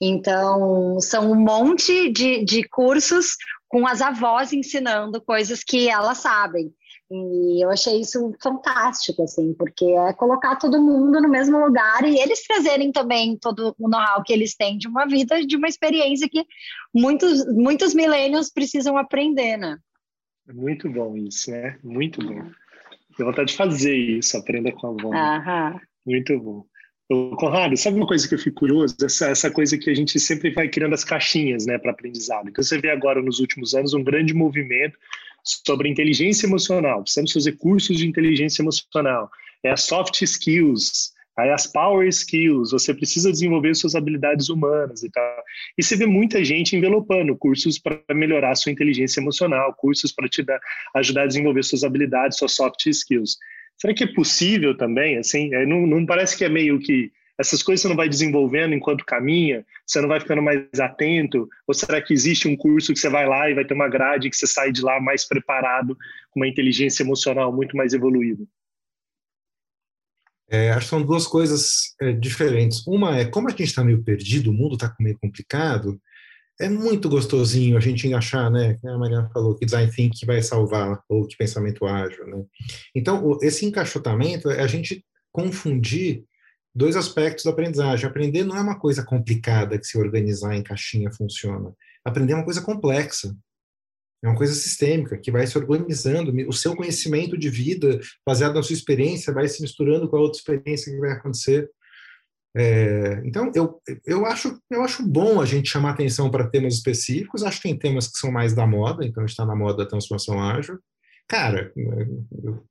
Então, 0.00 1.00
são 1.00 1.30
um 1.30 1.36
monte 1.36 2.10
de, 2.10 2.44
de 2.44 2.68
cursos 2.68 3.36
com 3.74 3.88
as 3.88 4.00
avós 4.00 4.52
ensinando 4.52 5.20
coisas 5.20 5.64
que 5.64 5.88
elas 5.88 6.18
sabem. 6.18 6.72
E 7.10 7.64
eu 7.64 7.68
achei 7.70 8.00
isso 8.00 8.32
fantástico, 8.40 9.20
assim, 9.24 9.52
porque 9.52 9.84
é 9.84 10.12
colocar 10.12 10.54
todo 10.54 10.80
mundo 10.80 11.20
no 11.20 11.28
mesmo 11.28 11.58
lugar 11.58 12.04
e 12.04 12.16
eles 12.16 12.46
trazerem 12.46 12.92
também 12.92 13.36
todo 13.36 13.74
o 13.76 13.88
know-how 13.88 14.22
que 14.22 14.32
eles 14.32 14.54
têm 14.54 14.78
de 14.78 14.86
uma 14.86 15.06
vida, 15.06 15.44
de 15.44 15.56
uma 15.56 15.66
experiência 15.66 16.28
que 16.28 16.46
muitos, 16.94 17.44
muitos 17.52 17.92
milênios 17.94 18.48
precisam 18.48 18.96
aprender, 18.96 19.56
né? 19.56 19.76
É 20.48 20.52
muito 20.52 20.88
bom 20.88 21.16
isso, 21.16 21.50
né? 21.50 21.76
Muito 21.82 22.24
bom. 22.24 22.48
Tenho 23.16 23.28
vontade 23.28 23.50
de 23.50 23.56
fazer 23.56 23.96
isso, 23.96 24.36
aprenda 24.36 24.70
com 24.70 24.86
a 24.86 24.90
avó. 24.90 25.10
Muito 26.06 26.38
bom. 26.38 26.64
Conrado, 27.08 27.76
sabe 27.76 27.98
uma 27.98 28.06
coisa 28.06 28.26
que 28.26 28.34
eu 28.34 28.38
fico 28.38 28.60
curioso? 28.60 28.96
Essa, 29.04 29.28
essa 29.28 29.50
coisa 29.50 29.76
que 29.76 29.90
a 29.90 29.94
gente 29.94 30.18
sempre 30.18 30.50
vai 30.50 30.68
criando 30.68 30.94
as 30.94 31.04
caixinhas 31.04 31.66
né, 31.66 31.76
para 31.76 31.90
aprendizado. 31.90 32.48
Então, 32.48 32.64
você 32.64 32.78
vê 32.78 32.90
agora, 32.90 33.20
nos 33.20 33.40
últimos 33.40 33.74
anos, 33.74 33.92
um 33.92 34.02
grande 34.02 34.32
movimento 34.32 34.98
sobre 35.44 35.90
inteligência 35.90 36.46
emocional. 36.46 37.02
Precisamos 37.02 37.32
fazer 37.32 37.52
cursos 37.52 37.98
de 37.98 38.06
inteligência 38.06 38.62
emocional. 38.62 39.30
É 39.62 39.70
as 39.70 39.82
soft 39.82 40.22
skills, 40.22 41.12
aí 41.36 41.50
as 41.50 41.66
power 41.66 42.08
skills. 42.08 42.70
Você 42.70 42.94
precisa 42.94 43.30
desenvolver 43.30 43.74
suas 43.74 43.94
habilidades 43.94 44.48
humanas 44.48 45.02
e 45.02 45.10
tal. 45.10 45.42
E 45.76 45.82
você 45.82 45.96
vê 45.96 46.06
muita 46.06 46.42
gente 46.42 46.74
envelopando 46.74 47.36
cursos 47.36 47.78
para 47.78 48.00
melhorar 48.14 48.54
sua 48.54 48.72
inteligência 48.72 49.20
emocional, 49.20 49.74
cursos 49.74 50.10
para 50.10 50.26
te 50.26 50.42
dar, 50.42 50.58
ajudar 50.94 51.24
a 51.24 51.26
desenvolver 51.26 51.64
suas 51.64 51.84
habilidades, 51.84 52.38
suas 52.38 52.52
soft 52.52 52.86
skills. 52.86 53.36
Será 53.78 53.94
que 53.94 54.04
é 54.04 54.12
possível 54.12 54.76
também? 54.76 55.18
Assim, 55.18 55.54
é, 55.54 55.66
não, 55.66 55.86
não 55.86 56.06
parece 56.06 56.36
que 56.36 56.44
é 56.44 56.48
meio 56.48 56.78
que 56.78 57.12
essas 57.38 57.62
coisas 57.62 57.82
você 57.82 57.88
não 57.88 57.96
vai 57.96 58.08
desenvolvendo 58.08 58.74
enquanto 58.74 59.04
caminha? 59.04 59.66
Você 59.84 60.00
não 60.00 60.08
vai 60.08 60.20
ficando 60.20 60.40
mais 60.40 60.68
atento? 60.80 61.48
Ou 61.66 61.74
será 61.74 62.00
que 62.00 62.14
existe 62.14 62.46
um 62.46 62.56
curso 62.56 62.92
que 62.92 62.98
você 62.98 63.08
vai 63.08 63.26
lá 63.26 63.50
e 63.50 63.54
vai 63.54 63.64
ter 63.64 63.74
uma 63.74 63.88
grade 63.88 64.30
que 64.30 64.36
você 64.36 64.46
sai 64.46 64.70
de 64.70 64.80
lá 64.82 65.00
mais 65.00 65.26
preparado, 65.26 65.96
com 66.30 66.40
uma 66.40 66.48
inteligência 66.48 67.02
emocional 67.02 67.52
muito 67.52 67.76
mais 67.76 67.92
evoluída? 67.92 68.44
É, 70.48 70.70
acho 70.70 70.86
que 70.86 70.90
são 70.90 71.02
duas 71.02 71.26
coisas 71.26 71.94
é, 72.00 72.12
diferentes. 72.12 72.86
Uma 72.86 73.18
é 73.18 73.24
como 73.24 73.48
a 73.48 73.50
gente 73.50 73.64
está 73.64 73.82
meio 73.82 74.02
perdido, 74.04 74.50
o 74.50 74.54
mundo 74.54 74.74
está 74.74 74.94
meio 75.00 75.18
complicado, 75.18 76.00
é 76.60 76.68
muito 76.68 77.08
gostosinho 77.08 77.76
a 77.76 77.80
gente 77.80 78.12
achar, 78.14 78.50
né? 78.50 78.78
A 78.84 78.98
Mariana 78.98 79.28
falou 79.32 79.56
que 79.56 79.64
design 79.64 79.90
thinking 79.90 80.26
vai 80.26 80.40
salvar, 80.42 81.02
ou 81.08 81.26
que 81.26 81.36
pensamento 81.36 81.84
ágil, 81.84 82.26
né? 82.26 82.44
Então, 82.94 83.38
esse 83.42 83.66
encaixotamento 83.66 84.50
é 84.50 84.62
a 84.62 84.66
gente 84.66 85.04
confundir 85.32 86.24
dois 86.74 86.96
aspectos 86.96 87.44
da 87.44 87.50
aprendizagem. 87.50 88.06
Aprender 88.06 88.44
não 88.44 88.56
é 88.56 88.60
uma 88.60 88.78
coisa 88.78 89.04
complicada 89.04 89.78
que 89.78 89.86
se 89.86 89.98
organizar 89.98 90.54
em 90.54 90.62
caixinha 90.62 91.10
funciona. 91.10 91.72
Aprender 92.04 92.32
é 92.32 92.36
uma 92.36 92.44
coisa 92.44 92.62
complexa. 92.62 93.34
É 94.22 94.28
uma 94.28 94.36
coisa 94.36 94.54
sistêmica 94.54 95.18
que 95.18 95.30
vai 95.30 95.46
se 95.46 95.58
organizando. 95.58 96.32
O 96.48 96.52
seu 96.52 96.74
conhecimento 96.74 97.36
de 97.36 97.50
vida, 97.50 98.00
baseado 98.26 98.54
na 98.54 98.62
sua 98.62 98.74
experiência, 98.74 99.34
vai 99.34 99.46
se 99.48 99.60
misturando 99.60 100.08
com 100.08 100.16
a 100.16 100.20
outra 100.20 100.38
experiência 100.38 100.90
que 100.90 100.98
vai 100.98 101.12
acontecer. 101.12 101.68
É, 102.56 103.20
então, 103.24 103.50
eu, 103.54 103.80
eu, 104.06 104.24
acho, 104.26 104.58
eu 104.70 104.82
acho 104.82 105.06
bom 105.06 105.40
a 105.40 105.44
gente 105.44 105.68
chamar 105.68 105.90
atenção 105.90 106.30
para 106.30 106.48
temas 106.48 106.74
específicos. 106.74 107.42
Acho 107.42 107.60
que 107.60 107.68
tem 107.68 107.78
temas 107.78 108.06
que 108.06 108.18
são 108.18 108.30
mais 108.30 108.54
da 108.54 108.66
moda, 108.66 109.04
então 109.04 109.24
está 109.24 109.44
na 109.44 109.56
moda 109.56 109.78
da 109.78 109.90
transformação 109.90 110.40
ágil. 110.40 110.78
Cara, 111.28 111.72
um 111.76 112.62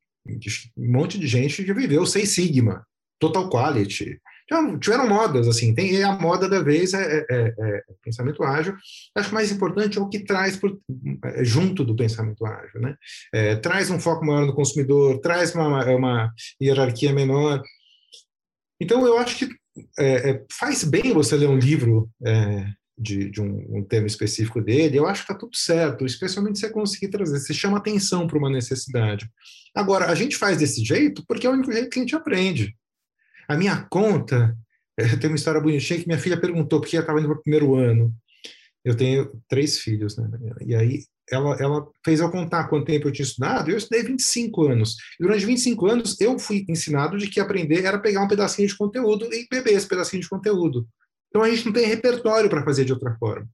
monte 0.77 1.19
de 1.19 1.27
gente 1.27 1.65
já 1.65 1.73
viveu 1.73 2.05
Seis 2.05 2.29
Sigma, 2.29 2.85
Total 3.19 3.49
Quality. 3.49 4.19
Tiveram 4.79 5.07
modas, 5.07 5.47
assim, 5.47 5.73
tem 5.73 6.03
a 6.03 6.13
moda 6.13 6.47
da 6.47 6.61
vez 6.61 6.93
é, 6.93 7.01
é, 7.01 7.25
é, 7.29 7.47
é 7.57 7.81
pensamento 8.03 8.43
ágil. 8.43 8.75
Acho 9.15 9.33
mais 9.33 9.51
importante 9.51 9.97
é 9.97 10.01
o 10.01 10.09
que 10.09 10.19
traz 10.19 10.57
por, 10.57 10.79
é, 11.25 11.43
junto 11.43 11.83
do 11.83 11.95
pensamento 11.95 12.45
ágil, 12.45 12.81
né? 12.81 12.95
É, 13.33 13.55
traz 13.55 13.89
um 13.89 13.99
foco 13.99 14.25
maior 14.25 14.45
no 14.45 14.53
consumidor, 14.53 15.19
traz 15.21 15.55
uma, 15.55 15.85
uma 15.85 16.31
hierarquia 16.61 17.13
menor. 17.13 17.63
Então, 18.79 19.07
eu 19.07 19.17
acho 19.17 19.37
que 19.37 19.49
é, 19.97 20.29
é, 20.29 20.45
faz 20.51 20.83
bem 20.83 21.13
você 21.13 21.35
ler 21.35 21.49
um 21.49 21.57
livro 21.57 22.09
é, 22.25 22.65
de, 22.97 23.29
de 23.29 23.41
um, 23.41 23.77
um, 23.77 23.83
tema 23.83 24.05
específico 24.05 24.61
dele, 24.61 24.97
eu 24.97 25.07
acho 25.07 25.25
que 25.25 25.31
está 25.31 25.39
tudo 25.39 25.55
certo, 25.55 26.05
especialmente 26.05 26.59
se 26.59 26.67
você 26.67 26.73
conseguir 26.73 27.07
trazer, 27.09 27.39
você 27.39 27.53
chama 27.53 27.77
atenção 27.77 28.27
para 28.27 28.37
uma 28.37 28.49
necessidade. 28.49 29.29
Agora, 29.75 30.05
a 30.11 30.15
gente 30.15 30.37
faz 30.37 30.57
desse 30.57 30.83
jeito 30.83 31.23
porque 31.27 31.47
é 31.47 31.49
o 31.49 31.53
único 31.53 31.71
jeito 31.71 31.89
que 31.89 31.99
a 31.99 32.01
gente 32.01 32.15
aprende. 32.15 32.75
A 33.47 33.57
minha 33.57 33.83
conta, 33.89 34.55
tem 35.19 35.29
uma 35.29 35.35
história 35.35 35.59
bonitinha 35.59 35.99
que 35.99 36.07
minha 36.07 36.19
filha 36.19 36.39
perguntou, 36.39 36.79
porque 36.79 36.95
ela 36.95 37.03
estava 37.03 37.19
indo 37.19 37.29
para 37.29 37.37
o 37.37 37.41
primeiro 37.41 37.75
ano. 37.75 38.13
Eu 38.85 38.95
tenho 38.95 39.31
três 39.47 39.79
filhos, 39.79 40.17
né? 40.17 40.29
E 40.65 40.75
aí 40.75 41.03
ela, 41.31 41.55
ela 41.59 41.87
fez 42.03 42.19
eu 42.19 42.29
contar 42.29 42.67
quanto 42.67 42.85
tempo 42.85 43.07
eu 43.07 43.11
tinha 43.11 43.25
estudado, 43.25 43.69
eu 43.69 43.77
estudei 43.77 44.03
25 44.03 44.67
anos. 44.67 44.95
E 45.19 45.23
durante 45.23 45.45
25 45.45 45.87
anos, 45.87 46.21
eu 46.21 46.37
fui 46.37 46.65
ensinado 46.67 47.17
de 47.17 47.27
que 47.27 47.39
aprender 47.39 47.85
era 47.85 47.99
pegar 47.99 48.21
um 48.21 48.27
pedacinho 48.27 48.67
de 48.67 48.77
conteúdo 48.77 49.27
e 49.33 49.47
beber 49.49 49.73
esse 49.73 49.87
pedacinho 49.87 50.21
de 50.21 50.29
conteúdo. 50.29 50.87
Então, 51.29 51.41
a 51.41 51.49
gente 51.49 51.65
não 51.65 51.73
tem 51.73 51.87
repertório 51.87 52.49
para 52.49 52.63
fazer 52.63 52.85
de 52.85 52.93
outra 52.93 53.15
forma. 53.15 53.47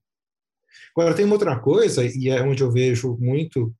Agora, 0.96 1.14
tem 1.14 1.24
uma 1.24 1.34
outra 1.34 1.58
coisa, 1.58 2.04
e 2.04 2.28
é 2.28 2.42
onde 2.42 2.62
eu 2.62 2.70
vejo 2.70 3.16
muito 3.20 3.72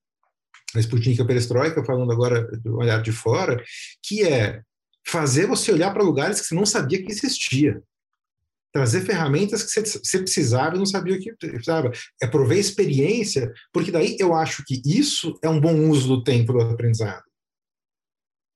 a 0.74 0.78
Sputnik 0.78 1.20
e 1.20 1.26
Perestroika, 1.26 1.84
falando 1.84 2.12
agora 2.12 2.42
do 2.58 2.76
olhar 2.76 3.02
de 3.02 3.12
fora, 3.12 3.62
que 4.02 4.22
é 4.22 4.62
fazer 5.06 5.46
você 5.46 5.72
olhar 5.72 5.92
para 5.92 6.02
lugares 6.02 6.40
que 6.40 6.46
você 6.46 6.54
não 6.54 6.64
sabia 6.64 7.02
que 7.02 7.10
existia 7.10 7.82
trazer 8.72 9.02
ferramentas 9.02 9.62
que 9.62 9.80
você, 9.80 10.18
precisava 10.18 10.76
e 10.76 10.78
não 10.78 10.86
sabia 10.86 11.16
o 11.16 11.18
que 11.18 11.34
precisava. 11.34 11.90
É 12.22 12.26
prover 12.26 12.58
experiência, 12.58 13.52
porque 13.72 13.90
daí 13.90 14.16
eu 14.18 14.34
acho 14.34 14.64
que 14.64 14.80
isso 14.84 15.38
é 15.42 15.48
um 15.48 15.60
bom 15.60 15.88
uso 15.88 16.08
do 16.08 16.22
tempo 16.22 16.52
do 16.52 16.60
aprendizado. 16.60 17.22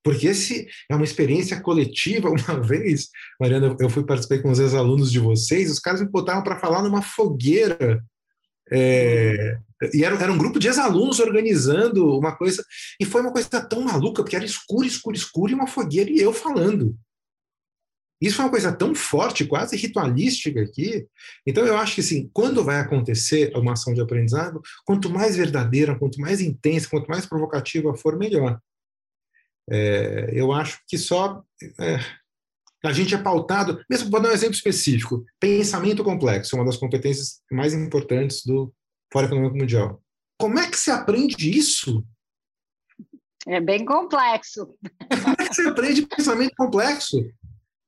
Porque 0.03 0.27
esse 0.27 0.67
é 0.89 0.95
uma 0.95 1.03
experiência 1.03 1.59
coletiva. 1.59 2.29
Uma 2.29 2.61
vez, 2.61 3.09
Mariana, 3.39 3.75
eu 3.79 3.89
fui 3.89 4.05
participar 4.05 4.39
com 4.41 4.51
os 4.51 4.59
ex-alunos 4.59 5.11
de 5.11 5.19
vocês, 5.19 5.71
os 5.71 5.79
caras 5.79 6.01
me 6.01 6.07
botaram 6.07 6.43
para 6.43 6.59
falar 6.59 6.83
numa 6.83 7.01
fogueira. 7.01 8.03
É, 8.71 9.57
e 9.93 10.03
era, 10.03 10.15
era 10.15 10.31
um 10.31 10.37
grupo 10.37 10.59
de 10.59 10.67
ex-alunos 10.67 11.19
organizando 11.19 12.17
uma 12.17 12.35
coisa, 12.35 12.63
e 12.99 13.05
foi 13.05 13.21
uma 13.21 13.31
coisa 13.31 13.49
tão 13.61 13.81
maluca, 13.81 14.23
porque 14.23 14.35
era 14.35 14.45
escuro, 14.45 14.85
escuro, 14.85 15.15
escuro, 15.15 15.51
e 15.51 15.55
uma 15.55 15.67
fogueira 15.67 16.09
e 16.09 16.19
eu 16.19 16.31
falando. 16.31 16.95
Isso 18.21 18.41
é 18.41 18.45
uma 18.45 18.51
coisa 18.51 18.71
tão 18.71 18.95
forte, 18.95 19.45
quase 19.45 19.75
ritualística 19.75 20.61
aqui. 20.61 21.05
Então, 21.45 21.65
eu 21.65 21.77
acho 21.77 21.95
que, 21.95 22.01
assim, 22.01 22.29
quando 22.33 22.63
vai 22.63 22.79
acontecer 22.79 23.51
uma 23.55 23.73
ação 23.73 23.93
de 23.93 24.01
aprendizado, 24.01 24.61
quanto 24.85 25.09
mais 25.09 25.35
verdadeira, 25.35 25.97
quanto 25.97 26.19
mais 26.19 26.39
intensa, 26.41 26.89
quanto 26.89 27.07
mais 27.07 27.25
provocativa 27.25 27.93
for, 27.95 28.17
melhor. 28.17 28.59
É, 29.69 30.29
eu 30.33 30.53
acho 30.53 30.79
que 30.87 30.97
só 30.97 31.43
é, 31.79 31.99
a 32.83 32.93
gente 32.93 33.15
é 33.15 33.17
pautado, 33.17 33.83
mesmo 33.89 34.09
vou 34.11 34.21
dar 34.21 34.29
um 34.29 34.33
exemplo 34.33 34.55
específico, 34.55 35.25
pensamento 35.39 36.03
complexo, 36.03 36.55
uma 36.55 36.65
das 36.65 36.77
competências 36.77 37.41
mais 37.51 37.73
importantes 37.73 38.45
do 38.45 38.73
Fórum 39.11 39.27
Econômico 39.27 39.57
Mundial. 39.57 40.01
Como 40.39 40.59
é 40.59 40.69
que 40.69 40.77
se 40.77 40.91
aprende 40.91 41.49
isso? 41.49 42.05
É 43.47 43.59
bem 43.59 43.85
complexo. 43.85 44.67
Como 45.23 45.35
é 45.39 45.47
que 45.47 45.55
se 45.55 45.67
aprende 45.67 46.05
pensamento 46.05 46.53
complexo? 46.55 47.17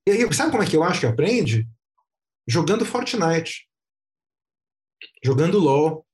E 0.07 0.33
sabe 0.33 0.51
como 0.51 0.63
é 0.63 0.65
que 0.65 0.77
eu 0.77 0.83
acho 0.83 1.01
que 1.01 1.05
aprende? 1.05 1.67
Jogando 2.47 2.85
Fortnite. 2.85 3.67
Jogando 5.23 5.59
LOL. 5.59 6.05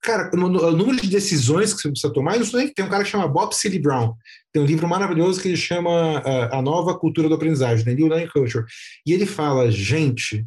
Cara, 0.00 0.30
o 0.32 0.36
número 0.36 0.98
de 1.00 1.08
decisões 1.08 1.74
que 1.74 1.82
você 1.82 1.90
precisa 1.90 2.12
tomar, 2.12 2.38
isso 2.38 2.52
tem 2.52 2.84
um 2.84 2.88
cara 2.88 3.04
que 3.04 3.10
chama 3.10 3.28
Bob 3.28 3.52
Seeley 3.52 3.80
Brown. 3.80 4.14
Tem 4.52 4.62
um 4.62 4.66
livro 4.66 4.88
maravilhoso 4.88 5.42
que 5.42 5.48
ele 5.48 5.56
chama 5.56 6.20
uh, 6.20 6.54
A 6.54 6.62
Nova 6.62 6.98
Cultura 6.98 7.28
do 7.28 7.34
Aprendizagem, 7.34 7.84
The 7.84 7.94
New 7.94 8.06
Learning 8.06 8.30
Culture. 8.30 8.64
E 9.04 9.12
ele 9.12 9.26
fala, 9.26 9.70
gente, 9.70 10.46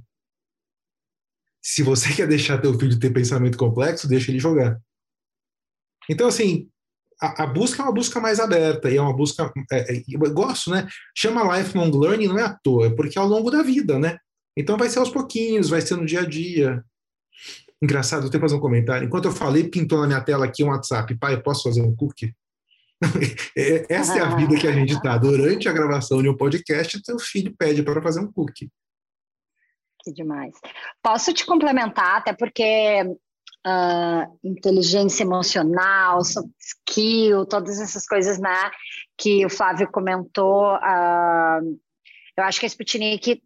se 1.61 1.83
você 1.83 2.11
quer 2.15 2.27
deixar 2.27 2.59
teu 2.59 2.77
filho 2.79 2.97
ter 2.97 3.11
pensamento 3.11 3.57
complexo, 3.57 4.07
deixa 4.07 4.31
ele 4.31 4.39
jogar. 4.39 4.81
Então, 6.09 6.27
assim, 6.27 6.67
a, 7.21 7.45
busca 7.45 7.81
é 7.81 7.85
uma 7.85 7.93
busca 7.93 8.19
mais 8.19 8.39
aberta 8.39 8.89
e 8.89 8.97
é 8.97 9.01
uma 9.01 9.15
busca. 9.15 9.51
É, 9.71 9.95
é, 9.95 10.03
eu 10.09 10.33
gosto, 10.33 10.71
né? 10.71 10.87
Chama 11.15 11.57
lifelong 11.57 11.91
learning 11.91 12.27
não 12.27 12.39
é 12.39 12.43
à 12.43 12.57
toa, 12.63 12.87
é 12.87 12.89
porque 12.89 13.17
é 13.17 13.21
ao 13.21 13.27
longo 13.27 13.51
da 13.51 13.61
vida, 13.61 13.99
né? 13.99 14.17
Então 14.57 14.77
vai 14.77 14.89
ser 14.89 14.99
aos 14.99 15.09
pouquinhos, 15.09 15.69
vai 15.69 15.81
ser 15.81 15.95
no 15.95 16.05
dia 16.05 16.21
a 16.21 16.25
dia. 16.25 16.83
Engraçado, 17.81 18.25
eu 18.25 18.29
tenho 18.29 18.41
que 18.41 18.47
fazer 18.47 18.55
um 18.55 18.61
comentário. 18.61 19.07
Enquanto 19.07 19.25
eu 19.25 19.31
falei, 19.31 19.67
pintou 19.67 20.01
na 20.01 20.07
minha 20.07 20.21
tela 20.21 20.45
aqui 20.45 20.63
um 20.63 20.67
WhatsApp. 20.67 21.15
Pai, 21.17 21.41
posso 21.41 21.63
fazer 21.63 21.81
um 21.81 21.95
cookie? 21.95 22.35
É, 23.57 23.85
essa 23.89 24.17
é 24.17 24.21
a 24.21 24.35
vida 24.35 24.55
que 24.55 24.67
a 24.67 24.71
gente 24.71 24.93
está. 24.93 25.17
Durante 25.17 25.67
a 25.67 25.73
gravação 25.73 26.21
de 26.21 26.29
um 26.29 26.37
podcast, 26.37 27.01
teu 27.01 27.19
filho 27.19 27.53
pede 27.57 27.83
para 27.83 28.01
fazer 28.01 28.21
um 28.21 28.31
cookie. 28.31 28.69
Que 30.03 30.13
demais. 30.13 30.53
Posso 31.01 31.33
te 31.33 31.45
complementar, 31.45 32.17
até 32.17 32.31
porque 32.31 33.03
uh, 33.65 34.37
inteligência 34.43 35.23
emocional, 35.23 36.23
soft 36.23 36.49
skill, 36.59 37.45
todas 37.45 37.79
essas 37.79 38.05
coisas 38.05 38.39
né, 38.39 38.71
que 39.17 39.45
o 39.45 39.49
Flávio 39.49 39.91
comentou. 39.91 40.75
Uh, 40.75 41.79
eu 42.37 42.43
acho 42.43 42.59
que 42.59 42.65
a 42.65 42.69
Sputnik 42.69 43.41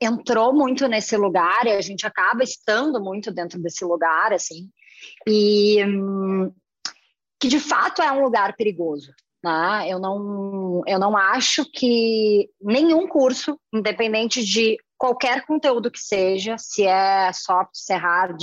entrou 0.00 0.52
muito 0.52 0.88
nesse 0.88 1.16
lugar 1.16 1.66
e 1.66 1.72
a 1.72 1.80
gente 1.80 2.06
acaba 2.06 2.42
estando 2.42 3.00
muito 3.00 3.32
dentro 3.32 3.60
desse 3.60 3.84
lugar, 3.84 4.32
assim, 4.32 4.68
e 5.26 5.84
um, 5.84 6.52
que 7.40 7.48
de 7.48 7.60
fato 7.60 8.02
é 8.02 8.10
um 8.10 8.22
lugar 8.22 8.56
perigoso. 8.56 9.12
Né? 9.42 9.86
Eu, 9.88 9.98
não, 9.98 10.82
eu 10.86 10.98
não 10.98 11.16
acho 11.16 11.64
que 11.70 12.48
nenhum 12.60 13.08
curso, 13.08 13.58
independente 13.72 14.44
de 14.44 14.76
qualquer 14.96 15.44
conteúdo 15.44 15.90
que 15.90 15.98
seja, 15.98 16.56
se 16.58 16.86
é 16.86 17.32
soft, 17.32 17.70
se 17.74 17.92
é 17.92 17.96
hard, 17.96 18.40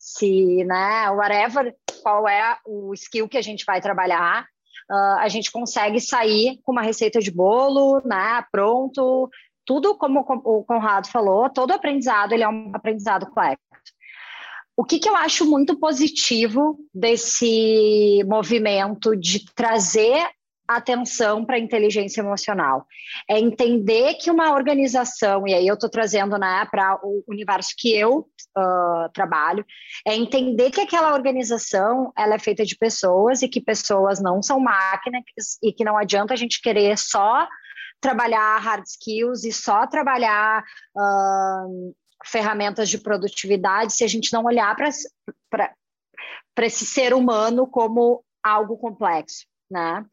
se, 0.00 0.64
né, 0.64 1.10
whatever, 1.10 1.76
qual 2.02 2.26
é 2.26 2.56
o 2.66 2.94
skill 2.94 3.28
que 3.28 3.36
a 3.36 3.42
gente 3.42 3.66
vai 3.66 3.82
trabalhar, 3.82 4.46
uh, 4.90 5.18
a 5.18 5.28
gente 5.28 5.52
consegue 5.52 6.00
sair 6.00 6.58
com 6.64 6.72
uma 6.72 6.80
receita 6.80 7.20
de 7.20 7.30
bolo, 7.30 8.00
né, 8.02 8.42
pronto, 8.50 9.28
tudo 9.66 9.94
como 9.96 10.20
o 10.20 10.64
Conrado 10.64 11.08
falou, 11.08 11.50
todo 11.50 11.72
aprendizado 11.72 12.32
ele 12.32 12.42
é 12.42 12.48
um 12.48 12.72
aprendizado 12.74 13.26
complexo. 13.26 13.60
O 14.74 14.84
que, 14.84 14.98
que 14.98 15.08
eu 15.08 15.14
acho 15.14 15.44
muito 15.44 15.78
positivo 15.78 16.78
desse 16.94 18.24
movimento 18.26 19.14
de 19.14 19.44
trazer 19.54 20.26
atenção 20.76 21.44
para 21.44 21.56
a 21.56 21.58
inteligência 21.58 22.20
emocional. 22.20 22.86
É 23.28 23.38
entender 23.38 24.14
que 24.14 24.30
uma 24.30 24.52
organização, 24.52 25.46
e 25.46 25.54
aí 25.54 25.66
eu 25.66 25.74
estou 25.74 25.90
trazendo 25.90 26.38
né, 26.38 26.66
para 26.70 26.98
o 27.02 27.24
universo 27.28 27.74
que 27.76 27.94
eu 27.94 28.28
uh, 28.56 29.08
trabalho, 29.12 29.64
é 30.06 30.14
entender 30.14 30.70
que 30.70 30.80
aquela 30.80 31.12
organização 31.12 32.12
ela 32.16 32.34
é 32.34 32.38
feita 32.38 32.64
de 32.64 32.76
pessoas 32.76 33.42
e 33.42 33.48
que 33.48 33.60
pessoas 33.60 34.20
não 34.20 34.42
são 34.42 34.60
máquinas 34.60 35.24
e 35.62 35.72
que 35.72 35.84
não 35.84 35.96
adianta 35.96 36.34
a 36.34 36.36
gente 36.36 36.60
querer 36.60 36.96
só 36.96 37.48
trabalhar 38.00 38.58
hard 38.58 38.84
skills 38.86 39.44
e 39.44 39.52
só 39.52 39.86
trabalhar 39.86 40.64
uh, 40.96 41.94
ferramentas 42.24 42.88
de 42.88 42.98
produtividade 42.98 43.92
se 43.92 44.04
a 44.04 44.08
gente 44.08 44.32
não 44.32 44.44
olhar 44.44 44.74
para 44.74 46.66
esse 46.66 46.86
ser 46.86 47.12
humano 47.12 47.66
como 47.66 48.24
algo 48.42 48.78
complexo 48.78 49.49
né? 49.70 50.04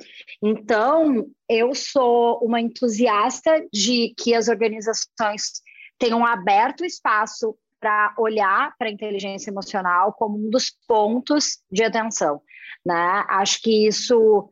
Então, 0.41 1.27
eu 1.49 1.73
sou 1.73 2.39
uma 2.41 2.61
entusiasta 2.61 3.65
de 3.73 4.13
que 4.17 4.33
as 4.35 4.47
organizações 4.47 5.61
tenham 5.97 6.25
aberto 6.25 6.85
espaço 6.85 7.57
para 7.79 8.13
olhar 8.17 8.75
para 8.77 8.87
a 8.87 8.91
inteligência 8.91 9.49
emocional 9.49 10.13
como 10.13 10.37
um 10.37 10.49
dos 10.49 10.71
pontos 10.87 11.59
de 11.71 11.83
atenção, 11.83 12.41
né? 12.85 13.25
Acho 13.29 13.61
que 13.61 13.87
isso 13.87 14.49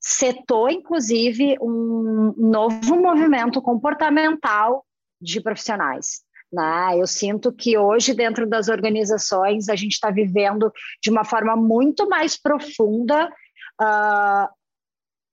setou, 0.00 0.68
inclusive, 0.68 1.56
um 1.60 2.34
novo 2.36 2.96
movimento 2.96 3.62
comportamental 3.62 4.84
de 5.20 5.40
profissionais. 5.40 6.22
Né? 6.52 7.00
Eu 7.00 7.06
sinto 7.06 7.52
que 7.52 7.76
hoje, 7.76 8.14
dentro 8.14 8.46
das 8.46 8.68
organizações, 8.68 9.68
a 9.68 9.74
gente 9.74 9.92
está 9.92 10.10
vivendo 10.10 10.70
de 11.02 11.10
uma 11.10 11.24
forma 11.24 11.56
muito 11.56 12.08
mais 12.08 12.40
profunda 12.40 13.28
uh, 13.80 14.48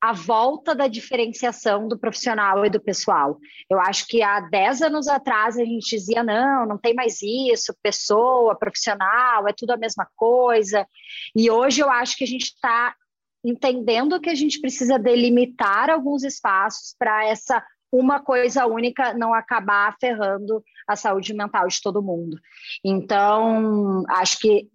a 0.01 0.13
volta 0.13 0.73
da 0.73 0.87
diferenciação 0.87 1.87
do 1.87 1.97
profissional 1.97 2.65
e 2.65 2.69
do 2.69 2.81
pessoal. 2.81 3.37
Eu 3.69 3.79
acho 3.79 4.07
que 4.07 4.23
há 4.23 4.39
10 4.39 4.81
anos 4.81 5.07
atrás 5.07 5.57
a 5.57 5.63
gente 5.63 5.95
dizia: 5.95 6.23
não, 6.23 6.65
não 6.65 6.77
tem 6.77 6.95
mais 6.95 7.21
isso, 7.21 7.75
pessoa, 7.83 8.57
profissional, 8.57 9.47
é 9.47 9.53
tudo 9.53 9.71
a 9.71 9.77
mesma 9.77 10.07
coisa. 10.15 10.87
E 11.35 11.51
hoje 11.51 11.81
eu 11.81 11.89
acho 11.89 12.17
que 12.17 12.23
a 12.23 12.27
gente 12.27 12.45
está 12.45 12.95
entendendo 13.43 14.19
que 14.19 14.29
a 14.29 14.35
gente 14.35 14.59
precisa 14.59 14.97
delimitar 14.97 15.89
alguns 15.89 16.23
espaços 16.23 16.95
para 16.97 17.25
essa 17.25 17.63
uma 17.91 18.21
coisa 18.21 18.65
única 18.65 19.13
não 19.13 19.33
acabar 19.33 19.95
ferrando 19.99 20.63
a 20.87 20.95
saúde 20.95 21.33
mental 21.33 21.67
de 21.67 21.81
todo 21.81 22.01
mundo. 22.01 22.39
Então, 22.83 24.03
acho 24.07 24.39
que 24.39 24.69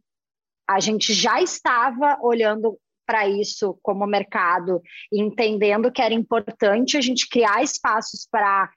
a 0.69 0.81
gente 0.81 1.15
já 1.15 1.41
estava 1.41 2.19
olhando 2.21 2.79
para 3.07 3.29
isso 3.29 3.79
como 3.83 4.07
mercado, 4.07 4.83
entendendo 5.13 5.91
que 5.93 6.03
era 6.03 6.13
importante 6.13 6.97
a 6.97 7.01
gente 7.01 7.29
criar 7.29 7.63
espaços 7.63 8.27
para 8.31 8.71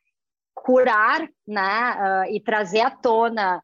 curar 0.53 1.27
né, 1.47 1.95
uh, 2.27 2.33
e 2.33 2.39
trazer 2.39 2.81
à 2.81 2.91
tona 2.91 3.61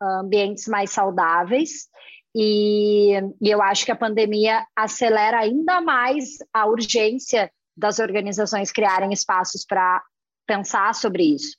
uh, 0.00 0.06
ambientes 0.20 0.68
mais 0.68 0.90
saudáveis. 0.90 1.88
E, 2.34 3.12
e 3.40 3.50
eu 3.50 3.62
acho 3.62 3.84
que 3.84 3.92
a 3.92 3.96
pandemia 3.96 4.64
acelera 4.76 5.40
ainda 5.40 5.80
mais 5.80 6.38
a 6.52 6.66
urgência 6.66 7.50
das 7.76 7.98
organizações 7.98 8.72
criarem 8.72 9.12
espaços 9.12 9.64
para 9.64 10.02
pensar 10.46 10.94
sobre 10.94 11.22
isso. 11.22 11.56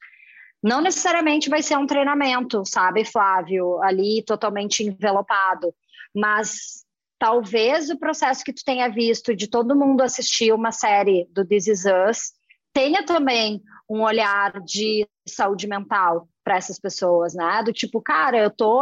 Não 0.63 0.81
necessariamente 0.81 1.49
vai 1.49 1.61
ser 1.61 1.77
um 1.77 1.85
treinamento, 1.85 2.63
sabe, 2.65 3.03
Flávio, 3.03 3.81
ali 3.83 4.23
totalmente 4.25 4.83
envelopado, 4.83 5.73
mas 6.15 6.82
talvez 7.23 7.89
o 7.89 7.97
processo 7.97 8.43
que 8.43 8.51
tu 8.51 8.65
tenha 8.65 8.89
visto 8.89 9.33
de 9.33 9.47
todo 9.47 9.77
mundo 9.77 10.01
assistir 10.01 10.51
uma 10.51 10.73
série 10.73 11.25
do 11.31 11.47
This 11.47 11.67
Is 11.67 11.83
Us 11.85 12.33
tenha 12.73 13.05
também 13.05 13.61
um 13.89 14.01
olhar 14.01 14.59
de 14.59 15.07
saúde 15.25 15.65
mental 15.65 16.27
para 16.43 16.57
essas 16.57 16.77
pessoas, 16.77 17.33
né? 17.33 17.63
Do 17.63 17.71
tipo, 17.71 18.01
cara, 18.01 18.37
eu 18.39 18.51
tô 18.51 18.81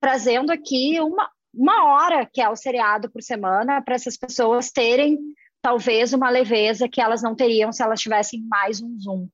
trazendo 0.00 0.52
aqui 0.52 1.00
uma, 1.00 1.28
uma 1.52 1.84
hora 1.86 2.24
que 2.32 2.40
é 2.40 2.48
o 2.48 2.54
seriado 2.54 3.10
por 3.10 3.24
semana 3.24 3.82
para 3.82 3.96
essas 3.96 4.16
pessoas 4.16 4.70
terem 4.70 5.18
talvez 5.60 6.12
uma 6.12 6.30
leveza 6.30 6.88
que 6.88 7.00
elas 7.00 7.22
não 7.22 7.34
teriam 7.34 7.72
se 7.72 7.82
elas 7.82 8.00
tivessem 8.00 8.40
mais 8.46 8.80
um 8.80 8.96
Zoom. 9.00 9.28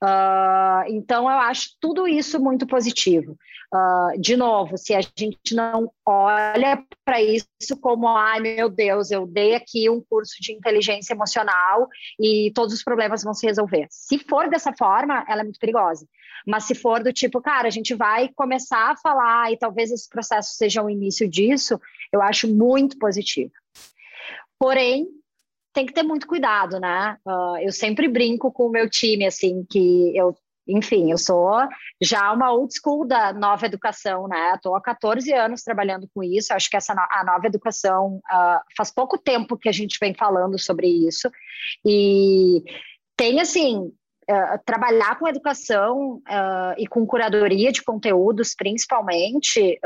Uh, 0.00 0.86
então, 0.86 1.24
eu 1.24 1.38
acho 1.40 1.70
tudo 1.80 2.06
isso 2.06 2.38
muito 2.38 2.64
positivo. 2.64 3.36
Uh, 3.72 4.18
de 4.18 4.34
novo, 4.34 4.78
se 4.78 4.94
a 4.94 5.00
gente 5.02 5.54
não 5.54 5.92
olha 6.06 6.82
para 7.04 7.20
isso 7.20 7.46
como, 7.82 8.08
ai 8.08 8.40
meu 8.40 8.70
Deus, 8.70 9.10
eu 9.10 9.26
dei 9.26 9.54
aqui 9.54 9.90
um 9.90 10.00
curso 10.00 10.36
de 10.40 10.52
inteligência 10.52 11.12
emocional 11.12 11.86
e 12.18 12.50
todos 12.54 12.72
os 12.72 12.82
problemas 12.82 13.22
vão 13.22 13.34
se 13.34 13.46
resolver. 13.46 13.86
Se 13.90 14.18
for 14.18 14.48
dessa 14.48 14.72
forma, 14.72 15.22
ela 15.28 15.42
é 15.42 15.44
muito 15.44 15.58
perigosa. 15.58 16.06
Mas 16.46 16.64
se 16.64 16.74
for 16.74 17.02
do 17.02 17.12
tipo, 17.12 17.42
cara, 17.42 17.68
a 17.68 17.70
gente 17.70 17.94
vai 17.94 18.30
começar 18.34 18.92
a 18.92 18.96
falar 18.96 19.52
e 19.52 19.58
talvez 19.58 19.90
esse 19.90 20.08
processo 20.08 20.54
seja 20.54 20.82
o 20.82 20.88
início 20.88 21.28
disso, 21.28 21.78
eu 22.10 22.22
acho 22.22 22.48
muito 22.48 22.98
positivo. 22.98 23.52
Porém, 24.58 25.06
tem 25.74 25.84
que 25.84 25.92
ter 25.92 26.02
muito 26.02 26.26
cuidado, 26.26 26.80
né? 26.80 27.18
Uh, 27.26 27.58
eu 27.58 27.70
sempre 27.70 28.08
brinco 28.08 28.50
com 28.50 28.66
o 28.66 28.70
meu 28.70 28.88
time, 28.88 29.26
assim, 29.26 29.64
que 29.68 30.16
eu 30.16 30.34
enfim, 30.68 31.10
eu 31.10 31.16
sou 31.16 31.50
já 32.00 32.30
uma 32.32 32.52
old 32.52 32.72
school 32.74 33.06
da 33.06 33.32
nova 33.32 33.64
educação, 33.64 34.28
né? 34.28 34.52
Estou 34.54 34.76
há 34.76 34.82
14 34.82 35.32
anos 35.32 35.62
trabalhando 35.62 36.06
com 36.14 36.22
isso. 36.22 36.52
Acho 36.52 36.68
que 36.68 36.76
essa 36.76 36.92
a 36.92 37.24
nova 37.24 37.46
educação 37.46 38.20
uh, 38.30 38.60
faz 38.76 38.92
pouco 38.92 39.16
tempo 39.16 39.56
que 39.56 39.68
a 39.68 39.72
gente 39.72 39.98
vem 39.98 40.14
falando 40.14 40.58
sobre 40.58 40.86
isso 40.86 41.30
e 41.84 42.62
tem 43.16 43.40
assim 43.40 43.90
Uh, 44.30 44.60
trabalhar 44.62 45.18
com 45.18 45.26
educação 45.26 46.16
uh, 46.16 46.74
e 46.76 46.86
com 46.86 47.06
curadoria 47.06 47.72
de 47.72 47.82
conteúdos, 47.82 48.54
principalmente, 48.54 49.80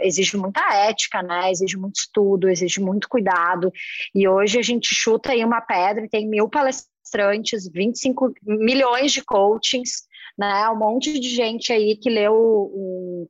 exige 0.00 0.34
muita 0.38 0.62
ética, 0.74 1.22
né? 1.22 1.50
Exige 1.50 1.76
muito 1.76 1.96
estudo, 1.96 2.48
exige 2.48 2.80
muito 2.80 3.06
cuidado. 3.06 3.70
E 4.14 4.26
hoje 4.26 4.58
a 4.58 4.62
gente 4.62 4.94
chuta 4.94 5.32
aí 5.32 5.44
uma 5.44 5.60
pedra 5.60 6.06
e 6.06 6.08
tem 6.08 6.26
mil 6.26 6.48
palestrantes, 6.48 7.68
25 7.70 8.32
milhões 8.42 9.12
de 9.12 9.22
coachings, 9.22 10.04
né? 10.38 10.68
Um 10.68 10.78
monte 10.78 11.18
de 11.18 11.28
gente 11.28 11.72
aí 11.72 11.96
que 11.96 12.10
leu 12.10 12.34
um, 12.34 13.26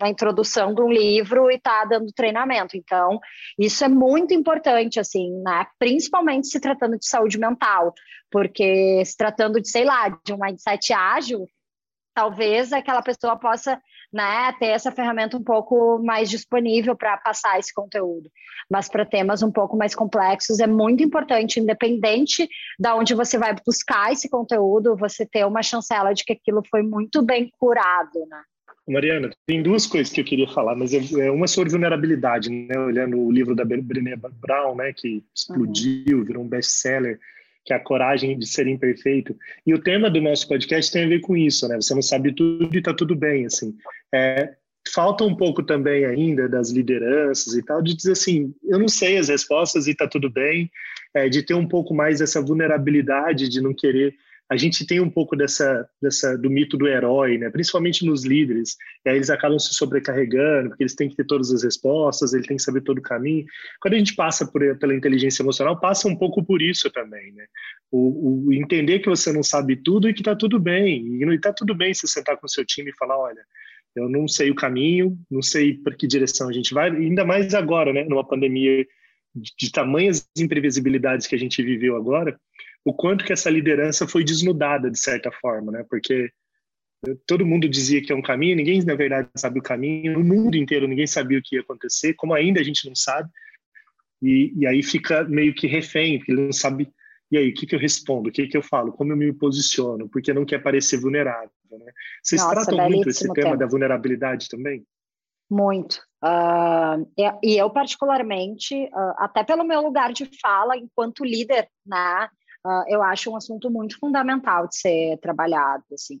a 0.00 0.08
introdução 0.08 0.74
de 0.74 0.82
um 0.82 0.90
livro 0.90 1.50
e 1.50 1.56
está 1.56 1.84
dando 1.84 2.12
treinamento. 2.12 2.76
Então, 2.76 3.18
isso 3.58 3.84
é 3.84 3.88
muito 3.88 4.34
importante, 4.34 4.98
assim, 5.00 5.30
né? 5.42 5.66
Principalmente 5.78 6.48
se 6.48 6.60
tratando 6.60 6.98
de 6.98 7.06
saúde 7.06 7.38
mental, 7.38 7.92
porque 8.30 9.04
se 9.04 9.16
tratando 9.16 9.60
de, 9.60 9.68
sei 9.68 9.84
lá, 9.84 10.08
de 10.08 10.32
um 10.32 10.38
mindset 10.38 10.92
ágil, 10.92 11.46
talvez 12.14 12.72
aquela 12.72 13.02
pessoa 13.02 13.36
possa 13.36 13.80
né, 14.14 14.54
ter 14.60 14.66
essa 14.66 14.92
ferramenta 14.92 15.36
um 15.36 15.42
pouco 15.42 15.98
mais 15.98 16.30
disponível 16.30 16.94
para 16.94 17.16
passar 17.16 17.58
esse 17.58 17.74
conteúdo. 17.74 18.30
Mas 18.70 18.88
para 18.88 19.04
temas 19.04 19.42
um 19.42 19.50
pouco 19.50 19.76
mais 19.76 19.92
complexos 19.92 20.60
é 20.60 20.68
muito 20.68 21.02
importante, 21.02 21.58
independente 21.58 22.48
da 22.78 22.94
onde 22.94 23.12
você 23.12 23.36
vai 23.36 23.52
buscar 23.66 24.12
esse 24.12 24.30
conteúdo, 24.30 24.96
você 24.96 25.26
ter 25.26 25.44
uma 25.44 25.64
chancela 25.64 26.14
de 26.14 26.24
que 26.24 26.32
aquilo 26.32 26.62
foi 26.70 26.82
muito 26.82 27.22
bem 27.22 27.50
curado, 27.58 28.24
né? 28.30 28.40
Mariana, 28.86 29.30
tem 29.46 29.62
duas 29.62 29.86
coisas 29.86 30.12
que 30.12 30.20
eu 30.20 30.24
queria 30.24 30.46
falar, 30.46 30.76
mas 30.76 30.92
é 30.92 31.30
uma 31.30 31.48
sobre 31.48 31.70
vulnerabilidade, 31.70 32.50
né? 32.50 32.78
Olhando 32.78 33.18
o 33.18 33.32
livro 33.32 33.54
da 33.54 33.64
Brené 33.64 34.14
Brown, 34.14 34.76
né, 34.76 34.92
que 34.94 35.24
explodiu, 35.34 36.18
uhum. 36.18 36.24
virou 36.24 36.44
um 36.44 36.48
best-seller, 36.48 37.18
que 37.64 37.72
é 37.72 37.76
a 37.76 37.80
coragem 37.80 38.38
de 38.38 38.46
ser 38.46 38.66
imperfeito. 38.66 39.36
E 39.66 39.72
o 39.72 39.82
tema 39.82 40.10
do 40.10 40.20
nosso 40.20 40.46
podcast 40.46 40.92
tem 40.92 41.04
a 41.04 41.08
ver 41.08 41.20
com 41.20 41.36
isso, 41.36 41.66
né? 41.66 41.76
Você 41.76 41.94
não 41.94 42.02
sabe 42.02 42.32
tudo 42.32 42.74
e 42.74 42.78
está 42.78 42.92
tudo 42.92 43.16
bem, 43.16 43.46
assim. 43.46 43.74
É, 44.12 44.54
falta 44.92 45.24
um 45.24 45.34
pouco 45.34 45.62
também 45.62 46.04
ainda 46.04 46.48
das 46.48 46.70
lideranças 46.70 47.54
e 47.54 47.62
tal, 47.62 47.80
de 47.80 47.96
dizer 47.96 48.12
assim, 48.12 48.54
eu 48.64 48.78
não 48.78 48.88
sei 48.88 49.16
as 49.16 49.28
respostas 49.28 49.86
e 49.86 49.92
está 49.92 50.06
tudo 50.06 50.30
bem, 50.30 50.70
é, 51.14 51.28
de 51.28 51.42
ter 51.42 51.54
um 51.54 51.66
pouco 51.66 51.94
mais 51.94 52.20
essa 52.20 52.42
vulnerabilidade 52.42 53.48
de 53.48 53.60
não 53.60 53.72
querer 53.72 54.14
a 54.50 54.56
gente 54.56 54.86
tem 54.86 55.00
um 55.00 55.10
pouco 55.10 55.34
dessa, 55.34 55.88
dessa 56.00 56.36
do 56.36 56.50
mito 56.50 56.76
do 56.76 56.86
herói, 56.86 57.38
né? 57.38 57.48
principalmente 57.50 58.04
nos 58.04 58.24
líderes. 58.24 58.76
E 59.04 59.08
aí 59.08 59.16
eles 59.16 59.30
acabam 59.30 59.58
se 59.58 59.74
sobrecarregando, 59.74 60.68
porque 60.68 60.82
eles 60.82 60.94
têm 60.94 61.08
que 61.08 61.16
ter 61.16 61.24
todas 61.24 61.50
as 61.50 61.62
respostas, 61.62 62.34
ele 62.34 62.46
tem 62.46 62.56
que 62.56 62.62
saber 62.62 62.82
todo 62.82 62.98
o 62.98 63.02
caminho. 63.02 63.46
Quando 63.80 63.94
a 63.94 63.98
gente 63.98 64.14
passa 64.14 64.46
por, 64.46 64.60
pela 64.78 64.94
inteligência 64.94 65.42
emocional, 65.42 65.80
passa 65.80 66.08
um 66.08 66.16
pouco 66.16 66.44
por 66.44 66.60
isso 66.60 66.90
também. 66.90 67.32
Né? 67.32 67.46
O, 67.90 68.48
o 68.48 68.52
entender 68.52 68.98
que 68.98 69.08
você 69.08 69.32
não 69.32 69.42
sabe 69.42 69.76
tudo 69.76 70.08
e 70.08 70.14
que 70.14 70.20
está 70.20 70.36
tudo 70.36 70.60
bem. 70.60 71.06
E 71.06 71.34
está 71.34 71.52
tudo 71.52 71.74
bem 71.74 71.94
se 71.94 72.06
sentar 72.06 72.36
com 72.36 72.46
o 72.46 72.50
seu 72.50 72.66
time 72.66 72.90
e 72.90 72.96
falar: 72.96 73.18
olha, 73.18 73.42
eu 73.96 74.10
não 74.10 74.28
sei 74.28 74.50
o 74.50 74.54
caminho, 74.54 75.18
não 75.30 75.40
sei 75.40 75.74
para 75.78 75.94
que 75.94 76.06
direção 76.06 76.50
a 76.50 76.52
gente 76.52 76.74
vai, 76.74 76.90
ainda 76.90 77.24
mais 77.24 77.54
agora, 77.54 77.94
né? 77.94 78.04
numa 78.04 78.26
pandemia 78.26 78.86
de, 79.34 79.52
de 79.58 79.72
tamanhas 79.72 80.28
imprevisibilidades 80.36 81.26
que 81.26 81.34
a 81.34 81.38
gente 81.38 81.62
viveu 81.62 81.96
agora 81.96 82.38
o 82.84 82.92
quanto 82.92 83.24
que 83.24 83.32
essa 83.32 83.50
liderança 83.50 84.06
foi 84.06 84.22
desnudada 84.22 84.90
de 84.90 84.98
certa 84.98 85.30
forma, 85.32 85.72
né? 85.72 85.84
Porque 85.88 86.30
todo 87.26 87.46
mundo 87.46 87.68
dizia 87.68 88.02
que 88.02 88.12
é 88.12 88.16
um 88.16 88.22
caminho, 88.22 88.56
ninguém 88.56 88.82
na 88.84 88.94
verdade 88.94 89.28
sabe 89.36 89.58
o 89.58 89.62
caminho, 89.62 90.12
no 90.12 90.24
mundo 90.24 90.56
inteiro 90.56 90.88
ninguém 90.88 91.06
sabia 91.06 91.38
o 91.38 91.42
que 91.42 91.56
ia 91.56 91.62
acontecer, 91.62 92.14
como 92.14 92.34
ainda 92.34 92.60
a 92.60 92.64
gente 92.64 92.86
não 92.86 92.94
sabe, 92.94 93.28
e, 94.22 94.52
e 94.56 94.66
aí 94.66 94.82
fica 94.82 95.24
meio 95.24 95.54
que 95.54 95.66
refém, 95.66 96.18
porque 96.18 96.32
ele 96.32 96.42
não 96.42 96.52
sabe, 96.52 96.90
e 97.30 97.36
aí, 97.36 97.50
o 97.50 97.54
que, 97.54 97.66
que 97.66 97.74
eu 97.74 97.78
respondo, 97.78 98.28
o 98.28 98.32
que, 98.32 98.46
que 98.46 98.56
eu 98.56 98.62
falo, 98.62 98.92
como 98.92 99.12
eu 99.12 99.16
me 99.16 99.32
posiciono, 99.32 100.08
porque 100.08 100.32
não 100.32 100.44
quer 100.44 100.62
parecer 100.62 100.98
vulnerável, 100.98 101.50
né? 101.70 101.92
Vocês 102.22 102.40
Nossa, 102.40 102.66
tratam 102.66 102.90
muito 102.90 103.08
esse 103.08 103.22
tema, 103.22 103.34
tema 103.34 103.56
da 103.56 103.66
vulnerabilidade 103.66 104.48
também? 104.48 104.84
Muito. 105.50 106.00
Uh, 106.22 107.06
e, 107.42 107.58
eu, 107.58 107.68
particularmente, 107.70 108.74
uh, 108.74 109.14
até 109.18 109.44
pelo 109.44 109.64
meu 109.64 109.82
lugar 109.82 110.12
de 110.12 110.28
fala 110.40 110.76
enquanto 110.76 111.24
líder, 111.24 111.68
né, 111.84 112.28
uh, 112.66 112.84
eu 112.88 113.02
acho 113.02 113.30
um 113.30 113.36
assunto 113.36 113.70
muito 113.70 113.98
fundamental 113.98 114.66
de 114.68 114.76
ser 114.76 115.18
trabalhado, 115.18 115.84
assim. 115.92 116.20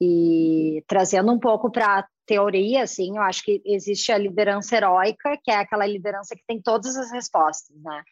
E 0.00 0.82
trazendo 0.88 1.32
um 1.32 1.38
pouco 1.38 1.70
para 1.70 2.06
teoria, 2.26 2.82
assim, 2.82 3.16
eu 3.16 3.22
acho 3.22 3.44
que 3.44 3.62
existe 3.64 4.10
a 4.10 4.18
liderança 4.18 4.76
heróica, 4.76 5.38
que 5.42 5.50
é 5.50 5.56
aquela 5.56 5.86
liderança 5.86 6.34
que 6.34 6.42
tem 6.46 6.60
todas 6.60 6.96
as 6.96 7.12
respostas, 7.12 7.76
né? 7.82 8.02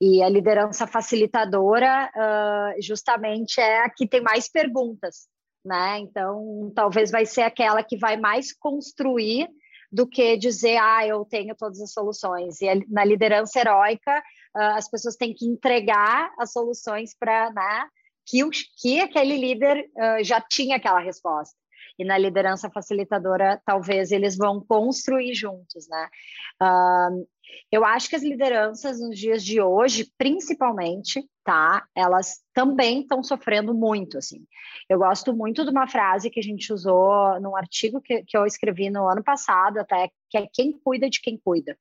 E 0.00 0.22
a 0.22 0.28
liderança 0.28 0.86
facilitadora, 0.86 2.10
uh, 2.14 2.82
justamente, 2.82 3.60
é 3.60 3.84
a 3.84 3.90
que 3.90 4.06
tem 4.06 4.20
mais 4.20 4.48
perguntas, 4.48 5.28
né? 5.64 5.98
Então, 5.98 6.72
talvez 6.74 7.10
vai 7.10 7.26
ser 7.26 7.42
aquela 7.42 7.82
que 7.82 7.96
vai 7.96 8.16
mais 8.16 8.52
construir 8.52 9.48
do 9.90 10.06
que 10.06 10.36
dizer, 10.36 10.76
ah, 10.78 11.06
eu 11.06 11.24
tenho 11.24 11.54
todas 11.54 11.80
as 11.80 11.92
soluções. 11.92 12.60
E 12.60 12.84
na 12.88 13.04
liderança 13.04 13.60
heróica, 13.60 14.22
uh, 14.56 14.76
as 14.76 14.88
pessoas 14.88 15.16
têm 15.16 15.34
que 15.34 15.46
entregar 15.46 16.32
as 16.38 16.52
soluções 16.52 17.14
para, 17.18 17.50
né? 17.52 17.88
que, 18.26 18.40
que 18.80 19.00
aquele 19.00 19.36
líder 19.36 19.86
uh, 19.96 20.24
já 20.24 20.40
tinha 20.40 20.76
aquela 20.76 21.00
resposta. 21.00 21.56
E 21.98 22.04
na 22.04 22.18
liderança 22.18 22.70
facilitadora, 22.70 23.60
talvez 23.64 24.10
eles 24.10 24.36
vão 24.36 24.60
construir 24.60 25.32
juntos, 25.34 25.86
né? 25.88 26.08
Uh, 26.60 27.26
eu 27.70 27.84
acho 27.84 28.08
que 28.08 28.16
as 28.16 28.22
lideranças 28.22 28.98
nos 28.98 29.16
dias 29.16 29.44
de 29.44 29.60
hoje, 29.60 30.10
principalmente, 30.18 31.22
tá? 31.44 31.84
Elas 31.94 32.42
também 32.52 33.02
estão 33.02 33.22
sofrendo 33.22 33.72
muito, 33.72 34.18
assim. 34.18 34.44
Eu 34.88 34.98
gosto 34.98 35.32
muito 35.32 35.62
de 35.62 35.70
uma 35.70 35.86
frase 35.86 36.30
que 36.30 36.40
a 36.40 36.42
gente 36.42 36.72
usou 36.72 37.40
num 37.40 37.54
artigo 37.54 38.00
que, 38.00 38.24
que 38.24 38.36
eu 38.36 38.44
escrevi 38.44 38.90
no 38.90 39.08
ano 39.08 39.22
passado, 39.22 39.78
até, 39.78 40.10
que 40.28 40.38
é 40.38 40.48
quem 40.52 40.72
cuida 40.72 41.08
de 41.08 41.20
quem 41.20 41.38
cuida. 41.38 41.78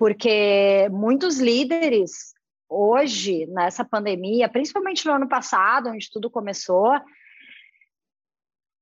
Porque 0.00 0.88
muitos 0.90 1.38
líderes 1.38 2.32
hoje, 2.66 3.44
nessa 3.48 3.84
pandemia, 3.84 4.48
principalmente 4.48 5.04
no 5.04 5.12
ano 5.12 5.28
passado, 5.28 5.90
onde 5.90 6.10
tudo 6.10 6.30
começou, 6.30 6.98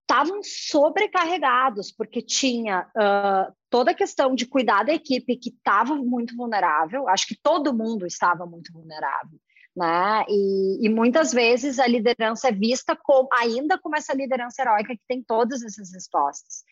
estavam 0.02 0.40
sobrecarregados, 0.44 1.90
porque 1.90 2.22
tinha 2.22 2.86
uh, 2.96 3.52
toda 3.68 3.90
a 3.90 3.94
questão 3.94 4.32
de 4.32 4.46
cuidar 4.46 4.84
da 4.84 4.94
equipe 4.94 5.36
que 5.36 5.48
estava 5.48 5.96
muito 5.96 6.36
vulnerável, 6.36 7.08
acho 7.08 7.26
que 7.26 7.36
todo 7.42 7.76
mundo 7.76 8.06
estava 8.06 8.46
muito 8.46 8.72
vulnerável. 8.72 9.40
Né? 9.76 10.24
E, 10.28 10.86
e, 10.86 10.88
muitas 10.88 11.32
vezes 11.32 11.80
a 11.80 11.86
liderança 11.88 12.48
é 12.48 12.52
vista 12.52 12.96
como, 12.96 13.28
ainda 13.32 13.76
como 13.76 13.96
essa 13.96 14.14
liderança 14.14 14.62
heróica 14.62 14.94
que 14.94 15.02
tem 15.08 15.20
todas 15.20 15.64
essas 15.64 15.92
respostas. 15.92 16.62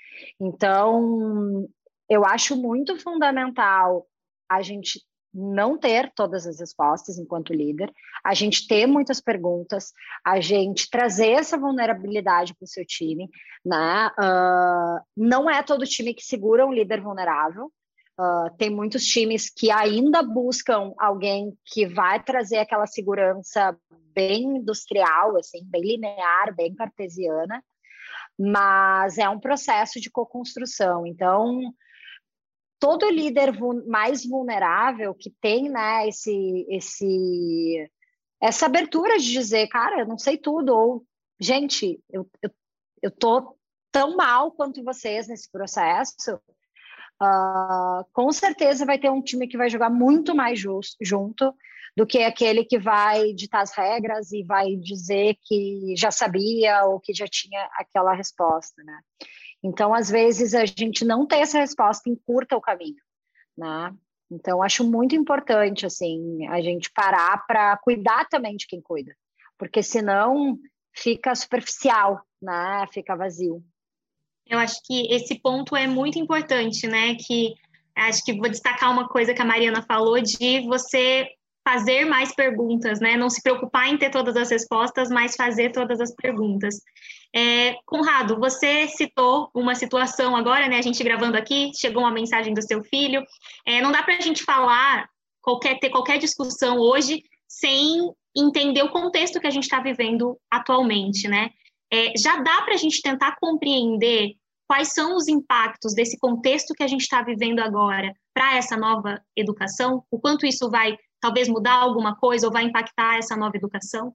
Então, 0.41 1.69
eu 2.09 2.25
acho 2.25 2.57
muito 2.57 2.97
fundamental 3.01 4.07
a 4.51 4.63
gente 4.63 5.01
não 5.37 5.77
ter 5.77 6.11
todas 6.15 6.47
as 6.47 6.59
respostas 6.59 7.19
enquanto 7.19 7.53
líder, 7.53 7.93
a 8.25 8.33
gente 8.33 8.67
ter 8.67 8.87
muitas 8.87 9.21
perguntas, 9.21 9.93
a 10.25 10.41
gente 10.41 10.89
trazer 10.89 11.33
essa 11.33 11.59
vulnerabilidade 11.59 12.55
para 12.55 12.65
o 12.65 12.69
seu 12.69 12.85
time, 12.87 13.29
né? 13.65 14.11
Uh, 14.19 15.05
não 15.15 15.51
é 15.51 15.63
todo 15.63 15.85
time 15.85 16.15
que 16.15 16.25
segura 16.25 16.67
um 16.67 16.73
líder 16.73 17.03
vulnerável. 17.03 17.71
Uh, 18.19 18.57
tem 18.57 18.71
muitos 18.71 19.05
times 19.05 19.51
que 19.51 19.71
ainda 19.71 20.23
buscam 20.23 20.95
alguém 20.99 21.53
que 21.67 21.87
vai 21.87 22.23
trazer 22.23 22.57
aquela 22.57 22.87
segurança 22.87 23.77
bem 24.15 24.57
industrial, 24.57 25.37
assim, 25.37 25.61
bem 25.65 25.83
linear, 25.83 26.55
bem 26.57 26.75
cartesiana, 26.75 27.63
mas 28.39 29.19
é 29.19 29.29
um 29.29 29.39
processo 29.39 30.01
de 30.01 30.11
co-construção. 30.11 31.07
Então, 31.07 31.61
todo 32.87 33.11
líder 33.11 33.53
mais 33.89 34.25
vulnerável 34.25 35.13
que 35.13 35.29
tem 35.41 35.69
né, 35.69 36.07
esse, 36.07 36.65
esse, 36.71 37.91
essa 38.41 38.67
abertura 38.67 39.19
de 39.19 39.33
dizer, 39.33 39.67
cara, 39.67 39.99
eu 39.99 40.07
não 40.07 40.17
sei 40.17 40.39
tudo, 40.39 40.73
ou, 40.73 41.05
gente, 41.41 41.99
eu, 42.09 42.31
eu, 43.03 43.11
tô 43.11 43.57
tão 43.91 44.17
mal 44.17 44.53
quanto 44.53 44.85
vocês 44.85 45.27
nesse 45.27 45.51
processo, 45.51 46.37
uh, 47.21 48.05
com 48.13 48.31
certeza 48.31 48.87
vai 48.87 49.01
ter 49.01 49.11
um 49.11 49.21
time 49.21 49.49
que 49.49 49.59
vai 49.59 49.69
jogar 49.69 49.91
muito 49.91 50.33
mais 50.33 50.61
just, 50.61 50.97
junto 51.03 51.53
do 51.97 52.07
que 52.07 52.19
aquele 52.19 52.65
que 52.65 52.79
vai 52.79 53.33
ditar 53.33 53.63
as 53.63 53.75
regras 53.75 54.31
e 54.31 54.45
vai 54.45 54.77
dizer 54.77 55.37
que 55.43 55.93
já 55.97 56.13
sabia 56.13 56.85
ou 56.85 57.01
que 57.01 57.13
já 57.13 57.27
tinha 57.27 57.69
aquela 57.73 58.15
resposta, 58.15 58.81
né? 58.85 59.01
Então, 59.63 59.95
às 59.95 60.11
vezes, 60.11 60.55
a 60.55 60.65
gente 60.65 61.05
não 61.05 61.27
tem 61.27 61.41
essa 61.41 61.59
resposta 61.59 62.09
encurta 62.09 62.57
o 62.57 62.61
caminho, 62.61 63.03
né? 63.57 63.95
Então, 64.31 64.63
acho 64.63 64.85
muito 64.85 65.15
importante, 65.15 65.87
assim, 65.87 66.47
a 66.49 66.61
gente 66.61 66.91
parar 66.93 67.47
para 67.47 67.77
cuidar 67.79 68.29
também 68.29 68.57
de 68.57 68.67
quem 68.67 68.81
cuida, 68.81 69.17
porque 69.57 69.83
senão 69.83 70.59
fica 70.93 71.35
superficial, 71.35 72.21
né? 72.41 72.87
Fica 72.93 73.17
vazio. 73.17 73.63
Eu 74.47 74.59
acho 74.59 74.81
que 74.85 75.13
esse 75.13 75.41
ponto 75.41 75.77
é 75.77 75.87
muito 75.87 76.19
importante, 76.19 76.87
né? 76.87 77.15
Que 77.15 77.55
acho 77.95 78.25
que 78.25 78.33
vou 78.33 78.49
destacar 78.49 78.91
uma 78.93 79.09
coisa 79.09 79.35
que 79.35 79.43
a 79.43 79.45
Mariana 79.45 79.83
falou 79.83 80.21
de 80.21 80.61
você 80.67 81.29
fazer 81.67 82.05
mais 82.05 82.33
perguntas, 82.33 83.01
né? 83.01 83.17
Não 83.17 83.29
se 83.29 83.43
preocupar 83.43 83.89
em 83.89 83.99
ter 83.99 84.09
todas 84.09 84.37
as 84.37 84.49
respostas, 84.49 85.11
mas 85.11 85.35
fazer 85.35 85.73
todas 85.73 86.01
as 86.01 86.15
perguntas. 86.15 86.77
É, 87.35 87.75
Conrado, 87.85 88.39
você 88.39 88.87
citou 88.87 89.51
uma 89.53 89.75
situação 89.75 90.37
agora, 90.37 90.69
né? 90.69 90.79
A 90.79 90.83
gente 90.83 91.03
gravando 91.03 91.37
aqui, 91.37 91.73
chegou 91.75 92.05
uma 92.05 92.13
mensagem 92.13 92.55
do 92.55 92.63
seu 92.63 92.85
filho. 92.85 93.21
É, 93.67 93.83
não 93.83 93.91
dá 93.91 94.01
para 94.05 94.15
a 94.17 94.21
gente 94.21 94.45
falar, 94.45 95.09
qualquer, 95.43 95.81
ter 95.81 95.91
qualquer 95.91 96.19
discussão 96.19 96.79
hoje 96.79 97.25
sem 97.49 98.13
entender 98.37 98.85
o 98.85 98.91
contexto 98.91 99.41
que 99.41 99.47
a 99.49 99.51
gente 99.51 99.65
está 99.65 99.81
vivendo 99.81 100.39
atualmente, 100.49 101.27
né? 101.27 101.51
É, 101.93 102.13
já 102.17 102.37
dá 102.37 102.63
para 102.63 102.75
a 102.75 102.79
gente 102.79 103.03
tentar 103.03 103.35
compreender 103.41 104.37
quais 104.69 104.93
são 104.93 105.17
os 105.17 105.27
impactos 105.27 105.95
desse 105.95 106.17
contexto 106.17 106.75
que 106.75 106.85
a 106.85 106.89
gente 106.89 107.03
está 107.03 107.23
vivendo 107.23 107.59
agora 107.59 108.13
para 108.33 108.57
essa 108.57 108.77
nova 108.77 109.21
educação? 109.37 110.05
O 110.13 110.21
quanto 110.21 110.47
isso 110.47 110.71
vai 110.71 110.97
talvez 111.27 111.49
mudar 111.49 111.75
alguma 111.75 112.15
coisa 112.15 112.47
ou 112.47 112.53
vai 112.53 112.65
impactar 112.65 113.19
essa 113.19 113.37
nova 113.37 113.57
educação? 113.57 114.15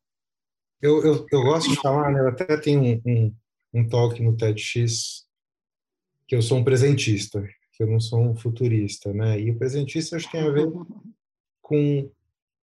Eu, 0.82 1.04
eu, 1.04 1.26
eu 1.30 1.42
gosto 1.44 1.70
de 1.70 1.76
falar, 1.76 2.10
né? 2.12 2.22
Eu 2.22 2.30
até 2.30 2.58
tenho 2.58 2.82
um, 2.82 3.02
um, 3.06 3.36
um 3.74 3.90
talk 3.90 4.22
no 4.22 4.36
TEDx 4.36 5.26
que 6.26 6.36
eu 6.36 6.42
sou 6.42 6.58
um 6.58 6.64
presentista, 6.64 7.46
que 7.74 7.84
eu 7.84 7.88
não 7.88 8.00
sou 8.00 8.22
um 8.22 8.36
futurista, 8.36 9.14
né? 9.14 9.40
E 9.40 9.52
o 9.52 9.58
presentista 9.58 10.16
acho 10.16 10.26
que 10.26 10.32
tem 10.32 10.48
a 10.48 10.52
ver 10.52 10.68
com 11.62 12.10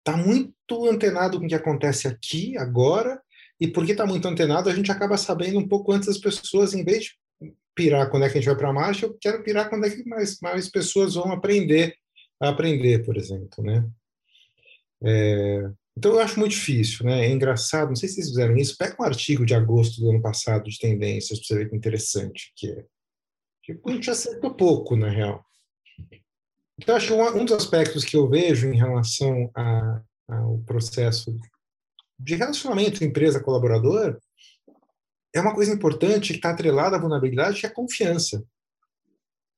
tá 0.04 0.16
muito 0.16 0.88
antenado 0.88 1.38
com 1.38 1.46
o 1.46 1.48
que 1.48 1.54
acontece 1.54 2.08
aqui 2.08 2.58
agora 2.58 3.22
e 3.60 3.68
porque 3.68 3.94
tá 3.94 4.04
muito 4.04 4.26
antenado 4.26 4.68
a 4.68 4.74
gente 4.74 4.90
acaba 4.90 5.16
sabendo 5.16 5.60
um 5.60 5.68
pouco 5.68 5.92
antes 5.92 6.08
das 6.08 6.18
pessoas 6.18 6.74
em 6.74 6.84
vez 6.84 7.04
de 7.04 7.52
pirar 7.72 8.10
quando 8.10 8.24
é 8.24 8.28
que 8.28 8.36
a 8.36 8.40
gente 8.40 8.50
vai 8.50 8.58
para 8.58 8.72
marcha 8.72 9.06
eu 9.06 9.16
quero 9.20 9.44
pirar 9.44 9.70
quando 9.70 9.86
é 9.86 9.90
que 9.90 10.04
mais 10.08 10.40
mais 10.40 10.68
pessoas 10.68 11.14
vão 11.14 11.30
aprender 11.30 11.94
a 12.40 12.48
aprender 12.48 13.04
por 13.04 13.16
exemplo 13.16 13.62
né 13.62 13.88
é, 15.04 15.70
então 15.96 16.12
eu 16.12 16.20
acho 16.20 16.38
muito 16.38 16.52
difícil, 16.52 17.04
né? 17.04 17.26
É 17.26 17.30
engraçado, 17.30 17.88
não 17.88 17.96
sei 17.96 18.08
se 18.08 18.16
vocês 18.16 18.28
fizeram 18.28 18.56
isso. 18.56 18.76
Pega 18.78 18.96
um 18.98 19.04
artigo 19.04 19.44
de 19.44 19.54
agosto 19.54 20.00
do 20.00 20.10
ano 20.10 20.22
passado 20.22 20.64
de 20.64 20.78
tendências 20.78 21.38
para 21.38 21.46
você 21.46 21.58
ver 21.58 21.70
que 21.70 21.76
interessante 21.76 22.52
que 22.56 22.70
é. 22.70 22.84
Tipo, 23.62 23.90
a 23.90 23.92
gente 23.92 24.10
acertou 24.10 24.54
pouco, 24.54 24.96
na 24.96 25.08
real. 25.08 25.44
Então, 26.80 26.96
acho 26.96 27.08
que 27.08 27.12
um, 27.12 27.44
dos 27.44 27.54
aspectos 27.54 28.04
que 28.04 28.16
eu 28.16 28.28
vejo 28.28 28.66
em 28.66 28.76
relação 28.76 29.50
a, 29.54 30.02
ao 30.28 30.58
processo 30.60 31.38
de 32.18 32.34
relacionamento 32.34 33.04
empresa-colaborador 33.04 34.18
é 35.34 35.40
uma 35.40 35.54
coisa 35.54 35.72
importante 35.72 36.32
que 36.32 36.38
está 36.38 36.50
atrelada 36.50 36.96
à 36.96 36.98
vulnerabilidade, 36.98 37.60
que 37.60 37.66
é 37.66 37.68
a 37.68 37.74
confiança. 37.74 38.44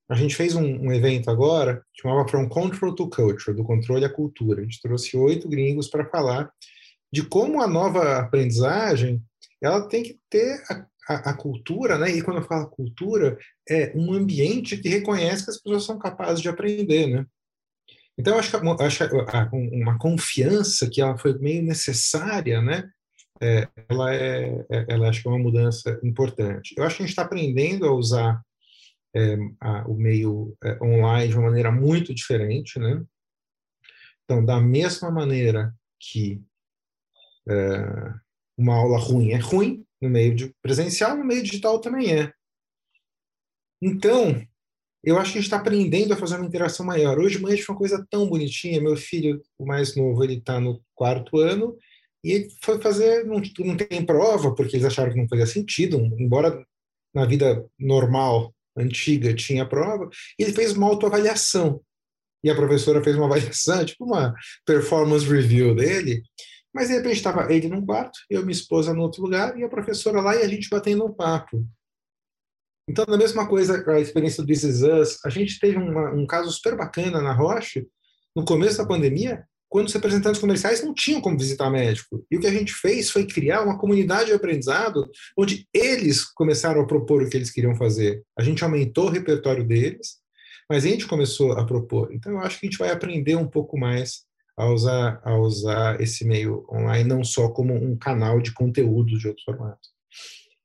A 0.09 0.15
gente 0.15 0.37
fez 0.37 0.55
um, 0.55 0.63
um, 0.63 0.93
evento 0.93 1.31
agora, 1.31 1.83
chamava 1.99 2.29
From 2.29 2.49
Control 2.49 2.95
to 2.95 3.09
Culture, 3.09 3.57
do 3.57 3.65
controle 3.65 4.05
à 4.05 4.09
cultura. 4.09 4.61
A 4.61 4.65
gente 4.65 4.81
trouxe 4.83 5.17
oito 5.17 5.49
gringos 5.49 5.89
para 5.89 6.05
falar 6.05 6.51
de 7.13 7.23
como 7.23 7.63
a 7.63 7.67
nova 7.67 8.19
aprendizagem 8.19 9.23
ela 9.63 9.89
tem 9.89 10.03
que 10.03 10.19
ter 10.29 10.63
a, 10.69 10.87
a, 11.09 11.31
a, 11.31 11.35
cultura, 11.35 11.97
né? 11.97 12.11
E 12.11 12.21
quando 12.21 12.39
eu 12.39 12.45
falo 12.45 12.69
cultura, 12.69 13.39
é 13.69 13.93
um 13.97 14.13
ambiente 14.13 14.77
que 14.77 14.89
reconhece 14.89 15.45
que 15.45 15.51
as 15.51 15.59
pessoas 15.59 15.85
são 15.85 15.99
capazes 15.99 16.43
de 16.43 16.49
aprender, 16.49 17.07
né? 17.07 17.25
Então, 18.19 18.39
acho 18.39 18.51
que, 18.51 18.57
acho 18.57 19.57
uma 19.57 19.99
confiança 19.99 20.89
que 20.89 21.01
ela 21.01 21.17
foi 21.17 21.37
meio 21.39 21.63
necessária, 21.63 22.61
né? 22.61 22.89
É, 23.41 23.69
ela 23.89 24.15
é, 24.15 24.65
é, 24.71 24.87
ela 24.89 25.09
acho 25.09 25.23
que 25.23 25.29
é 25.29 25.31
uma 25.31 25.39
mudança 25.39 25.99
importante. 26.05 26.75
Eu 26.77 26.85
acho 26.85 26.97
que 26.97 27.03
a 27.03 27.07
gente 27.07 27.13
está 27.13 27.23
aprendendo 27.23 27.87
a 27.87 27.93
usar 27.93 28.41
é, 29.15 29.37
a, 29.61 29.87
o 29.89 29.95
meio 29.95 30.57
é, 30.63 30.83
online 30.83 31.29
de 31.29 31.37
uma 31.37 31.49
maneira 31.49 31.71
muito 31.71 32.15
diferente, 32.15 32.79
né? 32.79 33.03
Então, 34.25 34.45
da 34.45 34.61
mesma 34.61 35.11
maneira 35.11 35.75
que 36.01 36.43
é, 37.49 38.15
uma 38.57 38.75
aula 38.75 38.99
ruim 38.99 39.31
é 39.31 39.37
ruim 39.37 39.85
no 40.01 40.09
meio 40.09 40.35
de 40.35 40.55
presencial, 40.63 41.17
no 41.17 41.25
meio 41.25 41.43
digital 41.43 41.81
também 41.81 42.15
é. 42.15 42.33
Então, 43.81 44.43
eu 45.03 45.19
acho 45.19 45.33
que 45.33 45.39
a 45.39 45.41
gente 45.41 45.49
está 45.49 45.59
aprendendo 45.59 46.15
a 46.15 46.17
fazer 46.17 46.37
uma 46.37 46.47
interação 46.47 46.87
maior. 46.87 47.19
Hoje 47.19 47.37
de 47.37 47.43
manhã 47.43 47.57
foi 47.59 47.75
uma 47.75 47.79
coisa 47.79 48.07
tão 48.11 48.27
bonitinha. 48.27 48.81
Meu 48.81 48.97
filho, 48.97 49.43
o 49.59 49.67
mais 49.67 49.95
novo, 49.95 50.25
ele 50.25 50.39
está 50.39 50.59
no 50.59 50.83
quarto 50.95 51.39
ano 51.39 51.77
e 52.25 52.33
ele 52.33 52.49
foi 52.63 52.81
fazer, 52.81 53.25
não, 53.27 53.43
não 53.59 53.77
tem 53.77 54.05
prova, 54.05 54.55
porque 54.55 54.77
eles 54.77 54.87
acharam 54.87 55.13
que 55.13 55.19
não 55.19 55.29
fazia 55.29 55.47
sentido, 55.47 55.99
embora 56.19 56.65
na 57.15 57.27
vida 57.27 57.65
normal, 57.79 58.54
antiga, 58.77 59.35
tinha 59.35 59.69
prova, 59.69 60.09
e 60.39 60.43
ele 60.43 60.53
fez 60.53 60.73
uma 60.73 60.87
autoavaliação. 60.87 61.81
E 62.43 62.51
a 62.51 62.55
professora 62.55 63.03
fez 63.03 63.17
uma 63.17 63.27
avaliação, 63.27 63.85
tipo 63.85 64.05
uma 64.05 64.35
performance 64.67 65.27
review 65.27 65.75
dele, 65.75 66.23
mas 66.75 66.89
de 66.89 66.95
repente 66.95 67.17
estava 67.17 67.53
ele 67.53 67.69
num 67.69 67.85
quarto, 67.85 68.19
eu 68.29 68.41
e 68.41 68.45
minha 68.45 68.53
esposa 68.53 68.93
no 68.93 69.03
outro 69.03 69.23
lugar, 69.23 69.57
e 69.59 69.63
a 69.63 69.69
professora 69.69 70.21
lá 70.21 70.35
e 70.35 70.43
a 70.43 70.49
gente 70.49 70.69
batendo 70.69 71.05
um 71.05 71.13
papo. 71.13 71.67
Então, 72.89 73.05
a 73.09 73.17
mesma 73.17 73.49
coisa, 73.49 73.83
a 73.91 74.01
experiência 74.01 74.43
do 74.43 74.47
This 74.47 74.65
Is 74.65 74.83
Us, 74.83 75.25
a 75.25 75.31
gente 75.31 75.59
teve 75.59 75.79
uma, 75.79 76.11
um 76.13 76.27
caso 76.27 76.51
super 76.51 76.77
bacana 76.77 77.23
na 77.23 77.33
Roche, 77.33 77.89
no 78.37 78.45
começo 78.45 78.77
da 78.77 78.87
pandemia, 78.87 79.47
quando 79.75 79.89
os 79.89 79.93
representantes 79.93 80.41
comerciais 80.41 80.85
não 80.85 80.95
tinham 80.95 81.21
como 81.21 81.37
visitar 81.37 81.69
médico. 81.69 82.25
E 82.31 82.37
o 82.37 82.41
que 82.41 82.47
a 82.47 82.53
gente 82.53 82.73
fez 82.73 83.11
foi 83.11 83.27
criar 83.27 83.63
uma 83.63 83.77
comunidade 83.77 84.27
de 84.27 84.33
aprendizado 84.33 85.11
onde 85.37 85.67
eles 85.75 86.23
começaram 86.23 86.81
a 86.81 86.87
propor 86.87 87.25
o 87.25 87.29
que 87.29 87.37
eles 87.37 87.51
queriam 87.51 87.75
fazer. 87.75 88.23
A 88.39 88.43
gente 88.45 88.63
aumentou 88.63 89.07
o 89.07 89.11
repertório 89.11 89.67
deles, 89.67 90.19
mas 90.71 90.85
a 90.85 90.89
gente 90.89 91.09
começou 91.09 91.55
a 91.55 91.67
propor. 91.67 92.13
Então, 92.13 92.31
eu 92.31 92.39
acho 92.39 92.61
que 92.61 92.67
a 92.67 92.71
gente 92.71 92.79
vai 92.79 92.91
aprender 92.91 93.35
um 93.35 93.49
pouco 93.49 93.77
mais 93.77 94.21
a 94.57 94.69
usar, 94.69 95.21
a 95.25 95.37
usar 95.37 96.01
esse 96.01 96.25
meio 96.25 96.65
online, 96.73 97.09
não 97.09 97.25
só 97.25 97.49
como 97.49 97.75
um 97.75 97.99
canal 97.99 98.41
de 98.41 98.53
conteúdo 98.53 99.19
de 99.19 99.27
outros 99.27 99.45
formatos. 99.45 99.89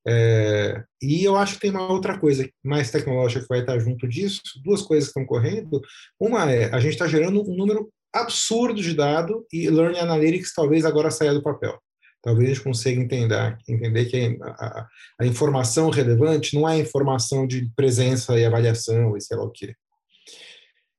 É, 0.07 0.83
e 1.01 1.23
eu 1.23 1.35
acho 1.35 1.55
que 1.55 1.61
tem 1.61 1.71
uma 1.71 1.91
outra 1.91 2.15
coisa 2.19 2.47
mais 2.63 2.91
tecnológica 2.91 3.41
que 3.41 3.49
vai 3.49 3.61
estar 3.61 3.79
junto 3.79 4.07
disso, 4.07 4.41
duas 4.63 4.83
coisas 4.83 5.05
que 5.05 5.19
estão 5.19 5.25
correndo. 5.25 5.81
Uma 6.19 6.51
é, 6.51 6.71
a 6.71 6.79
gente 6.79 6.93
está 6.93 7.07
gerando 7.07 7.41
um 7.41 7.55
número 7.55 7.91
absurdo 8.13 8.81
de 8.81 8.93
dado 8.93 9.45
e 9.51 9.69
Learning 9.69 9.99
Analytics 9.99 10.53
talvez 10.53 10.85
agora 10.85 11.11
saia 11.11 11.33
do 11.33 11.43
papel. 11.43 11.79
Talvez 12.21 12.49
a 12.49 12.53
gente 12.53 12.63
consiga 12.63 13.01
entender, 13.01 13.57
entender 13.67 14.05
que 14.05 14.37
a, 14.41 14.49
a, 14.49 14.87
a 15.21 15.25
informação 15.25 15.89
relevante 15.89 16.55
não 16.55 16.67
é 16.67 16.77
informação 16.77 17.47
de 17.47 17.71
presença 17.75 18.37
e 18.37 18.45
avaliação 18.45 19.15
e 19.15 19.21
sei 19.21 19.37
lá 19.37 19.43
o 19.43 19.51
quê. 19.51 19.73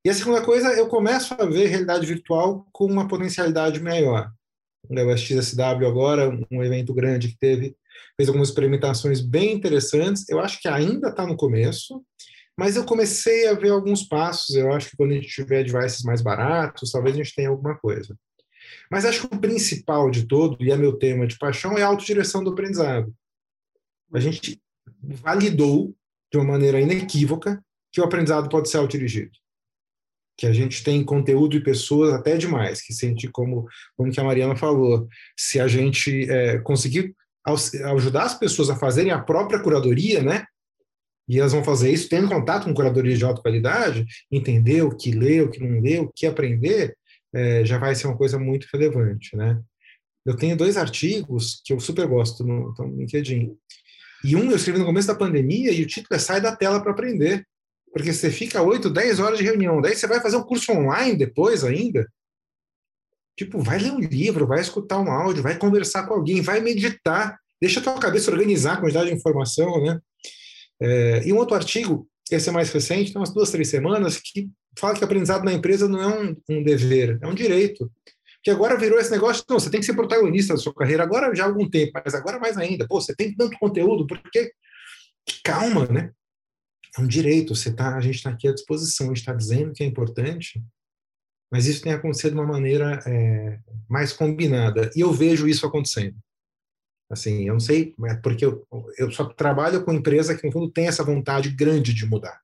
E 0.03 0.09
a 0.09 0.13
segunda 0.15 0.41
coisa, 0.41 0.69
eu 0.73 0.87
começo 0.87 1.35
a 1.35 1.45
ver 1.45 1.67
realidade 1.67 2.07
virtual 2.07 2.65
com 2.71 2.85
uma 2.85 3.07
potencialidade 3.07 3.79
maior. 3.79 4.31
O 4.89 5.17
XSW 5.17 5.85
agora, 5.85 6.35
um 6.49 6.63
evento 6.63 6.91
grande 6.91 7.27
que 7.27 7.37
teve, 7.37 7.75
fez 8.17 8.27
algumas 8.27 8.49
experimentações 8.49 9.21
bem 9.21 9.53
interessantes. 9.53 10.27
Eu 10.27 10.39
acho 10.39 10.59
que 10.59 10.67
ainda 10.67 11.09
está 11.09 11.27
no 11.27 11.37
começo, 11.37 12.03
mas 12.61 12.75
eu 12.75 12.85
comecei 12.85 13.47
a 13.47 13.55
ver 13.55 13.69
alguns 13.69 14.03
passos. 14.03 14.55
Eu 14.55 14.71
acho 14.71 14.91
que 14.91 14.95
quando 14.95 15.13
a 15.13 15.15
gente 15.15 15.29
tiver 15.29 15.63
devices 15.63 16.03
mais 16.03 16.21
baratos, 16.21 16.91
talvez 16.91 17.15
a 17.15 17.17
gente 17.17 17.33
tenha 17.33 17.49
alguma 17.49 17.75
coisa. 17.75 18.15
Mas 18.91 19.03
acho 19.03 19.27
que 19.27 19.35
o 19.35 19.39
principal 19.39 20.11
de 20.11 20.27
todo, 20.27 20.63
e 20.63 20.71
é 20.71 20.77
meu 20.77 20.93
tema 20.93 21.25
de 21.25 21.39
paixão, 21.39 21.75
é 21.75 21.81
a 21.81 21.87
autodireção 21.87 22.43
do 22.43 22.51
aprendizado. 22.51 23.11
A 24.13 24.19
gente 24.19 24.61
validou 25.01 25.95
de 26.31 26.37
uma 26.37 26.51
maneira 26.51 26.79
inequívoca 26.79 27.59
que 27.91 27.99
o 27.99 28.03
aprendizado 28.03 28.47
pode 28.47 28.69
ser 28.69 28.77
autodirigido. 28.77 29.31
Que 30.37 30.45
a 30.45 30.53
gente 30.53 30.83
tem 30.83 31.03
conteúdo 31.03 31.57
e 31.57 31.63
pessoas 31.63 32.13
até 32.13 32.37
demais, 32.37 32.79
que 32.79 32.93
sente 32.93 33.27
como, 33.27 33.67
como 33.97 34.11
que 34.11 34.19
a 34.19 34.23
Mariana 34.23 34.55
falou, 34.55 35.07
se 35.35 35.59
a 35.59 35.67
gente 35.67 36.29
é, 36.29 36.59
conseguir 36.59 37.15
ajudar 37.85 38.25
as 38.25 38.37
pessoas 38.37 38.69
a 38.69 38.75
fazerem 38.75 39.11
a 39.11 39.19
própria 39.19 39.59
curadoria, 39.59 40.21
né? 40.21 40.45
E 41.31 41.39
elas 41.39 41.53
vão 41.53 41.63
fazer 41.63 41.89
isso 41.89 42.09
tendo 42.09 42.27
contato 42.27 42.65
com 42.65 42.73
curadoria 42.73 43.15
de 43.15 43.23
alta 43.23 43.41
qualidade, 43.41 44.05
entender 44.29 44.81
o 44.81 44.93
que 44.93 45.11
ler, 45.11 45.43
o 45.43 45.49
que 45.49 45.61
não 45.61 45.79
ler, 45.79 46.01
o 46.01 46.11
que 46.13 46.25
aprender, 46.25 46.93
é, 47.33 47.63
já 47.63 47.77
vai 47.77 47.95
ser 47.95 48.07
uma 48.07 48.17
coisa 48.17 48.37
muito 48.37 48.67
relevante, 48.73 49.33
né? 49.37 49.57
Eu 50.25 50.35
tenho 50.35 50.57
dois 50.57 50.75
artigos 50.75 51.61
que 51.63 51.71
eu 51.71 51.79
super 51.79 52.05
gosto 52.05 52.43
no, 52.43 52.73
no 52.77 52.97
LinkedIn. 52.97 53.55
E 54.25 54.35
um 54.35 54.51
eu 54.51 54.57
escrevi 54.57 54.79
no 54.79 54.85
começo 54.85 55.07
da 55.07 55.15
pandemia 55.15 55.71
e 55.71 55.81
o 55.81 55.87
título 55.87 56.17
é 56.17 56.19
Sai 56.19 56.41
da 56.41 56.53
tela 56.53 56.81
para 56.81 56.91
aprender. 56.91 57.47
Porque 57.93 58.11
você 58.11 58.29
fica 58.29 58.61
8, 58.61 58.89
10 58.89 59.21
horas 59.21 59.39
de 59.39 59.45
reunião, 59.45 59.79
daí 59.79 59.95
você 59.95 60.07
vai 60.07 60.19
fazer 60.19 60.35
um 60.35 60.43
curso 60.43 60.73
online 60.73 61.15
depois 61.15 61.63
ainda. 61.63 62.05
Tipo, 63.37 63.61
vai 63.61 63.79
ler 63.79 63.93
um 63.93 63.99
livro, 64.01 64.45
vai 64.45 64.59
escutar 64.59 64.99
um 64.99 65.09
áudio, 65.09 65.43
vai 65.43 65.57
conversar 65.57 66.05
com 66.05 66.13
alguém, 66.13 66.41
vai 66.41 66.59
meditar, 66.59 67.39
deixa 67.61 67.79
a 67.79 67.83
tua 67.83 67.97
cabeça 67.99 68.29
organizar 68.29 68.73
a 68.73 68.81
quantidade 68.81 69.09
de 69.09 69.15
informação, 69.15 69.81
né? 69.81 69.97
É, 70.81 71.21
e 71.25 71.31
um 71.31 71.37
outro 71.37 71.55
artigo, 71.55 72.07
esse 72.31 72.49
é 72.49 72.51
mais 72.51 72.71
recente, 72.71 73.11
tem 73.11 73.21
umas 73.21 73.33
duas, 73.33 73.51
três 73.51 73.67
semanas, 73.67 74.17
que 74.17 74.49
fala 74.77 74.95
que 74.95 75.03
aprendizado 75.03 75.43
na 75.43 75.53
empresa 75.53 75.87
não 75.87 76.01
é 76.01 76.07
um, 76.07 76.35
um 76.49 76.63
dever, 76.63 77.19
é 77.21 77.27
um 77.27 77.35
direito. 77.35 77.91
Que 78.43 78.49
agora 78.49 78.77
virou 78.77 78.99
esse 78.99 79.11
negócio, 79.11 79.43
não, 79.47 79.59
você 79.59 79.69
tem 79.69 79.79
que 79.79 79.85
ser 79.85 79.93
protagonista 79.93 80.53
da 80.53 80.59
sua 80.59 80.73
carreira, 80.73 81.03
agora 81.03 81.35
já 81.35 81.43
há 81.43 81.47
algum 81.47 81.69
tempo, 81.69 81.91
mas 81.93 82.15
agora 82.15 82.39
mais 82.39 82.57
ainda. 82.57 82.87
Pô, 82.87 82.99
você 82.99 83.15
tem 83.15 83.35
tanto 83.35 83.57
conteúdo, 83.59 84.07
porque 84.07 84.51
calma, 85.43 85.85
né? 85.85 86.11
É 86.97 87.01
um 87.01 87.07
direito, 87.07 87.55
você 87.55 87.71
tá, 87.71 87.95
a 87.95 88.01
gente 88.01 88.15
está 88.15 88.31
aqui 88.31 88.47
à 88.47 88.53
disposição, 88.53 89.07
a 89.07 89.09
gente 89.09 89.19
está 89.19 89.33
dizendo 89.33 89.73
que 89.73 89.83
é 89.83 89.85
importante, 89.85 90.61
mas 91.51 91.67
isso 91.67 91.81
tem 91.81 91.93
acontecido 91.93 92.33
de 92.33 92.39
uma 92.39 92.47
maneira 92.47 92.99
é, 93.05 93.59
mais 93.87 94.11
combinada. 94.11 94.89
E 94.95 95.01
eu 95.01 95.11
vejo 95.11 95.47
isso 95.47 95.65
acontecendo. 95.65 96.15
Assim, 97.11 97.45
eu 97.45 97.53
não 97.53 97.59
sei, 97.59 97.93
porque 98.23 98.45
eu, 98.45 98.65
eu 98.97 99.11
só 99.11 99.25
trabalho 99.25 99.83
com 99.83 99.91
empresa 99.91 100.33
que, 100.33 100.45
no 100.45 100.51
fundo, 100.51 100.71
tem 100.71 100.87
essa 100.87 101.03
vontade 101.03 101.49
grande 101.49 101.93
de 101.93 102.05
mudar, 102.05 102.39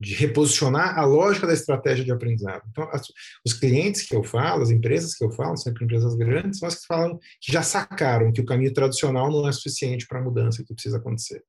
de 0.00 0.12
reposicionar 0.12 0.98
a 0.98 1.04
lógica 1.04 1.46
da 1.46 1.52
estratégia 1.52 2.04
de 2.04 2.10
aprendizado. 2.10 2.64
Então, 2.68 2.88
as, 2.90 3.06
os 3.46 3.52
clientes 3.52 4.02
que 4.02 4.16
eu 4.16 4.24
falo, 4.24 4.62
as 4.62 4.70
empresas 4.70 5.14
que 5.14 5.24
eu 5.24 5.30
falo, 5.30 5.56
sempre 5.56 5.84
empresas 5.84 6.16
grandes, 6.16 6.58
são 6.58 6.66
as 6.66 6.80
que 6.80 6.86
falam 6.86 7.16
que 7.40 7.52
já 7.52 7.62
sacaram 7.62 8.32
que 8.32 8.40
o 8.40 8.44
caminho 8.44 8.74
tradicional 8.74 9.30
não 9.30 9.48
é 9.48 9.52
suficiente 9.52 10.04
para 10.08 10.18
a 10.18 10.22
mudança 10.22 10.64
que 10.64 10.74
precisa 10.74 10.96
acontecer. 10.96 11.44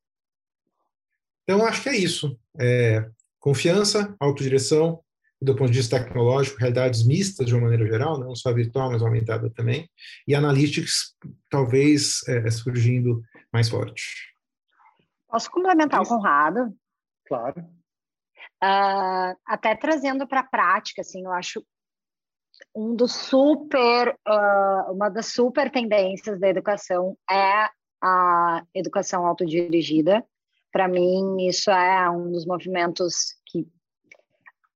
Então, 1.43 1.65
acho 1.65 1.81
que 1.81 1.89
é 1.89 1.97
isso. 1.97 2.37
É, 2.59 3.03
confiança, 3.39 4.15
autodireção, 4.19 5.03
do 5.41 5.55
ponto 5.55 5.71
de 5.71 5.77
vista 5.77 5.99
tecnológico, 5.99 6.57
realidades 6.57 7.05
mistas 7.05 7.45
de 7.45 7.53
uma 7.53 7.63
maneira 7.63 7.85
geral, 7.85 8.19
não 8.19 8.35
só 8.35 8.53
virtual, 8.53 8.91
mas 8.91 9.01
aumentada 9.01 9.49
também, 9.49 9.89
e 10.27 10.33
analytics 10.33 11.15
talvez 11.49 12.21
é, 12.27 12.49
surgindo 12.49 13.21
mais 13.51 13.69
forte. 13.69 14.33
Posso 15.27 15.51
complementar 15.51 16.01
Isso. 16.01 16.13
o 16.13 16.17
Conrado? 16.17 16.73
Claro. 17.27 17.61
Uh, 18.63 19.35
até 19.45 19.75
trazendo 19.75 20.27
para 20.27 20.39
a 20.39 20.47
prática, 20.47 21.01
assim, 21.01 21.25
eu 21.25 21.31
acho 21.31 21.63
um 22.73 22.95
dos 22.95 23.13
super, 23.13 24.17
uh, 24.27 24.91
uma 24.91 25.09
das 25.09 25.27
super 25.27 25.69
tendências 25.69 26.39
da 26.39 26.47
educação 26.47 27.17
é 27.29 27.69
a 28.01 28.63
educação 28.73 29.25
autodirigida. 29.25 30.23
Para 30.71 30.87
mim, 30.87 31.47
isso 31.47 31.71
é 31.71 32.09
um 32.09 32.31
dos 32.31 32.45
movimentos 32.45 33.35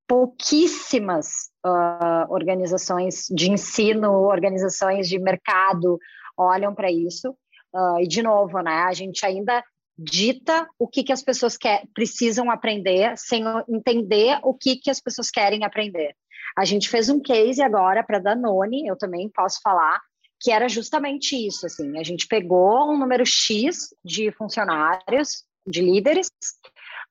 pouquíssimas 0.10 1.52
uh, 1.64 2.34
organizações 2.34 3.28
de 3.30 3.52
ensino, 3.52 4.12
organizações 4.12 5.08
de 5.08 5.20
mercado 5.20 6.00
olham 6.36 6.74
para 6.74 6.92
isso. 6.92 7.30
Uh, 7.72 8.00
e, 8.00 8.08
de 8.08 8.24
novo, 8.24 8.60
né, 8.60 8.86
a 8.88 8.92
gente 8.92 9.24
ainda 9.24 9.64
dita 9.96 10.68
o 10.80 10.88
que, 10.88 11.04
que 11.04 11.14
as 11.14 11.22
pessoas 11.22 11.56
quer, 11.56 11.84
precisam 11.94 12.50
aprender 12.50 13.16
sem 13.18 13.44
entender 13.70 14.40
o 14.42 14.52
que, 14.56 14.78
que 14.78 14.90
as 14.90 15.00
pessoas 15.00 15.30
querem 15.30 15.64
aprender. 15.64 16.16
A 16.58 16.66
gente 16.66 16.90
fez 16.90 17.08
um 17.10 17.22
case 17.22 17.62
agora 17.62 18.04
para 18.04 18.18
Danone, 18.18 18.88
eu 18.88 18.98
também 18.98 19.30
posso 19.30 19.60
falar, 19.62 20.02
que 20.42 20.52
era 20.52 20.68
justamente 20.68 21.36
isso. 21.36 21.68
Assim, 21.68 22.00
a 22.00 22.04
gente 22.04 22.26
pegou 22.26 22.92
um 22.92 22.98
número 22.98 23.26
X 23.28 23.94
de 24.04 24.32
funcionários, 24.32 25.44
de 25.68 25.82
líderes, 25.82 26.32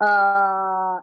uh, 0.02 1.00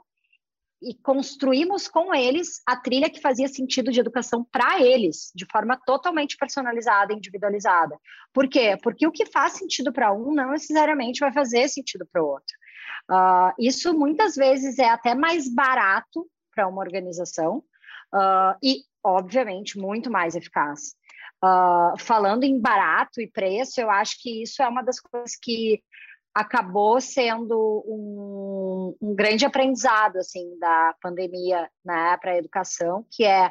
e 0.86 0.94
construímos 0.94 1.88
com 1.88 2.14
eles 2.14 2.62
a 2.66 2.76
trilha 2.76 3.10
que 3.10 3.20
fazia 3.20 3.48
sentido 3.48 3.92
de 3.92 4.00
educação 4.00 4.44
para 4.44 4.80
eles, 4.80 5.32
de 5.34 5.46
forma 5.52 5.80
totalmente 5.84 6.38
personalizada, 6.38 7.12
individualizada. 7.12 7.98
Por 8.32 8.48
quê? 8.48 8.78
Porque 8.84 9.08
o 9.08 9.12
que 9.12 9.26
faz 9.26 9.54
sentido 9.54 9.92
para 9.92 10.14
um 10.14 10.32
não 10.32 10.52
necessariamente 10.52 11.20
vai 11.20 11.34
fazer 11.34 11.68
sentido 11.68 12.06
para 12.06 12.24
o 12.24 12.28
outro. 12.28 12.56
Uh, 13.10 13.52
isso 13.58 13.98
muitas 13.98 14.36
vezes 14.36 14.78
é 14.78 14.88
até 14.88 15.16
mais 15.16 15.52
barato 15.52 16.28
para 16.54 16.68
uma 16.68 16.82
organização, 16.82 17.64
uh, 18.14 18.56
e, 18.64 18.84
obviamente, 19.04 19.78
muito 19.78 20.12
mais 20.12 20.36
eficaz. 20.36 20.96
Uh, 21.44 21.98
falando 22.00 22.44
em 22.44 22.60
barato 22.60 23.20
e 23.20 23.28
preço, 23.28 23.82
eu 23.82 23.90
acho 23.90 24.22
que 24.22 24.44
isso 24.44 24.62
é 24.62 24.68
uma 24.68 24.82
das 24.82 25.00
coisas 25.00 25.36
que 25.36 25.84
acabou 26.36 27.00
sendo 27.00 27.82
um, 27.88 28.96
um 29.02 29.16
grande 29.16 29.46
aprendizado 29.46 30.18
assim 30.18 30.60
da 30.60 30.94
pandemia 31.02 31.70
né, 31.84 32.18
para 32.18 32.32
a 32.32 32.38
educação, 32.38 33.06
que 33.10 33.24
é 33.24 33.50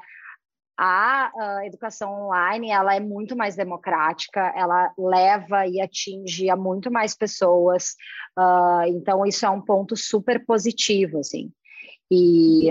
a, 0.77 1.33
a, 1.35 1.67
educação 1.67 2.27
online 2.27 2.71
ela 2.71 2.95
é 2.95 3.01
muito 3.01 3.35
mais 3.35 3.57
democrática, 3.57 4.53
ela 4.55 4.93
leva 4.99 5.67
e 5.67 5.81
atinge 5.81 6.51
a 6.51 6.57
muito 6.57 6.91
mais 6.91 7.15
pessoas, 7.17 7.95
uh, 8.39 8.83
então 8.89 9.25
isso 9.25 9.47
é 9.47 9.51
um 9.51 9.63
ponto 9.63 9.97
super 9.97 10.45
positivo, 10.45 11.21
assim, 11.21 11.51
e, 12.11 12.69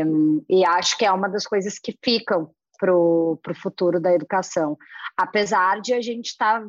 e 0.50 0.66
acho 0.66 0.98
que 0.98 1.06
é 1.06 1.12
uma 1.12 1.30
das 1.30 1.48
coisas 1.48 1.80
que 1.80 1.98
ficam 2.04 2.52
para 2.78 2.94
o 2.94 3.40
futuro 3.56 4.00
da 4.00 4.14
educação, 4.14 4.78
apesar 5.18 5.80
de 5.80 5.94
a 5.94 6.02
gente 6.02 6.28
estar, 6.28 6.62
tá, 6.62 6.68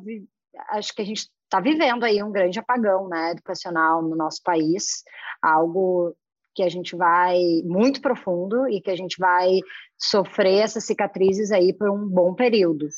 acho 0.71 0.95
que 0.95 1.03
a 1.03 1.05
gente 1.05 1.29
está 1.55 1.61
vivendo 1.61 2.03
aí 2.03 2.21
um 2.21 2.33
grande 2.33 2.59
apagão, 2.59 3.09
né, 3.09 3.31
educacional 3.31 4.03
no 4.03 4.17
nosso 4.17 4.43
país, 4.43 5.05
algo 5.41 6.17
que 6.53 6.65
a 6.65 6.69
gente 6.69 6.97
vai 6.97 7.39
muito 7.65 8.01
profundo 8.01 8.69
e 8.69 8.81
que 8.81 8.91
a 8.91 8.97
gente 8.97 9.17
vai 9.19 9.61
sofrer 9.97 10.63
essas 10.63 10.85
cicatrizes 10.85 11.53
aí 11.53 11.73
por 11.73 11.91
um 11.91 12.09
bom 12.09 12.35
período. 12.35 12.89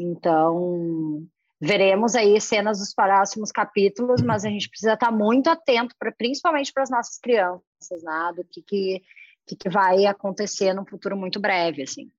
Então, 0.00 1.22
veremos 1.60 2.14
aí 2.14 2.40
cenas 2.40 2.78
dos 2.78 2.94
próximos 2.94 3.52
capítulos, 3.52 4.22
mas 4.22 4.44
a 4.44 4.48
gente 4.48 4.68
precisa 4.70 4.94
estar 4.94 5.10
muito 5.10 5.48
atento, 5.48 5.94
pra, 5.98 6.10
principalmente 6.10 6.72
para 6.72 6.84
as 6.84 6.90
nossas 6.90 7.18
crianças, 7.18 8.02
né, 8.02 8.32
do 8.34 8.44
que, 8.44 8.62
que, 8.62 9.02
que, 9.46 9.56
que 9.56 9.68
vai 9.68 10.06
acontecer 10.06 10.72
num 10.72 10.86
futuro 10.86 11.16
muito 11.16 11.38
breve, 11.38 11.82
assim. 11.82 12.10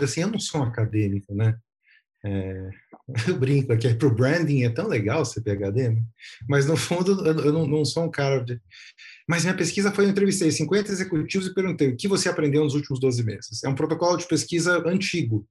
Assim, 0.00 0.22
eu 0.22 0.28
não 0.28 0.40
sou 0.40 0.62
acadêmico, 0.62 1.34
né? 1.34 1.56
É, 2.24 2.70
eu 3.28 3.36
brinco 3.38 3.72
aqui, 3.72 3.92
para 3.94 4.08
o 4.08 4.14
branding 4.14 4.62
é 4.62 4.70
tão 4.70 4.88
legal 4.88 5.24
ser 5.24 5.42
PHD, 5.42 5.90
né? 5.90 6.02
mas 6.48 6.66
no 6.66 6.76
fundo 6.76 7.26
eu 7.26 7.52
não, 7.52 7.66
não, 7.66 7.84
sou 7.84 8.04
um 8.04 8.10
cara 8.10 8.40
de... 8.40 8.60
Mas 9.28 9.44
minha 9.44 9.56
pesquisa 9.56 9.92
foi, 9.92 10.04
eu 10.04 10.10
entrevistei 10.10 10.50
50 10.50 10.90
executivos 10.90 11.46
e 11.46 11.54
perguntei 11.54 11.88
o 11.88 11.96
que 11.96 12.08
você 12.08 12.28
aprendeu 12.28 12.64
nos 12.64 12.74
últimos 12.74 13.00
12 13.00 13.24
meses. 13.24 13.64
É 13.64 13.68
um 13.68 13.74
protocolo 13.74 14.16
de 14.16 14.26
pesquisa 14.26 14.82
antigo, 14.86 15.46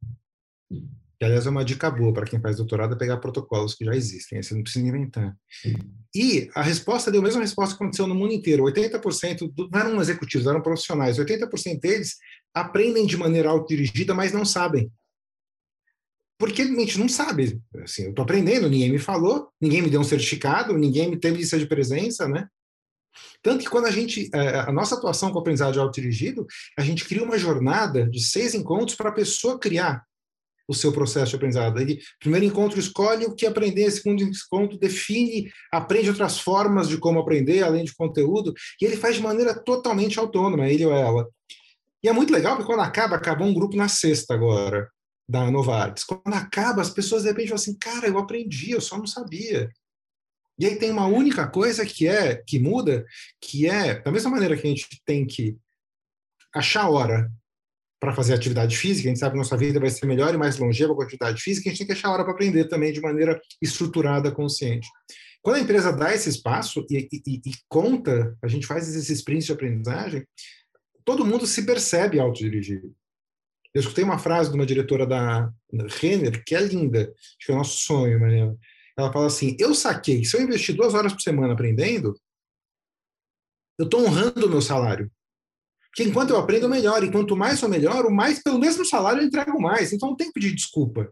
que 0.70 1.26
aliás 1.26 1.46
é 1.46 1.50
uma 1.50 1.66
dica 1.66 1.90
boa 1.90 2.14
para 2.14 2.26
quem 2.26 2.40
faz 2.40 2.58
doutorado, 2.58 2.94
é 2.94 2.98
pegar 2.98 3.18
protocolos 3.18 3.76
que 3.76 3.86
já 3.86 3.96
existem, 3.96 4.42
você 4.42 4.54
não 4.54 4.64
precisa 4.64 4.88
inventar. 4.88 5.36
E 6.14 6.50
a 6.56 6.62
resposta 6.62 7.12
deu 7.12 7.22
a 7.22 7.24
mesma 7.24 7.42
resposta 7.42 7.76
que 7.76 7.84
aconteceu 7.84 8.08
no 8.08 8.16
mundo 8.16 8.34
inteiro, 8.34 8.64
80%, 8.64 9.52
do, 9.54 9.70
não 9.72 9.80
eram 9.80 10.02
executivos, 10.02 10.48
eram 10.48 10.62
profissionais, 10.62 11.18
80% 11.18 11.80
deles 11.80 12.18
aprendem 12.54 13.06
de 13.06 13.18
maneira 13.18 13.50
autodirigida, 13.50 14.14
mas 14.14 14.32
não 14.32 14.46
sabem 14.46 14.92
porque 16.38 16.62
a 16.62 16.66
gente 16.66 17.00
não 17.00 17.08
sabe. 17.08 17.62
Assim, 17.84 18.04
eu 18.04 18.10
estou 18.10 18.24
aprendendo, 18.24 18.70
ninguém 18.70 18.92
me 18.92 19.00
falou, 19.00 19.50
ninguém 19.62 19.82
me 19.82 19.90
deu 19.90 20.02
um 20.02 20.06
certificado, 20.06 20.78
ninguém 20.78 21.10
me 21.10 21.18
teve 21.18 21.38
lista 21.38 21.58
de 21.58 21.68
presença, 21.68 22.28
né? 22.28 22.48
Tanto 23.42 23.64
que 23.64 23.70
quando 23.70 23.86
a 23.86 23.92
gente, 23.92 24.30
é, 24.34 24.60
a 24.62 24.72
nossa 24.72 24.96
atuação 24.96 25.30
com 25.30 25.38
o 25.38 25.42
aprendizado 25.42 25.80
autodirigido, 25.80 26.46
a 26.78 26.82
gente 26.82 27.06
cria 27.06 27.24
uma 27.24 27.38
jornada 27.38 28.10
de 28.10 28.22
seis 28.24 28.56
encontros 28.56 28.96
para 28.96 29.10
a 29.10 29.14
pessoa 29.14 29.60
criar 29.60 30.04
o 30.68 30.74
seu 30.74 30.92
processo 30.92 31.32
de 31.32 31.36
aprendizado. 31.36 31.80
Ele, 31.80 32.00
primeiro 32.20 32.46
encontro 32.46 32.80
escolhe 32.80 33.26
o 33.26 33.36
que 33.36 33.46
aprender, 33.46 33.92
segundo 33.92 34.24
encontro 34.24 34.80
define, 34.80 35.52
aprende 35.72 36.10
outras 36.10 36.40
formas 36.40 36.88
de 36.88 36.98
como 36.98 37.20
aprender, 37.20 37.64
além 37.64 37.84
de 37.84 37.94
conteúdo, 37.94 38.54
e 38.82 38.86
ele 38.86 38.98
faz 38.98 39.18
de 39.18 39.22
maneira 39.22 39.54
totalmente 39.54 40.18
autônoma, 40.18 40.68
ele 40.68 40.86
ou 40.86 40.94
ela. 40.94 41.28
E 42.02 42.10
é 42.10 42.14
muito 42.14 42.34
legal, 42.34 42.56
porque 42.56 42.72
quando 42.72 42.82
acaba, 42.82 43.16
acabou 43.16 43.48
um 43.48 43.54
grupo 43.54 43.76
na 43.76 43.88
sexta 43.88 44.34
agora 44.34 44.90
da 45.28 45.50
Novartis. 45.50 46.04
Quando 46.04 46.34
acaba, 46.34 46.82
as 46.82 46.90
pessoas 46.90 47.24
de 47.24 47.30
repente 47.30 47.50
falam 47.50 47.62
assim, 47.62 47.78
cara, 47.78 48.08
eu 48.08 48.18
aprendi, 48.18 48.72
eu 48.72 48.82
só 48.82 48.98
não 48.98 49.08
sabia. 49.08 49.70
E 50.60 50.66
aí 50.66 50.76
tem 50.76 50.92
uma 50.92 51.08
única 51.08 51.48
coisa 51.48 51.86
que 51.86 52.08
é 52.08 52.36
que 52.36 52.60
muda, 52.60 53.06
que 53.42 53.68
é 53.68 54.00
da 54.02 54.12
mesma 54.12 54.30
maneira 54.30 54.56
que 54.56 54.68
a 54.68 54.70
gente 54.70 54.88
tem 55.06 55.26
que 55.26 55.58
achar 56.54 56.90
hora 56.90 57.32
para 58.00 58.14
fazer 58.14 58.34
atividade 58.34 58.78
física, 58.78 59.08
a 59.08 59.12
gente 59.12 59.20
sabe 59.20 59.32
que 59.32 59.38
nossa 59.38 59.56
vida 59.56 59.80
vai 59.80 59.90
ser 59.90 60.06
melhor 60.06 60.34
e 60.34 60.38
mais 60.38 60.58
longeva 60.58 60.94
com 60.94 61.02
atividade 61.02 61.42
física, 61.42 61.70
a 61.70 61.72
gente 61.72 61.80
tem 61.80 61.88
que 61.88 61.94
achar 61.94 62.12
hora 62.12 62.24
para 62.24 62.34
aprender 62.34 62.66
também 62.66 62.92
de 62.92 63.00
maneira 63.00 63.40
estruturada, 63.62 64.30
consciente. 64.30 64.88
Quando 65.42 65.56
a 65.56 65.60
empresa 65.60 65.92
dá 65.92 66.14
esse 66.14 66.30
espaço 66.30 66.86
e, 66.90 67.08
e, 67.12 67.42
e 67.46 67.52
conta, 67.68 68.38
a 68.42 68.48
gente 68.48 68.68
faz 68.68 68.88
esses 68.88 69.10
sprints 69.10 69.46
de 69.46 69.54
aprendizagem, 69.54 70.28
todo 71.06 71.26
mundo 71.26 71.48
se 71.48 71.66
percebe 71.66 72.20
autodirigido. 72.20 72.94
Eu 73.74 73.82
escutei 73.82 74.04
uma 74.04 74.20
frase 74.20 74.50
de 74.50 74.56
uma 74.56 74.66
diretora 74.66 75.06
da 75.06 75.52
Renner, 76.00 76.44
que 76.46 76.54
é 76.54 76.62
linda, 76.62 77.02
acho 77.02 77.46
que 77.46 77.52
é 77.52 77.56
o 77.56 77.58
nosso 77.58 77.78
sonho, 77.78 78.20
Mariana. 78.20 78.56
Ela 78.98 79.12
fala 79.12 79.28
assim: 79.28 79.56
Eu 79.60 79.74
saquei 79.74 80.20
que 80.20 80.26
se 80.26 80.38
eu 80.38 80.42
investir 80.42 80.76
duas 80.76 80.94
horas 80.94 81.12
por 81.12 81.22
semana 81.22 81.54
aprendendo, 81.54 82.14
eu 83.80 83.86
estou 83.86 84.06
honrando 84.06 84.46
o 84.46 84.50
meu 84.50 84.62
salário. 84.62 85.12
Porque 85.90 86.10
enquanto 86.10 86.32
eu 86.32 86.38
aprendo, 86.38 86.70
melhor. 86.70 87.04
E 87.04 87.12
quanto 87.12 87.36
mais 87.36 87.62
eu 87.62 87.70
melhoro, 87.70 88.12
mais 88.12 88.42
pelo 88.42 88.60
mesmo 88.60 88.86
salário 88.86 89.22
eu 89.22 89.28
entrego 89.28 89.60
mais. 89.62 89.94
Então 89.94 90.10
não 90.10 90.16
tem 90.16 90.28
que 90.28 90.34
pedir 90.34 90.54
desculpa 90.54 91.12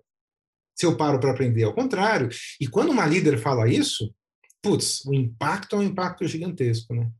se 0.75 0.85
eu 0.85 0.97
paro 0.97 1.19
para 1.19 1.31
aprender. 1.31 1.63
Ao 1.63 1.73
contrário. 1.73 2.29
E 2.59 2.67
quando 2.67 2.91
uma 2.91 3.05
líder 3.05 3.37
fala 3.39 3.67
isso, 3.67 4.13
putz, 4.61 5.05
o 5.05 5.13
impacto 5.13 5.75
é 5.75 5.79
um 5.79 5.83
impacto 5.83 6.27
gigantesco, 6.27 6.95
né? 6.95 7.11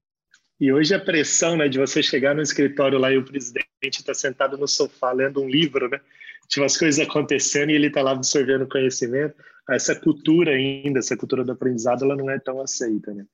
E 0.62 0.72
hoje 0.72 0.94
a 0.94 1.00
pressão 1.00 1.58
né, 1.58 1.68
de 1.68 1.80
você 1.80 2.04
chegar 2.04 2.36
no 2.36 2.42
escritório 2.44 3.00
lá 3.00 3.12
e 3.12 3.18
o 3.18 3.26
presidente 3.26 3.66
está 3.84 4.14
sentado 4.14 4.60
no 4.60 4.68
sofá 4.68 5.12
lendo 5.12 5.42
um 5.42 5.50
livro, 5.50 5.90
né? 5.90 6.00
Tinha 6.48 6.62
umas 6.62 6.78
coisas 6.78 7.04
acontecendo 7.04 7.72
e 7.72 7.74
ele 7.74 7.88
está 7.88 8.04
lá 8.04 8.12
absorvendo 8.12 8.68
conhecimento. 8.68 9.34
Essa 9.68 9.96
cultura 9.96 10.52
ainda, 10.52 11.00
essa 11.00 11.18
cultura 11.18 11.44
do 11.44 11.52
aprendizado, 11.52 12.06
ela 12.06 12.16
não 12.16 12.30
é 12.30 12.38
tão 12.38 12.62
aceita, 12.62 13.12
né? 13.12 13.26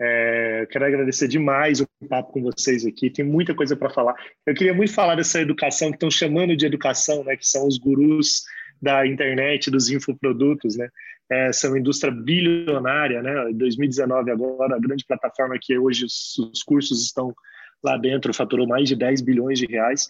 É, 0.00 0.66
quero 0.72 0.84
agradecer 0.84 1.28
demais 1.28 1.80
o 1.80 1.86
papo 2.08 2.32
com 2.32 2.42
vocês 2.42 2.84
aqui. 2.84 3.10
Tem 3.10 3.24
muita 3.24 3.54
coisa 3.54 3.76
para 3.76 3.88
falar. 3.88 4.16
Eu 4.44 4.52
queria 4.52 4.74
muito 4.74 4.92
falar 4.92 5.14
dessa 5.14 5.40
educação 5.40 5.90
que 5.90 5.96
estão 5.96 6.10
chamando 6.10 6.56
de 6.56 6.66
educação, 6.66 7.22
né? 7.22 7.36
Que 7.36 7.46
são 7.46 7.64
os 7.64 7.78
gurus 7.78 8.42
da 8.82 9.06
internet, 9.06 9.70
dos 9.70 9.88
infoprodutos, 9.88 10.76
né? 10.76 10.88
essa 11.30 11.66
é 11.66 11.70
uma 11.70 11.78
indústria 11.78 12.12
bilionária, 12.12 13.22
né? 13.22 13.52
2019 13.54 14.30
agora, 14.30 14.76
a 14.76 14.80
grande 14.80 15.04
plataforma 15.06 15.56
que 15.60 15.76
hoje 15.78 16.04
os, 16.04 16.38
os 16.38 16.62
cursos 16.62 17.02
estão 17.04 17.34
lá 17.82 17.96
dentro 17.96 18.34
faturou 18.34 18.66
mais 18.66 18.88
de 18.88 18.94
10 18.94 19.22
bilhões 19.22 19.58
de 19.58 19.66
reais. 19.66 20.08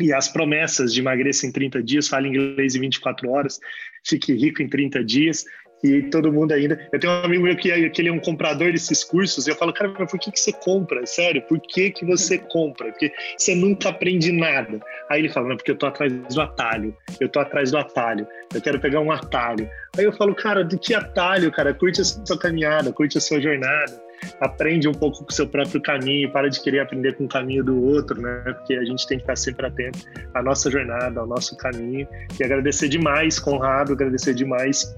E 0.00 0.12
as 0.12 0.28
promessas 0.28 0.92
de 0.92 1.00
emagreça 1.00 1.46
em 1.46 1.52
30 1.52 1.82
dias, 1.82 2.08
fale 2.08 2.28
inglês 2.28 2.74
em 2.74 2.80
24 2.80 3.30
horas, 3.30 3.60
fique 4.04 4.34
rico 4.34 4.60
em 4.60 4.68
30 4.68 5.04
dias, 5.04 5.44
e 5.84 6.02
todo 6.04 6.32
mundo 6.32 6.52
ainda. 6.52 6.80
Eu 6.90 6.98
tenho 6.98 7.12
um 7.12 7.24
amigo 7.24 7.42
meu 7.44 7.54
que, 7.56 7.70
é, 7.70 7.88
que 7.90 8.00
ele 8.00 8.08
é 8.08 8.12
um 8.12 8.18
comprador 8.18 8.72
desses 8.72 9.04
cursos, 9.04 9.46
e 9.46 9.50
eu 9.50 9.54
falo, 9.54 9.72
cara, 9.72 9.94
mas 9.98 10.10
por 10.10 10.18
que, 10.18 10.32
que 10.32 10.40
você 10.40 10.52
compra? 10.52 11.04
Sério, 11.04 11.42
por 11.42 11.60
que, 11.60 11.90
que 11.90 12.06
você 12.06 12.38
compra? 12.38 12.90
Porque 12.90 13.12
você 13.36 13.54
nunca 13.54 13.90
aprende 13.90 14.32
nada. 14.32 14.80
Aí 15.10 15.20
ele 15.20 15.28
fala, 15.28 15.50
não, 15.50 15.56
porque 15.56 15.70
eu 15.70 15.76
tô 15.76 15.86
atrás 15.86 16.12
do 16.12 16.40
atalho, 16.40 16.96
eu 17.20 17.28
tô 17.28 17.38
atrás 17.38 17.70
do 17.70 17.76
atalho, 17.76 18.26
eu 18.54 18.62
quero 18.62 18.80
pegar 18.80 19.00
um 19.00 19.12
atalho. 19.12 19.68
Aí 19.98 20.04
eu 20.04 20.12
falo, 20.12 20.34
cara, 20.34 20.64
de 20.64 20.78
que 20.78 20.94
atalho, 20.94 21.52
cara? 21.52 21.74
Curte 21.74 22.00
a 22.00 22.04
sua 22.04 22.38
caminhada, 22.38 22.90
curte 22.90 23.18
a 23.18 23.20
sua 23.20 23.40
jornada 23.40 24.02
aprende 24.40 24.88
um 24.88 24.92
pouco 24.92 25.18
com 25.18 25.30
o 25.30 25.32
seu 25.32 25.46
próprio 25.46 25.80
caminho, 25.82 26.30
para 26.30 26.48
de 26.48 26.60
querer 26.62 26.80
aprender 26.80 27.14
com 27.14 27.24
o 27.24 27.28
caminho 27.28 27.62
do 27.62 27.82
outro, 27.82 28.20
né? 28.20 28.42
Porque 28.44 28.74
a 28.74 28.84
gente 28.84 29.06
tem 29.06 29.18
que 29.18 29.24
estar 29.24 29.36
sempre 29.36 29.66
atento 29.66 29.98
à 30.32 30.42
nossa 30.42 30.70
jornada, 30.70 31.20
ao 31.20 31.26
nosso 31.26 31.56
caminho. 31.56 32.08
E 32.38 32.44
agradecer 32.44 32.88
demais, 32.88 33.38
Conrado, 33.38 33.92
agradecer 33.92 34.34
demais 34.34 34.94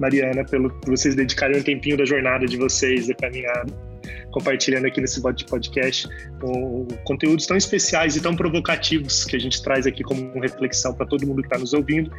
Mariana, 0.00 0.44
pelo, 0.44 0.70
por 0.70 0.96
vocês 0.96 1.14
dedicarem 1.14 1.60
um 1.60 1.62
tempinho 1.62 1.96
da 1.96 2.04
jornada 2.04 2.46
de 2.46 2.56
vocês, 2.56 3.06
da 3.06 3.14
caminhada, 3.14 3.70
compartilhando 4.32 4.86
aqui 4.86 5.00
nesse 5.00 5.20
podcast 5.20 6.08
com 6.40 6.88
conteúdos 7.04 7.46
tão 7.46 7.56
especiais 7.56 8.16
e 8.16 8.20
tão 8.20 8.34
provocativos 8.34 9.24
que 9.24 9.36
a 9.36 9.38
gente 9.38 9.62
traz 9.62 9.86
aqui 9.86 10.02
como 10.02 10.40
reflexão 10.40 10.94
para 10.94 11.06
todo 11.06 11.26
mundo 11.26 11.42
que 11.42 11.48
está 11.48 11.58
nos 11.58 11.74
ouvindo. 11.74 12.10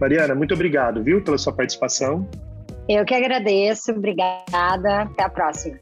Mariana, 0.00 0.34
muito 0.34 0.52
obrigado, 0.52 1.02
viu, 1.02 1.22
pela 1.22 1.38
sua 1.38 1.52
participação. 1.52 2.28
Eu 2.88 3.04
que 3.04 3.14
agradeço, 3.14 3.92
obrigada. 3.92 5.02
Até 5.02 5.22
a 5.22 5.28
próxima. 5.28 5.78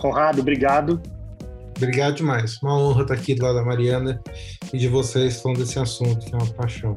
Conrado, 0.00 0.40
obrigado. 0.40 1.02
Obrigado 1.76 2.14
demais. 2.14 2.62
Uma 2.62 2.78
honra 2.78 3.02
estar 3.02 3.14
aqui 3.14 3.34
do 3.34 3.44
lado 3.44 3.56
da 3.56 3.64
Mariana 3.64 4.22
e 4.72 4.78
de 4.78 4.86
vocês 4.86 5.42
falando 5.42 5.58
desse 5.58 5.80
assunto, 5.80 6.24
que 6.24 6.32
é 6.32 6.38
uma 6.38 6.46
paixão. 6.54 6.96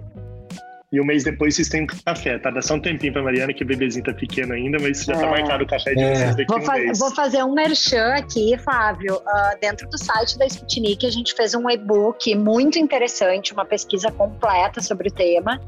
E 0.91 1.01
um 1.01 1.05
mês 1.05 1.23
depois 1.23 1.55
vocês 1.55 1.67
têm 1.67 1.83
um 1.83 1.87
café, 1.87 2.37
tá? 2.37 2.49
Dá 2.49 2.61
só 2.61 2.75
um 2.75 2.79
tempinho 2.79 3.11
pra 3.11 3.23
Mariana, 3.23 3.53
que 3.53 3.63
o 3.63 3.67
bebezinho 3.67 4.05
tá 4.05 4.13
pequeno 4.13 4.53
ainda, 4.53 4.77
mas 4.79 5.03
já 5.03 5.13
tá 5.13 5.19
é. 5.19 5.23
tá 5.23 5.29
marcado 5.29 5.63
o 5.63 5.67
café 5.67 5.93
de 5.93 6.03
é. 6.03 6.15
vocês 6.15 6.35
daqui 6.35 6.45
vou 6.47 6.59
um 6.59 6.71
mês. 6.73 6.99
Vou 6.99 7.15
fazer 7.15 7.43
um 7.43 7.53
merchan 7.53 8.13
aqui, 8.13 8.57
Flávio. 8.57 9.15
Uh, 9.15 9.59
dentro 9.59 9.89
do 9.89 9.97
site 9.97 10.37
da 10.37 10.45
Sputnik, 10.45 11.05
a 11.05 11.09
gente 11.09 11.33
fez 11.33 11.55
um 11.55 11.69
e-book 11.69 12.35
muito 12.35 12.77
interessante, 12.77 13.53
uma 13.53 13.65
pesquisa 13.65 14.11
completa 14.11 14.81
sobre 14.81 15.09
o 15.09 15.11
tema. 15.11 15.59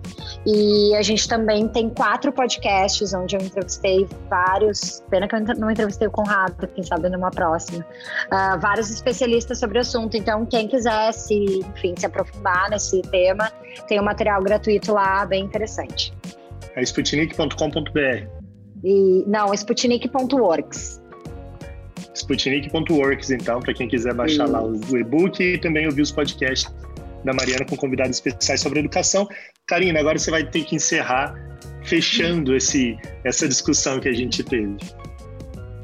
E 0.46 0.96
a 0.96 1.02
gente 1.02 1.28
também 1.28 1.68
tem 1.68 1.90
quatro 1.90 2.32
podcasts 2.32 3.14
onde 3.14 3.36
eu 3.36 3.42
entrevistei 3.42 4.08
vários. 4.30 5.04
Pena 5.10 5.28
que 5.28 5.36
eu 5.36 5.40
não 5.58 5.72
entrevistei 5.72 6.08
o 6.08 6.12
Conrado, 6.12 6.68
quem 6.68 6.84
sabe 6.84 7.10
numa 7.10 7.32
próxima. 7.32 7.84
Uh, 8.28 8.60
vários 8.60 8.90
especialistas 8.92 9.60
sobre 9.60 9.78
o 9.78 9.82
assunto. 9.82 10.16
Então, 10.16 10.46
quem 10.46 10.68
quiser 10.68 11.12
se, 11.12 11.36
enfim, 11.76 11.96
se 11.98 12.06
aprofundar 12.06 12.70
nesse 12.70 13.02
tema, 13.04 13.52
tem 13.88 14.00
um 14.00 14.04
material 14.04 14.42
gratuito 14.42 14.94
lá, 14.94 15.07
bem 15.28 15.44
interessante. 15.44 16.14
É 16.76 16.82
sputnik.com.br. 16.82 18.28
E, 18.84 19.24
não, 19.28 19.54
sputnik.works. 19.54 21.02
Sputnik.works, 22.14 23.32
então, 23.32 23.60
para 23.60 23.74
quem 23.74 23.88
quiser 23.88 24.14
baixar 24.14 24.48
lá 24.48 24.64
o 24.64 24.98
e-book 24.98 25.42
e 25.42 25.58
também 25.58 25.86
ouvir 25.86 26.02
os 26.02 26.12
podcasts 26.12 26.72
da 27.24 27.34
Mariana 27.34 27.66
com 27.66 27.76
convidados 27.76 28.18
especiais 28.18 28.62
sobre 28.62 28.80
educação. 28.80 29.28
Karina, 29.68 30.00
agora 30.00 30.18
você 30.18 30.32
vai 30.32 30.44
ter 30.44 30.64
que 30.64 30.76
encerrar 30.76 31.36
fechando 31.84 32.56
esse, 32.56 32.98
essa 33.24 33.48
discussão 33.48 34.00
que 34.00 34.10
a 34.10 34.14
gente 34.14 34.44
teve. 34.44 34.78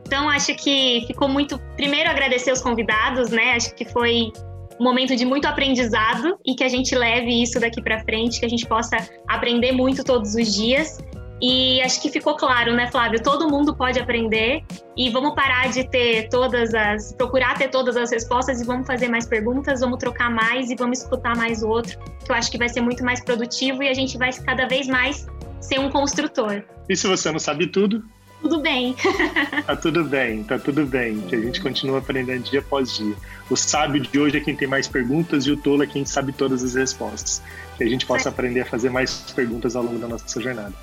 Então, 0.06 0.30
acho 0.30 0.56
que 0.56 1.04
ficou 1.08 1.28
muito. 1.28 1.58
Primeiro, 1.76 2.10
agradecer 2.10 2.52
os 2.52 2.62
convidados, 2.62 3.30
né? 3.30 3.54
Acho 3.54 3.74
que 3.74 3.86
foi 3.86 4.32
um 4.80 4.84
momento 4.84 5.16
de 5.16 5.26
muito 5.26 5.46
aprendizado 5.46 6.38
e 6.46 6.56
que 6.56 6.64
a 6.64 6.70
gente 6.70 6.96
leve 6.96 7.42
isso 7.42 7.60
daqui 7.60 7.82
para 7.82 8.00
frente, 8.04 8.40
que 8.40 8.46
a 8.46 8.50
gente 8.50 8.66
possa 8.66 8.98
aprender 9.28 9.72
muito 9.72 10.04
todos 10.04 10.36
os 10.36 10.54
dias. 10.54 11.00
E 11.42 11.82
acho 11.82 12.02
que 12.02 12.10
ficou 12.10 12.36
claro, 12.36 12.74
né, 12.74 12.90
Flávio? 12.90 13.22
Todo 13.22 13.50
mundo 13.50 13.76
pode 13.76 14.00
aprender 14.00 14.64
e 14.96 15.10
vamos 15.10 15.36
parar 15.36 15.70
de 15.70 15.84
ter 15.90 16.30
todas 16.30 16.74
as. 16.74 17.12
procurar 17.14 17.58
ter 17.58 17.70
todas 17.70 17.98
as 17.98 18.12
respostas 18.12 18.62
e 18.62 18.66
vamos 18.66 18.88
fazer 18.88 19.10
mais 19.10 19.28
perguntas, 19.28 19.82
vamos 19.82 19.98
trocar 19.98 20.32
mais 20.32 20.70
e 20.70 20.76
vamos 20.76 21.00
escutar 21.00 21.36
mais 21.36 21.62
o 21.62 21.68
outro, 21.68 22.00
que 22.24 22.32
eu 22.32 22.36
acho 22.36 22.50
que 22.50 22.58
vai 22.58 22.70
ser 22.70 22.80
muito 22.80 23.04
mais 23.04 23.22
produtivo 23.22 23.84
e 23.84 23.90
a 23.90 23.94
gente 23.94 24.18
vai 24.18 24.32
cada 24.32 24.68
vez 24.68 24.88
mais 24.88 25.28
ser 25.60 25.80
um 25.80 25.90
construtor. 25.90 26.64
E 26.88 26.96
se 26.96 27.08
você 27.08 27.30
não 27.30 27.40
sabe 27.40 27.68
tudo, 27.68 28.04
tudo 28.44 28.60
bem. 28.60 28.96
tá 29.66 29.76
tudo 29.76 30.04
bem, 30.04 30.44
tá 30.44 30.60
tudo 30.60 30.86
bem. 30.86 31.22
Que 31.22 31.36
a 31.36 31.40
gente 31.40 31.62
continua 31.62 32.00
aprendendo 32.00 32.44
dia 32.44 32.60
após 32.60 32.96
dia. 32.96 33.16
O 33.50 33.56
sábio 33.56 34.02
de 34.02 34.20
hoje 34.20 34.38
é 34.38 34.40
quem 34.42 34.56
tem 34.56 34.68
mais 34.68 34.88
perguntas 34.88 35.46
e 35.46 35.52
o 35.52 35.58
tolo 35.58 35.84
é 35.84 35.88
quem 35.88 36.06
sabe 36.06 36.34
todas 36.34 36.64
as 36.64 36.76
respostas. 36.76 37.42
Que 37.78 37.84
a 37.84 37.90
gente 37.90 38.06
possa 38.06 38.30
aprender 38.30 38.62
a 38.62 38.66
fazer 38.66 38.90
mais 38.90 39.32
perguntas 39.34 39.76
ao 39.76 39.84
longo 39.84 39.98
da 39.98 40.08
nossa 40.08 40.42
jornada. 40.42 40.74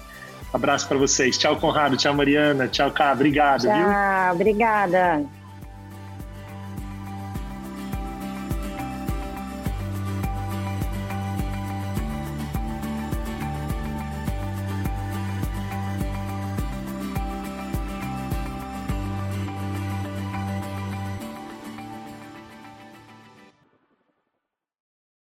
Abraço 0.52 0.88
para 0.88 0.96
vocês. 0.96 1.38
Tchau, 1.38 1.56
Conrado. 1.56 1.96
Tchau, 1.96 2.14
Mariana. 2.14 2.66
Tchau, 2.66 2.90
Cá. 2.90 3.12
Obrigado. 3.12 3.62
Tchau, 3.62 3.76
viu? 3.76 4.34
obrigada. 4.34 5.39